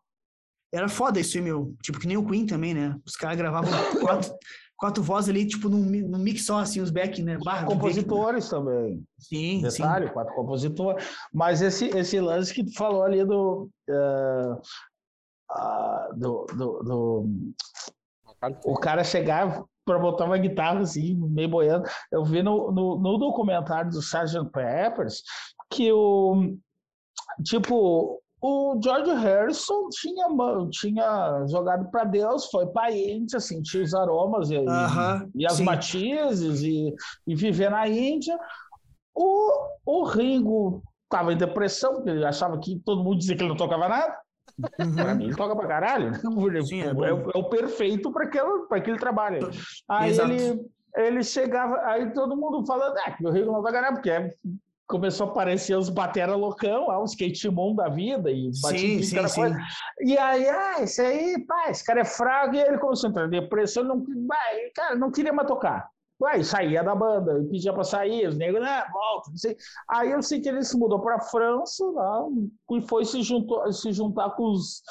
[0.73, 1.75] Era foda isso aí, meu.
[1.83, 2.97] Tipo, que nem o Queen também, né?
[3.05, 3.69] Os caras gravavam
[4.01, 4.33] quatro,
[4.77, 7.39] quatro vozes ali, tipo, num, num mix só, assim, os back, né?
[7.39, 7.77] Barra de back.
[7.77, 9.03] Compositores também.
[9.19, 9.83] Sim, sim.
[9.83, 11.07] Detalhe, quatro compositores.
[11.33, 13.69] Mas esse, esse lance que tu falou ali do.
[13.89, 14.57] eh,
[15.51, 17.55] ah, do, do, do-
[18.67, 21.89] o cara chegar para botar uma guitarra assim, meio boiando.
[22.11, 24.51] Eu vi no, no, no documentário do Sgt.
[24.51, 25.23] Peppers
[25.71, 26.57] que o.
[27.43, 30.27] Tipo, o George Harrison tinha,
[30.71, 35.55] tinha jogado para Deus, foi para a Índia, sentir os aromas e, Aham, e as
[35.55, 35.65] sim.
[35.65, 36.95] matizes e,
[37.27, 38.39] e viver na Índia.
[39.15, 39.51] O,
[39.87, 43.57] o Ringo estava em depressão, porque ele achava que todo mundo dizia que ele não
[43.57, 44.15] tocava nada.
[44.77, 45.15] Pra Uhum.
[45.17, 46.13] mim, ele toca pra caralho.
[46.67, 49.49] Sim, é, é o- é o perfeito para aquele, pra aquele trabalho.
[49.89, 50.31] Aí Exato.
[50.31, 50.61] ele,
[50.97, 54.35] ele chegava, aí todo mundo falando, ah, que o Ringo não toca nada, porque é-
[54.87, 59.03] começou a aparecer os batera loucão, ah, os skate moon da vida, e batia Sim,
[59.03, 59.41] sim, cada sim.
[59.41, 59.59] coisa.
[60.01, 63.27] E aí, ah, esse aí, pá, esse cara é fraco, e ele começou a entrar
[63.27, 64.05] em depressão, não,
[64.75, 65.89] cara, não queria mais tocar.
[66.23, 69.57] Ué, saía da banda, eu pedia para sair, os negros, né, volta, não sei.
[69.91, 72.23] Aí eu sei que ele se mudou para França lá,
[72.73, 74.83] e foi se, juntou, se juntar com os,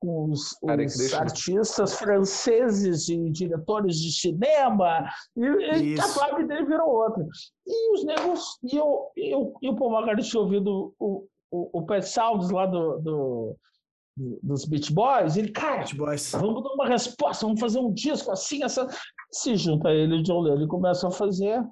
[0.00, 6.66] com os, Hare os artistas franceses e diretores de cinema, e, e a vibe dele
[6.66, 7.26] virou outra.
[7.66, 11.86] E os negros, e, eu, eu, e o Paul McCartney tinha ouvido o, o, o
[11.86, 13.56] Pet Sounds lá do, do,
[14.16, 16.30] do- dos Beach Boys, ele, cara, Boys.
[16.32, 18.86] vamos dar uma resposta, vamos fazer um disco assim, essa.
[19.30, 21.62] Se junta ele e o John Lennon e começam a fazer.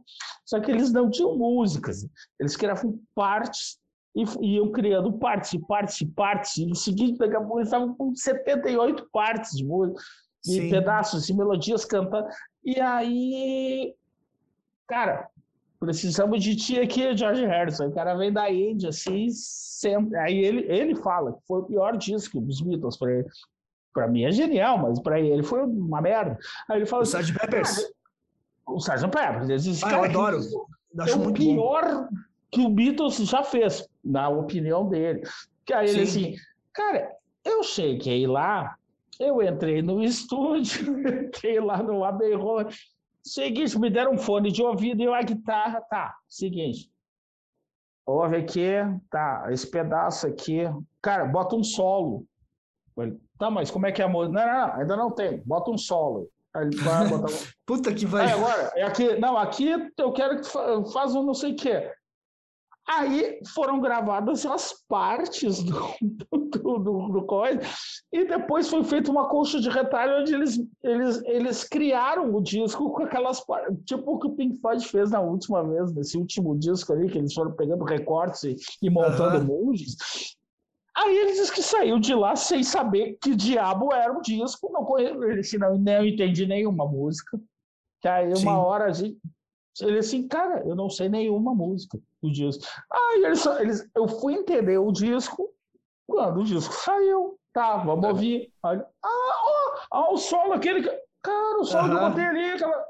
[0.44, 2.06] Só que eles não tinham músicas,
[2.38, 3.78] eles criavam partes
[4.40, 6.56] e iam criando partes e partes e partes.
[6.56, 10.00] E no seguinte, daqui a pouco eles estavam com 78 partes de música,
[10.46, 10.70] e Sim.
[10.70, 12.26] pedaços e melodias cantando.
[12.64, 13.94] E aí,
[14.86, 15.28] cara,
[15.80, 17.88] precisamos de ti aqui, George Harrison.
[17.88, 20.16] O cara vem da Índia, assim, sempre.
[20.18, 23.28] Aí ele, ele fala que foi o pior disco dos Beatles para ele.
[23.92, 26.38] Para mim é genial, mas para ele foi uma merda.
[26.68, 27.32] Aí ele fala O assim.
[27.32, 27.90] Peppers.
[28.68, 29.08] o Sgt.
[29.10, 29.42] Pepper.
[29.44, 30.40] Ele diz, Ah, eu adoro.
[30.40, 31.54] que- Eu é acho o muito bom.
[31.54, 32.08] pior
[32.52, 35.22] que o Beatles já fez, na opinião dele.
[35.64, 36.20] Que aí ele Sim.
[36.34, 36.36] assim,
[36.72, 37.12] cara,
[37.44, 38.76] eu cheguei lá,
[39.18, 42.74] eu entrei no estúdio, entrei lá no Abbey Road,
[43.22, 46.90] seguinte, me deram um fone de ouvido e uma guitarra, tá, seguinte,
[48.06, 48.68] ouve aqui,
[49.10, 50.60] tá, esse pedaço aqui,
[51.02, 52.24] cara, bota um solo.
[52.96, 54.32] Ele, tá, mas como é que é a música?
[54.32, 56.30] Não, não, não, ainda não tem, bota um solo.
[56.54, 58.26] Aí ele vai botar um Puta que vai.
[58.26, 59.68] Aí agora, é aqui, não, aqui
[59.98, 61.92] eu quero que tu fa- faça um não sei o quê.
[62.88, 65.74] Aí foram gravadas as partes do,
[66.30, 67.60] do, do, do coisa,
[68.12, 72.92] e depois foi feita uma colcha de retalho onde eles, eles, eles criaram o disco
[72.92, 76.56] com aquelas partes, tipo o que o Pink Floyd fez na última vez, nesse último
[76.56, 79.96] disco ali, que eles foram pegando recortes e, e montando monges.
[80.96, 84.84] Aí ele disse que saiu de lá sem saber que diabo era o disco, não
[84.84, 85.06] conhe...
[85.06, 87.38] ele disse, não, não entendi nenhuma música.
[88.00, 88.48] Que aí uma Sim.
[88.48, 89.18] hora a gente...
[89.82, 92.64] ele assim, cara, eu não sei nenhuma música do disco.
[92.92, 95.48] Aí eles, eles, eu fui entender o disco
[96.06, 97.38] quando o disco saiu.
[97.52, 98.08] Tá, vamos É.
[98.08, 98.52] ouvir.
[98.64, 100.82] Aí, ah, ó, ah, o solo aquele.
[100.82, 102.84] que- Cara, o solo que eu botei ali, aquela.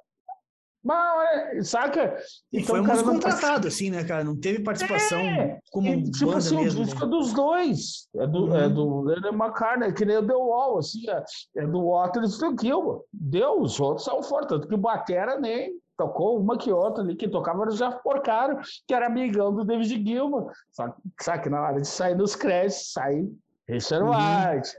[0.84, 2.16] Mas, é, saca?
[2.52, 4.22] E Então, foi um cara tá- contratado, assim, né, cara?
[4.22, 6.82] Não teve participação É, como E, tipo banda assim, mesmo.
[6.82, 8.08] o disco é dos dois.
[8.14, 8.56] É do, Uhum.
[8.56, 11.24] é do Lennon McCartney, que nem o The Wall, assim, é,
[11.56, 13.04] é do Waters e do.
[13.12, 17.16] Deu, os outros são fortes, tanto que o Batera nem tocou uma que outra ali,
[17.16, 20.50] quem tocava era o Jeff Porcaro, que era amigão do David Gilmour.
[20.70, 23.26] Só que, sabe que na hora de sair nos créditos, sai
[23.68, 24.10] Richard Uhum.
[24.10, 24.76] White,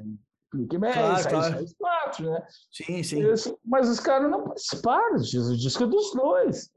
[0.54, 1.58] Nick Mason, Claro, sai claro.
[1.58, 2.48] só os quatro, né?
[2.72, 3.32] Sim, sim.
[3.32, 6.70] Isso, mas os caras não participaram disso, o disco é dos dois.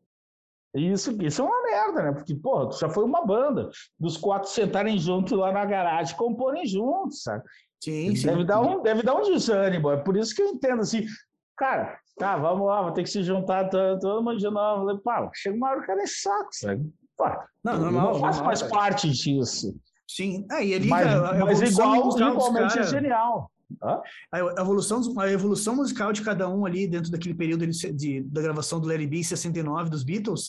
[0.74, 2.12] Isso, isso é uma merda, né?
[2.12, 3.70] Porque, porra, tu já foi uma banda.
[3.98, 7.42] Dos quatro sentarem juntos lá na garagem, comporem juntos, sabe?
[7.82, 8.26] Sim, sim.
[8.28, 9.90] Deve dar, um, deve dar um desânimo.
[9.90, 11.04] É por isso que eu entendo assim,
[11.60, 14.86] cara, tá, vamos lá, vou ter que se juntar todo, mundo de novo.
[14.86, 16.90] Falei, Pá, chega uma hora que é saco, sabe?
[17.16, 18.14] Pá, Não, normal.
[18.14, 18.70] não faço normal, cara.
[18.70, 19.76] parte disso.
[20.08, 20.46] Sim.
[20.50, 23.50] É, e ali, Mas, a mas evolução igual, igualmente é genial.
[23.82, 24.00] Hã?
[24.32, 28.42] A evolução, a evolução musical de cada um ali dentro daquele período de, de- da
[28.42, 30.48] gravação do Larry B em 69 dos Beatles,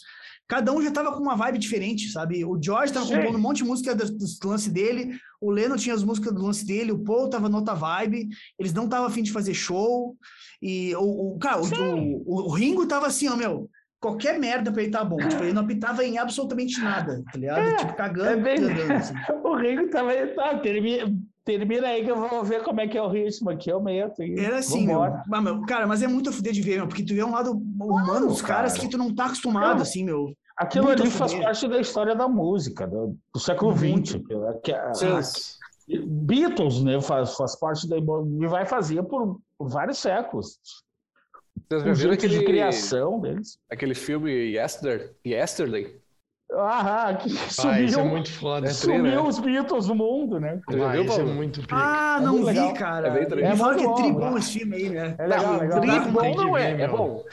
[0.52, 2.44] cada um já tava com uma vibe diferente, sabe?
[2.44, 3.16] O George tava Sim.
[3.16, 6.42] compondo um monte de música do, do lance dele, o Lennon tinha as músicas do
[6.44, 8.28] lance dele, o Paul tava noutra vibe,
[8.60, 10.18] eles não estavam afim de fazer show,
[10.62, 11.66] e o, o cara, o,
[12.26, 15.54] o, o Ringo tava assim, ó, meu, qualquer merda pra ele tá bom, tipo, ele
[15.54, 17.60] não apitava em absolutamente nada, tá ligado?
[17.62, 19.14] É, tipo, cagando, é bem- cagando, assim.
[19.46, 21.14] O Ringo também tá, termina,
[21.46, 24.22] termina aí que eu vou ver como é que é o ritmo aqui, eu meto.
[24.22, 25.00] e Era assim, meu.
[25.00, 25.24] vambora.
[25.32, 27.32] Ah, meu, Cara, mas é muito a fuder de ver, meu, porque tu vê um
[27.32, 28.84] lado humano dos caras cara.
[28.84, 30.34] que tu não tá acostumado, assim, meu.
[30.62, 33.76] Aquilo Muito ali faz parte da história da música, do, do século.
[33.76, 34.22] XX.
[34.94, 35.08] Sim.
[35.08, 40.60] a- Beatles, né, faz, faz parte da e vai fazer por, por vários séculos.
[41.70, 43.58] Vocês já viram jeito de aquele, criação deles.
[43.70, 45.12] aquele filme Yesterday?
[45.26, 46.01] Yesterday?
[46.54, 48.68] Ah, que Ah, sumiu, isso é muito foda.
[48.68, 49.20] É sumiu tri, né?
[49.22, 50.60] os Beatles do mundo, né?
[50.70, 51.76] Já Ah, viu, é muito pica.
[51.76, 53.08] Ah, É não vi, cara.
[53.08, 53.52] É bem tranquilo.
[53.52, 55.16] me fala que é tri bom, esse filme aí, né?
[55.18, 55.80] É legal, legal.
[55.82, 57.24] tri bom não é, é bom.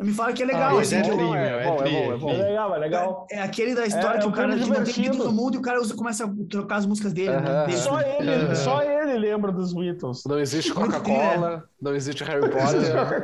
[0.00, 1.76] Me fala que é legal, Ah, assim, esse é tri, meu, é é bom, é
[1.82, 2.28] tri, bom, é é bom.
[2.30, 2.42] É tri.
[2.42, 3.26] legal, é legal.
[3.30, 4.64] É aquele da história É, que é o cara tem.
[4.70, 7.32] Beatles no mundo e o cara usa, começa a trocar as músicas dele.
[7.38, 7.68] Né?
[7.76, 10.22] Só ele, só ele lembra dos Beatles.
[10.26, 13.22] Não existe Coca-Cola, não existe Harry Potter,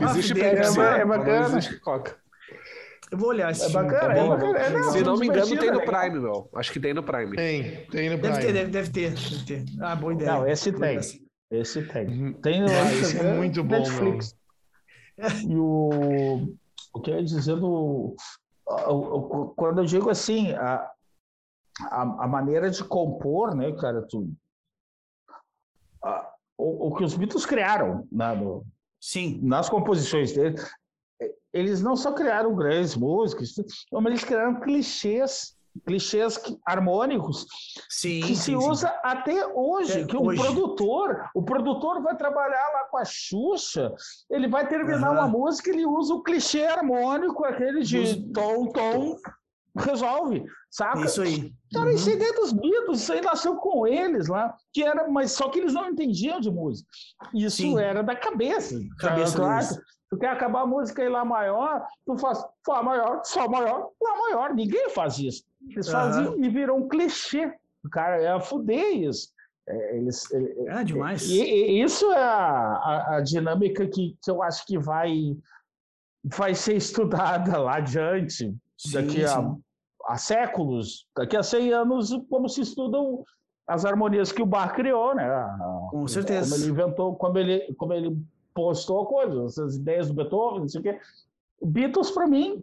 [0.00, 1.58] Ah, existe Pepsi, é- é mas não bacana.
[1.58, 2.16] existe Coca.
[3.10, 3.84] Eu vou olhar esse É filme.
[3.90, 4.52] bacana, É é bacana.
[4.54, 6.00] Tá É, não, Se não me engano, tem no é legal.
[6.00, 6.50] Prime, meu.
[6.54, 7.36] Acho que tem no Prime.
[7.36, 8.52] Tem, tem no Deve ter, Prime.
[8.52, 9.64] deve, deve ter, deve ter.
[9.82, 10.30] Ah, boa ideia.
[10.32, 10.78] Não, esse tem.
[10.78, 11.00] ideia.
[11.50, 12.06] Esse tem.
[12.06, 12.32] Uhum.
[12.34, 14.36] Tem no Ah, esse é muito bom, Netflix.
[15.46, 16.54] E o,
[16.94, 18.14] o que eu ia dizer do.
[19.56, 20.88] Quando eu digo assim, a,
[21.90, 24.32] a, a maneira de compor, né, cara, tu,
[26.02, 28.64] a- o, o que os Beatles criaram na, no-
[28.98, 30.68] Sim, nas composições deles, eh,
[31.52, 33.54] eles não só criaram grandes músicas,
[33.92, 35.54] mas eles criaram clichês
[35.86, 36.36] clichês
[36.66, 37.46] harmônicos
[37.88, 38.56] Sim, que sim, se sim.
[38.56, 40.42] usa até hoje, Até que hoje.
[40.42, 43.94] produtor, o produtor vai trabalhar lá com a Xuxa,
[44.28, 45.12] ele vai terminar Aham.
[45.12, 49.16] uma música, ele usa o clichê harmônico, aquele de tom, tom,
[49.78, 51.04] resolve, saca?
[51.04, 51.52] Isso aí.
[51.72, 51.94] Cara, Uhum.
[51.94, 55.48] isso aí é dos Beatles, isso aí nasceu com eles lá, que era, mas só
[55.48, 56.90] que eles não entendiam de música.
[57.32, 57.78] Isso Sim.
[57.78, 58.74] era da cabeça.
[58.98, 59.80] Cabeça acha,
[60.10, 64.16] tu quer acabar a música em Lá maior, tu faz Fá maior, Sol maior, Lá
[64.18, 64.54] maior.
[64.54, 65.44] Ninguém faz isso.
[65.68, 66.00] Eles Aham.
[66.02, 67.52] faziam e virou um clichê.
[67.92, 69.32] Cara, é a fuder isso.
[69.68, 71.22] É, eles, é, demais.
[71.30, 75.36] e, e isso é a, a, a dinâmica que, que eu acho que vai,
[76.24, 78.52] vai ser estudada lá adiante
[78.92, 79.62] daqui Sim, a, sim.
[80.06, 83.22] há séculos, daqui a 100 anos, como se estudam
[83.68, 85.24] as harmonias que o Bach criou, né?
[85.24, 86.50] A- Com certeza.
[86.50, 88.16] Como ele inventou, como ele, como ele
[88.54, 91.00] postou coisas, essas ideias do Beethoven, não sei o quê.
[91.62, 92.62] Beatles, para mim,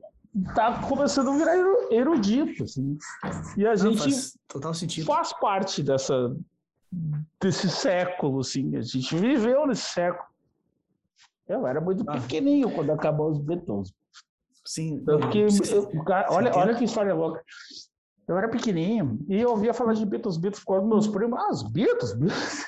[0.56, 2.98] tá começando a virar eru- erudito, assim.
[3.56, 6.36] E a Não, gente faz faz parte dessa
[7.42, 8.76] desse século, assim.
[8.76, 10.26] A gente viveu nesse século.
[11.48, 12.14] Eu era muito Ah.
[12.20, 13.94] pequenininho quando acabou os Beatles.
[14.66, 15.02] Sim.
[15.06, 16.58] Tanto que, eu- cara- olha, 70.
[16.60, 17.42] olha que história louca.
[18.28, 21.64] Eu era pequenininho e eu ouvia falar de Beatles, Beatles, quando meus primos, ah, os
[21.64, 22.66] Beatles, Beatles,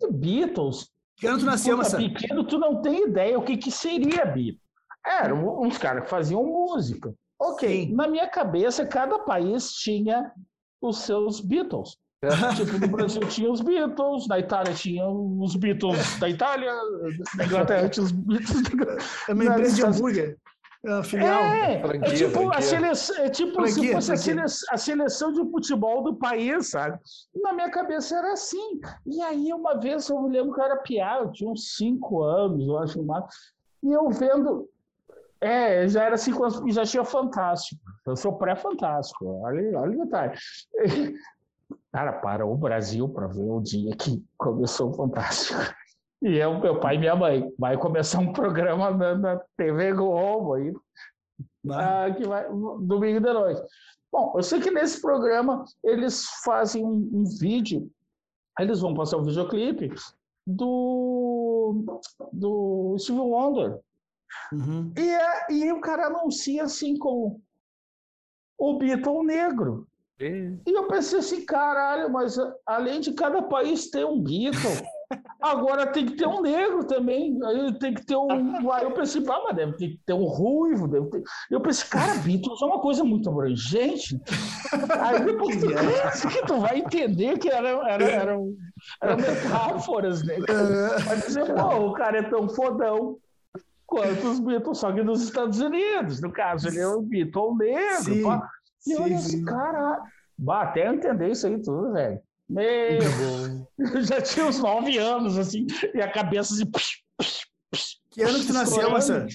[0.12, 0.90] Beatles.
[1.20, 1.98] Que ano tu nasceu, Maçã?
[1.98, 4.58] pequeno, tu não tem ideia o que, que seria Beatles.
[5.06, 7.14] Eram uns caras que faziam música.
[7.38, 7.94] Ok, Sim.
[7.94, 10.32] na minha cabeça, cada país tinha
[10.80, 11.96] os seus Beatles.
[12.56, 16.72] Tipo, no Brasil tinha os Beatles, na Itália tinha os Beatles da Itália,
[17.34, 19.08] na Inglaterra tinha os Beatles da Inglaterra.
[19.28, 20.38] É uma empresa de hambúrguer.
[20.82, 21.42] É filial.
[21.42, 22.62] É, é Franquia, tipo, a franquia.
[22.62, 24.48] seleção, é tipo se Franquia, fosse a, franquia.
[24.48, 26.98] sele- a seleção de futebol do país, sabe?
[27.42, 28.80] Na minha cabeça era assim.
[29.06, 32.22] E aí, uma vez, eu me lembro que eu era piá, eu tinha uns cinco
[32.22, 33.24] anos, eu acho mais.
[33.82, 34.68] E eu vendo.
[35.38, 37.80] É, já era cinco anos e já tinha Fantástico.
[38.06, 39.26] Eu sou pré-fantástico.
[39.42, 40.38] Olha, olha o detalhe.
[41.92, 45.58] Cara, para o Brasil para ver o dia que começou o Fantástico.
[46.22, 47.50] E eu, meu pai e minha mãe.
[47.58, 50.72] Vai começar um programa na, na TV Globo aí,
[51.70, 52.46] ah, que vai
[52.82, 53.60] domingo de noite.
[54.12, 57.90] Bom, eu sei que nesse programa eles fazem um, um vídeo,
[58.58, 59.92] eles vão passar o videoclipe
[60.46, 62.00] do,
[62.32, 63.78] do Steve Wonder.
[64.52, 64.92] Uhum.
[64.98, 67.40] E, é- e o cara anuncia assim como
[68.58, 69.86] o Beatle negro.
[70.20, 74.60] E- E eu pensei assim, caralho, mas a- além de cada país ter um Beatle,
[75.40, 77.38] agora tem que ter um negro também.
[77.44, 78.70] Aí tem que ter um.
[78.70, 80.88] Aí eu pensei, ah, mas deve ter que ter um ruivo.
[80.88, 81.22] Deve ter...
[81.50, 84.20] Eu pensei, cara, Beatles é uma coisa muito abrangente.
[85.00, 88.54] Aí depois tu cresce que tu vai entender que era, era, eram,
[89.02, 90.36] eram metáforas, né?
[91.06, 93.16] Vai dizer, pô, o cara é tão fodão
[93.86, 96.20] quanto os Beatles, só que nos Estados Unidos.
[96.20, 98.04] No caso, ele é um Beatle negro.
[98.04, 98.48] Sim, pá.
[98.86, 99.44] E sim, assim, sim.
[99.44, 100.02] caralho.
[100.38, 102.18] Bah, até entender isso aí tudo, velho.
[102.50, 102.66] Meu,
[103.78, 106.68] eu já tinha uns nove anos, assim, e a cabeça assim.
[106.68, 108.00] psh, psh, psh.
[108.10, 109.26] Que ano que tu nasceu, Maçã?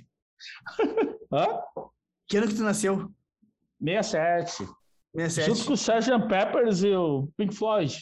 [1.32, 1.48] Hã?
[2.28, 3.10] Que ano que tu nasceu?
[3.82, 4.68] 67.
[5.16, 5.48] 67.
[5.48, 6.28] Junto com o Sgt.
[6.28, 7.98] Peppers e o Pink Floyd.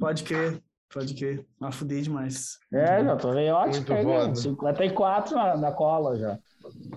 [0.00, 0.62] Pode crer,
[0.92, 1.44] pode crer.
[1.60, 2.58] Ah, fudei demais.
[2.72, 3.74] É, já tô bem ótimo.
[3.76, 4.28] Muito aí, foda.
[4.28, 4.34] né?
[4.34, 6.38] 54 na, na cola já.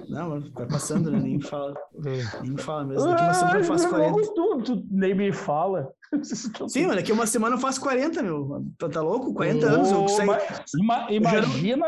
[0.07, 1.19] Não, mano, vai passando, né?
[1.19, 1.75] Nem me fala.
[1.93, 3.07] Nem me fala mesmo.
[3.07, 4.33] Daqui uma semana eu faço Ah, 40.
[4.33, 5.91] Tu, tu nem me fala.
[6.67, 8.65] Sim, mano, daqui uma semana eu faço 40, meu.
[8.79, 9.31] Tá, tá louco?
[9.33, 9.91] 40 anos.
[9.91, 10.43] Eu mas
[10.75, 11.85] ima- imagina,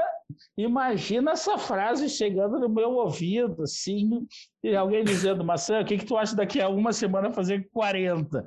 [0.55, 4.27] imagina essa frase chegando no meu ouvido, assim,
[4.63, 8.45] e alguém dizendo, Maçã, o que, que tu acha daqui a uma semana fazer 40?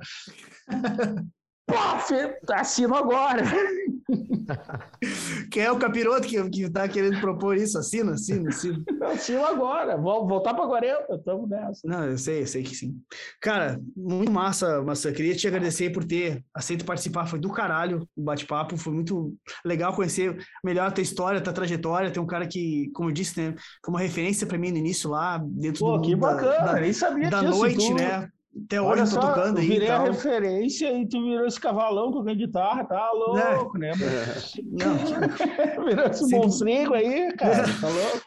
[1.67, 3.43] Pô, fe- assino agora.
[5.51, 7.77] Quem é o capiroto que, que tá querendo propor isso?
[7.77, 8.83] Assina, assina, assina.
[9.05, 9.97] Assino agora.
[9.97, 11.81] Vou voltar para 40, estamos nessa.
[11.85, 12.95] Não, eu sei, eu sei que sim.
[13.39, 15.11] Cara, muito massa, Maçã.
[15.11, 17.27] Queria te agradecer por ter aceito participar.
[17.27, 18.77] Foi do caralho o bate-papo.
[18.77, 22.11] Foi muito legal conhecer melhor a tua história, a tua trajetória.
[22.11, 25.09] Tem um cara que, como eu disse, né, foi uma referência para mim no início
[25.09, 28.27] lá, dentro Pô, do que da- bacana, da, nem sabia da noite, né?
[28.63, 29.65] Até hoje Olha eu tô só, tocando eu aí.
[29.65, 33.91] e virei a referência e tu virou esse cavalão tocando guitarra, tá louco, né?
[34.63, 34.95] Não,
[35.85, 36.37] Virou esse Sim.
[36.37, 38.21] monstrinho aí, cara, tá louco?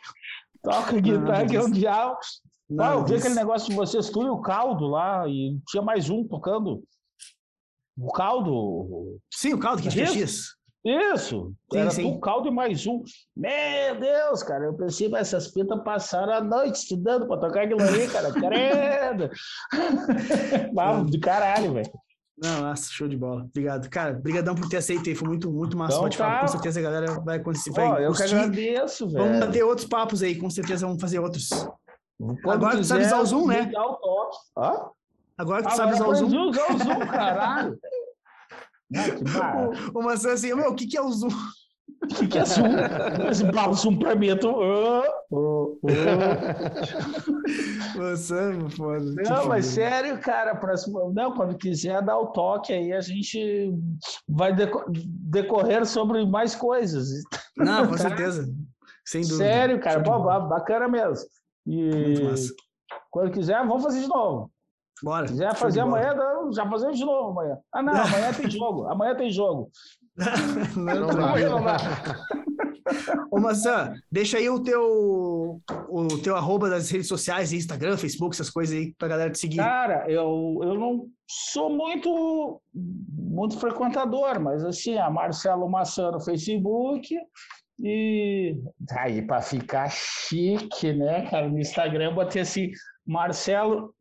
[0.63, 2.19] Toca guitarra que é um diabo.
[2.69, 6.11] não, eu vi aquele negócio de vocês, tu e o Caldo lá, e tinha mais
[6.11, 6.83] um tocando.
[7.97, 9.19] O Caldo.
[9.33, 10.05] Sim, o caldo que de
[10.85, 11.53] Isso?
[11.73, 12.05] Sim, Era sim.
[12.07, 13.03] o Caldo e mais um.
[13.37, 17.83] Meu Deus, cara, eu pensei, mas essas pintas passaram a noite estudando pra tocar aquilo
[17.83, 18.33] ali, cara.
[18.33, 19.31] Credo!
[20.79, 21.91] Ah, de caralho, velho.
[22.41, 23.43] Não, nossa, show de bola.
[23.43, 23.91] Obrigado.
[23.91, 25.15] Cara, brigadão por ter aceito aí.
[25.17, 26.33] Foi muito, muito massa Então bate-papo.
[26.35, 26.41] tá.
[26.43, 27.71] Com certeza a galera vai acontecer.
[27.73, 29.41] Vai eu que agradeço, velho.
[29.41, 31.49] Vamos ter outros papos aí, com certeza vamos fazer outros.
[32.19, 33.71] Quando Agora tu sabe usar o Zoom, né?
[33.75, 34.31] o?
[35.37, 36.49] Agora que tu sabe usar o Zoom.
[36.49, 37.79] usar o Zoom, caralho.
[38.91, 41.29] Não, que bar- O, o Maçã assim, meu, o que, que é o Zoom?
[42.03, 42.67] O que, que é Zoom?
[43.31, 44.63] Esse papo Zoom pra mim, eu tô...
[44.63, 45.67] ah, ah,
[47.97, 47.99] ah.
[47.99, 49.05] Maçã, foda.
[49.29, 51.13] Não, mas sério, cara, próximo...
[51.15, 53.73] Não, quando quiser dar o toque aí, a gente
[54.29, 57.09] vai deco- decorrer sobre mais coisas.
[57.57, 58.49] Não, com certeza.
[59.05, 59.37] Sem dúvida.
[59.39, 61.27] Sério, cara, ba- bacana mesmo.
[61.67, 62.53] Muito E massa.
[63.11, 64.51] quando quiser, vamos fazer de novo.
[65.03, 65.27] Bora.
[65.27, 66.15] Se quiser fazer amanhã,
[66.53, 67.59] já fazemos de novo amanhã.
[67.73, 68.87] Ah, não, amanhã tem jogo.
[68.87, 69.71] Amanhã tem jogo.
[70.77, 71.29] Não, Não dá.
[71.29, 73.29] Amanhã não.
[73.31, 78.51] Ô, Maçã, deixa aí o teu, o teu arroba das redes sociais, Instagram, Facebook, essas
[78.51, 79.59] coisas aí, pra galera te seguir.
[79.59, 87.17] Cara, eu, eu não sou muito, muito frequentador, mas assim, a Marcelo Maçã no Facebook
[87.81, 88.59] e
[88.91, 92.73] aí para ficar chique, né, cara, no Instagram eu botei assim,
[93.07, 93.95] Marcelo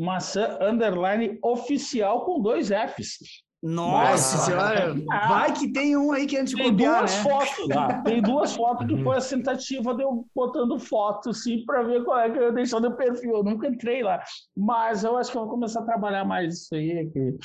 [0.00, 3.18] Maçã underline oficial com dois Fs.
[3.62, 4.94] Nossa senhora,
[5.28, 7.22] vai que tem um aí querendo te Tem copiar, duas né?
[7.22, 11.82] fotos lá, tem duas fotos que foi a tentativa de eu botando foto, assim, para
[11.82, 13.36] ver qual é que eu ia deixar no perfil.
[13.36, 14.22] Eu nunca entrei lá,
[14.56, 17.06] mas eu acho que eu vou começar a trabalhar mais isso aí.
[17.12, 17.36] Que...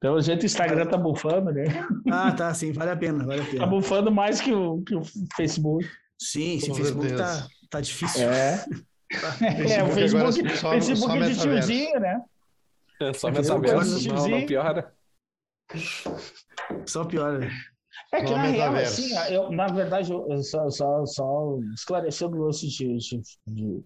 [0.00, 1.64] Pelo jeito o Instagram tá bufando, né?
[2.12, 3.66] Ah, tá, sim, vale a pena, vale a Tá pena.
[3.66, 5.00] bufando mais que o, que o
[5.34, 5.86] Facebook.
[6.20, 8.28] Sim, sim, o Facebook tá, tá difícil.
[8.28, 8.62] É.
[9.42, 12.22] É, o Facebook, só- Facebook só de tiozinho, né?
[13.00, 14.94] É só Facebook metaverso, é não, não piora.
[16.86, 17.50] Só pior, né?
[18.12, 22.44] É que na real, assim, eu, na verdade, eu, eu só, só, só esclarecendo o
[22.44, 23.84] lance de, de, de,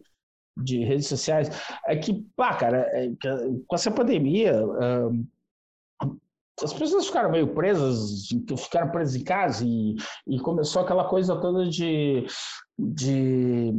[0.56, 1.48] de redes sociais,
[1.86, 3.28] é que, pá, cara, é que,
[3.66, 4.54] com essa pandemia,
[6.62, 8.28] as pessoas ficaram meio presas,
[8.58, 9.96] ficaram presas em casa e,
[10.26, 12.26] e começou aquela coisa toda de,
[12.78, 13.72] de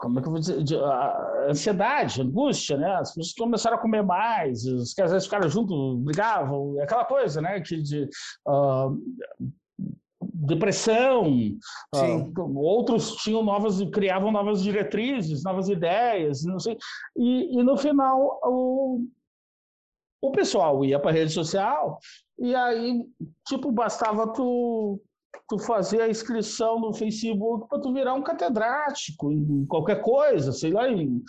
[0.00, 2.90] como é que eu vou dizer, de, ah, ansiedade, angústia, né?
[2.94, 7.60] As pessoas começaram a comer mais, os casais ficaram juntos, brigavam, aquela coisa, né?
[7.60, 8.08] Que de,
[8.48, 8.88] ah,
[10.22, 11.24] depressão,
[11.94, 12.32] Sim.
[12.56, 16.78] outros tinham novas, criavam novas diretrizes, novas ideias, não sei,
[17.16, 19.06] e, e no final o,
[20.22, 21.98] o pessoal ia para a rede social
[22.38, 23.04] e aí,
[23.46, 25.00] tipo, bastava tu,
[25.50, 30.70] tu fazer a inscrição no Facebook para tu virar um catedrático em qualquer coisa, sei
[30.70, 31.22] lá, em,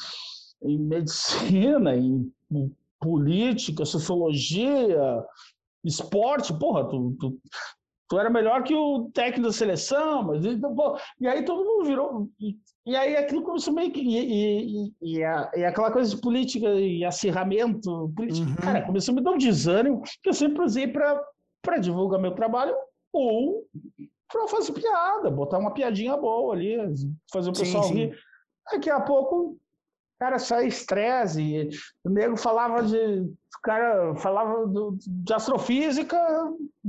[0.63, 5.25] em medicina, em, em política, sociologia,
[5.83, 7.39] esporte, porra, tu, tu,
[8.07, 11.85] tu era melhor que o técnico da seleção, mas então, pô, e aí todo mundo
[11.85, 12.29] virou.
[12.39, 14.01] E, e aí aquilo começou meio que.
[14.01, 18.55] E, e, e, a- e aquela coisa de política e acirramento político, Uhum.
[18.57, 22.75] cara, começou a me dar um desânimo que eu sempre usei para divulgar meu trabalho
[23.13, 23.65] ou
[24.31, 26.77] para fazer piada, botar uma piadinha boa ali,
[27.31, 27.93] fazer o Sim, pessoal sim.
[27.95, 28.19] rir.
[28.71, 29.57] Daqui a pouco,
[30.19, 31.69] cara, sai estresse.
[32.03, 33.31] O nego falava de.
[33.63, 36.17] Cara falava do- de astrofísica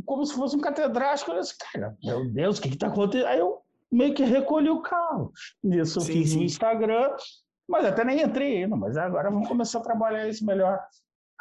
[0.07, 1.31] como se fosse um catedrático.
[1.33, 3.27] Eu disse, cara, meu Deus, o que está acontecendo?
[3.29, 3.61] Aí eu
[3.91, 5.33] meio que recolhi o carro.
[5.63, 6.39] Nisso eu Sim, fiz sim.
[6.39, 7.15] no Instagram,
[7.69, 10.81] mas até nem entrei ainda, mas agora vamos começar a trabalhar isso melhor.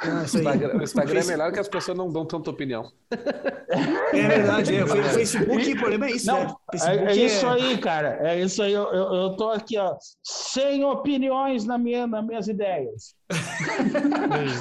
[0.03, 0.23] Ah.
[0.23, 2.91] Instagram, o Instagram é melhor que as pessoas não dão tanta opinião.
[4.13, 4.83] É verdade, é.
[4.83, 6.55] O o Facebook, o problema é isso, Não, né?
[6.73, 8.19] É, Facebook é isso aí, cara.
[8.27, 8.73] É isso aí.
[8.73, 13.15] Eu, eu, eu tô aqui, ó, sem opiniões na minha, nas minhas ideias.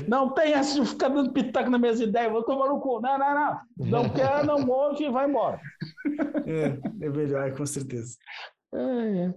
[0.06, 2.30] Não tem essa de ficar dando pitaco nas minhas ideias.
[2.30, 3.00] Vou tomar no cu.
[3.00, 3.86] Não, não, não.
[3.86, 5.60] Não quer, não ouve e vai embora.
[6.46, 8.16] É, é melhor, com certeza.
[8.74, 9.34] É, é.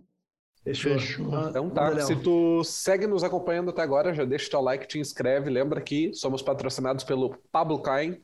[0.63, 0.93] Fechou.
[0.93, 1.35] Fechou.
[1.35, 2.05] Ah, Então tá, Léo.
[2.07, 5.49] se tu segue nos acompanhando até agora, já deixa o teu like, te inscreve.
[5.49, 8.21] Lembra que somos patrocinados pelo Pablo Cain,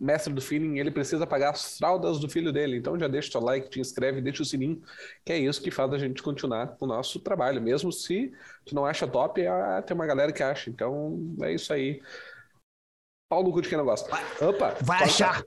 [0.00, 2.76] mestre do feeling, ele precisa pagar as fraldas do filho dele.
[2.78, 4.80] Então já deixa o teu like, te inscreve, deixa o sininho,
[5.24, 7.60] que é isso que faz a gente continuar com o nosso trabalho.
[7.60, 8.32] Mesmo se
[8.64, 10.70] tu não acha top, ah, tem uma galera que acha.
[10.70, 12.00] Então é isso aí.
[13.32, 14.14] Pau no cu de quem não gosta.
[14.46, 14.76] Opa!
[14.82, 15.04] Vai corta.
[15.04, 15.44] achar.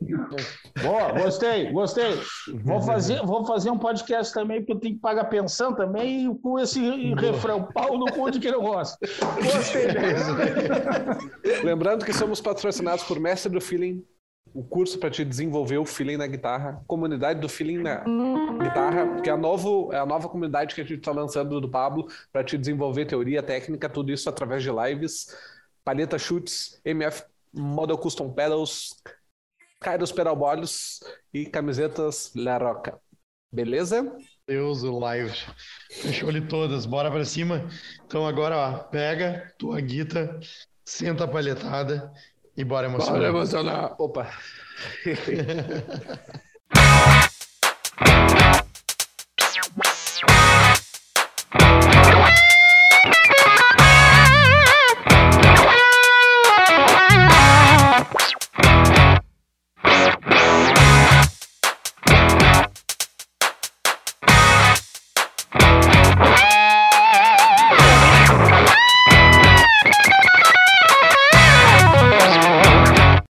[0.81, 2.19] Boa, gostei, gostei.
[2.63, 6.35] Vou fazer, vou fazer um podcast também, porque eu tenho que pagar pensão também, e
[6.39, 6.81] com esse
[7.13, 8.97] refrão, pau no cu de quem não gosta.
[9.35, 10.35] Gostei dessa.
[11.63, 14.03] Lembrando que somos patrocinados por Mestre do Feeling,
[14.51, 18.03] o curso para te desenvolver o feeling na guitarra, comunidade do feeling na
[18.63, 21.69] guitarra, que é a, novo, é a nova comunidade que a gente está lançando do
[21.69, 25.37] Pablo para te desenvolver teoria, técnica, tudo isso através de lives,
[25.83, 28.95] palheta chutes, MF Model Custom Pedals,
[29.79, 30.99] Kairos Pedalbolos
[31.33, 32.99] e camisetas La Roca.
[33.51, 34.15] Beleza?
[34.47, 35.33] Deus, o live.
[35.91, 37.67] Fechou-lhe todas, bora pra cima.
[38.05, 40.39] Então agora, ó, pega tua guita,
[40.83, 42.11] senta a palhetada
[42.55, 43.23] e bora emocionar.
[43.23, 43.95] emocionar.
[43.97, 44.29] Opa.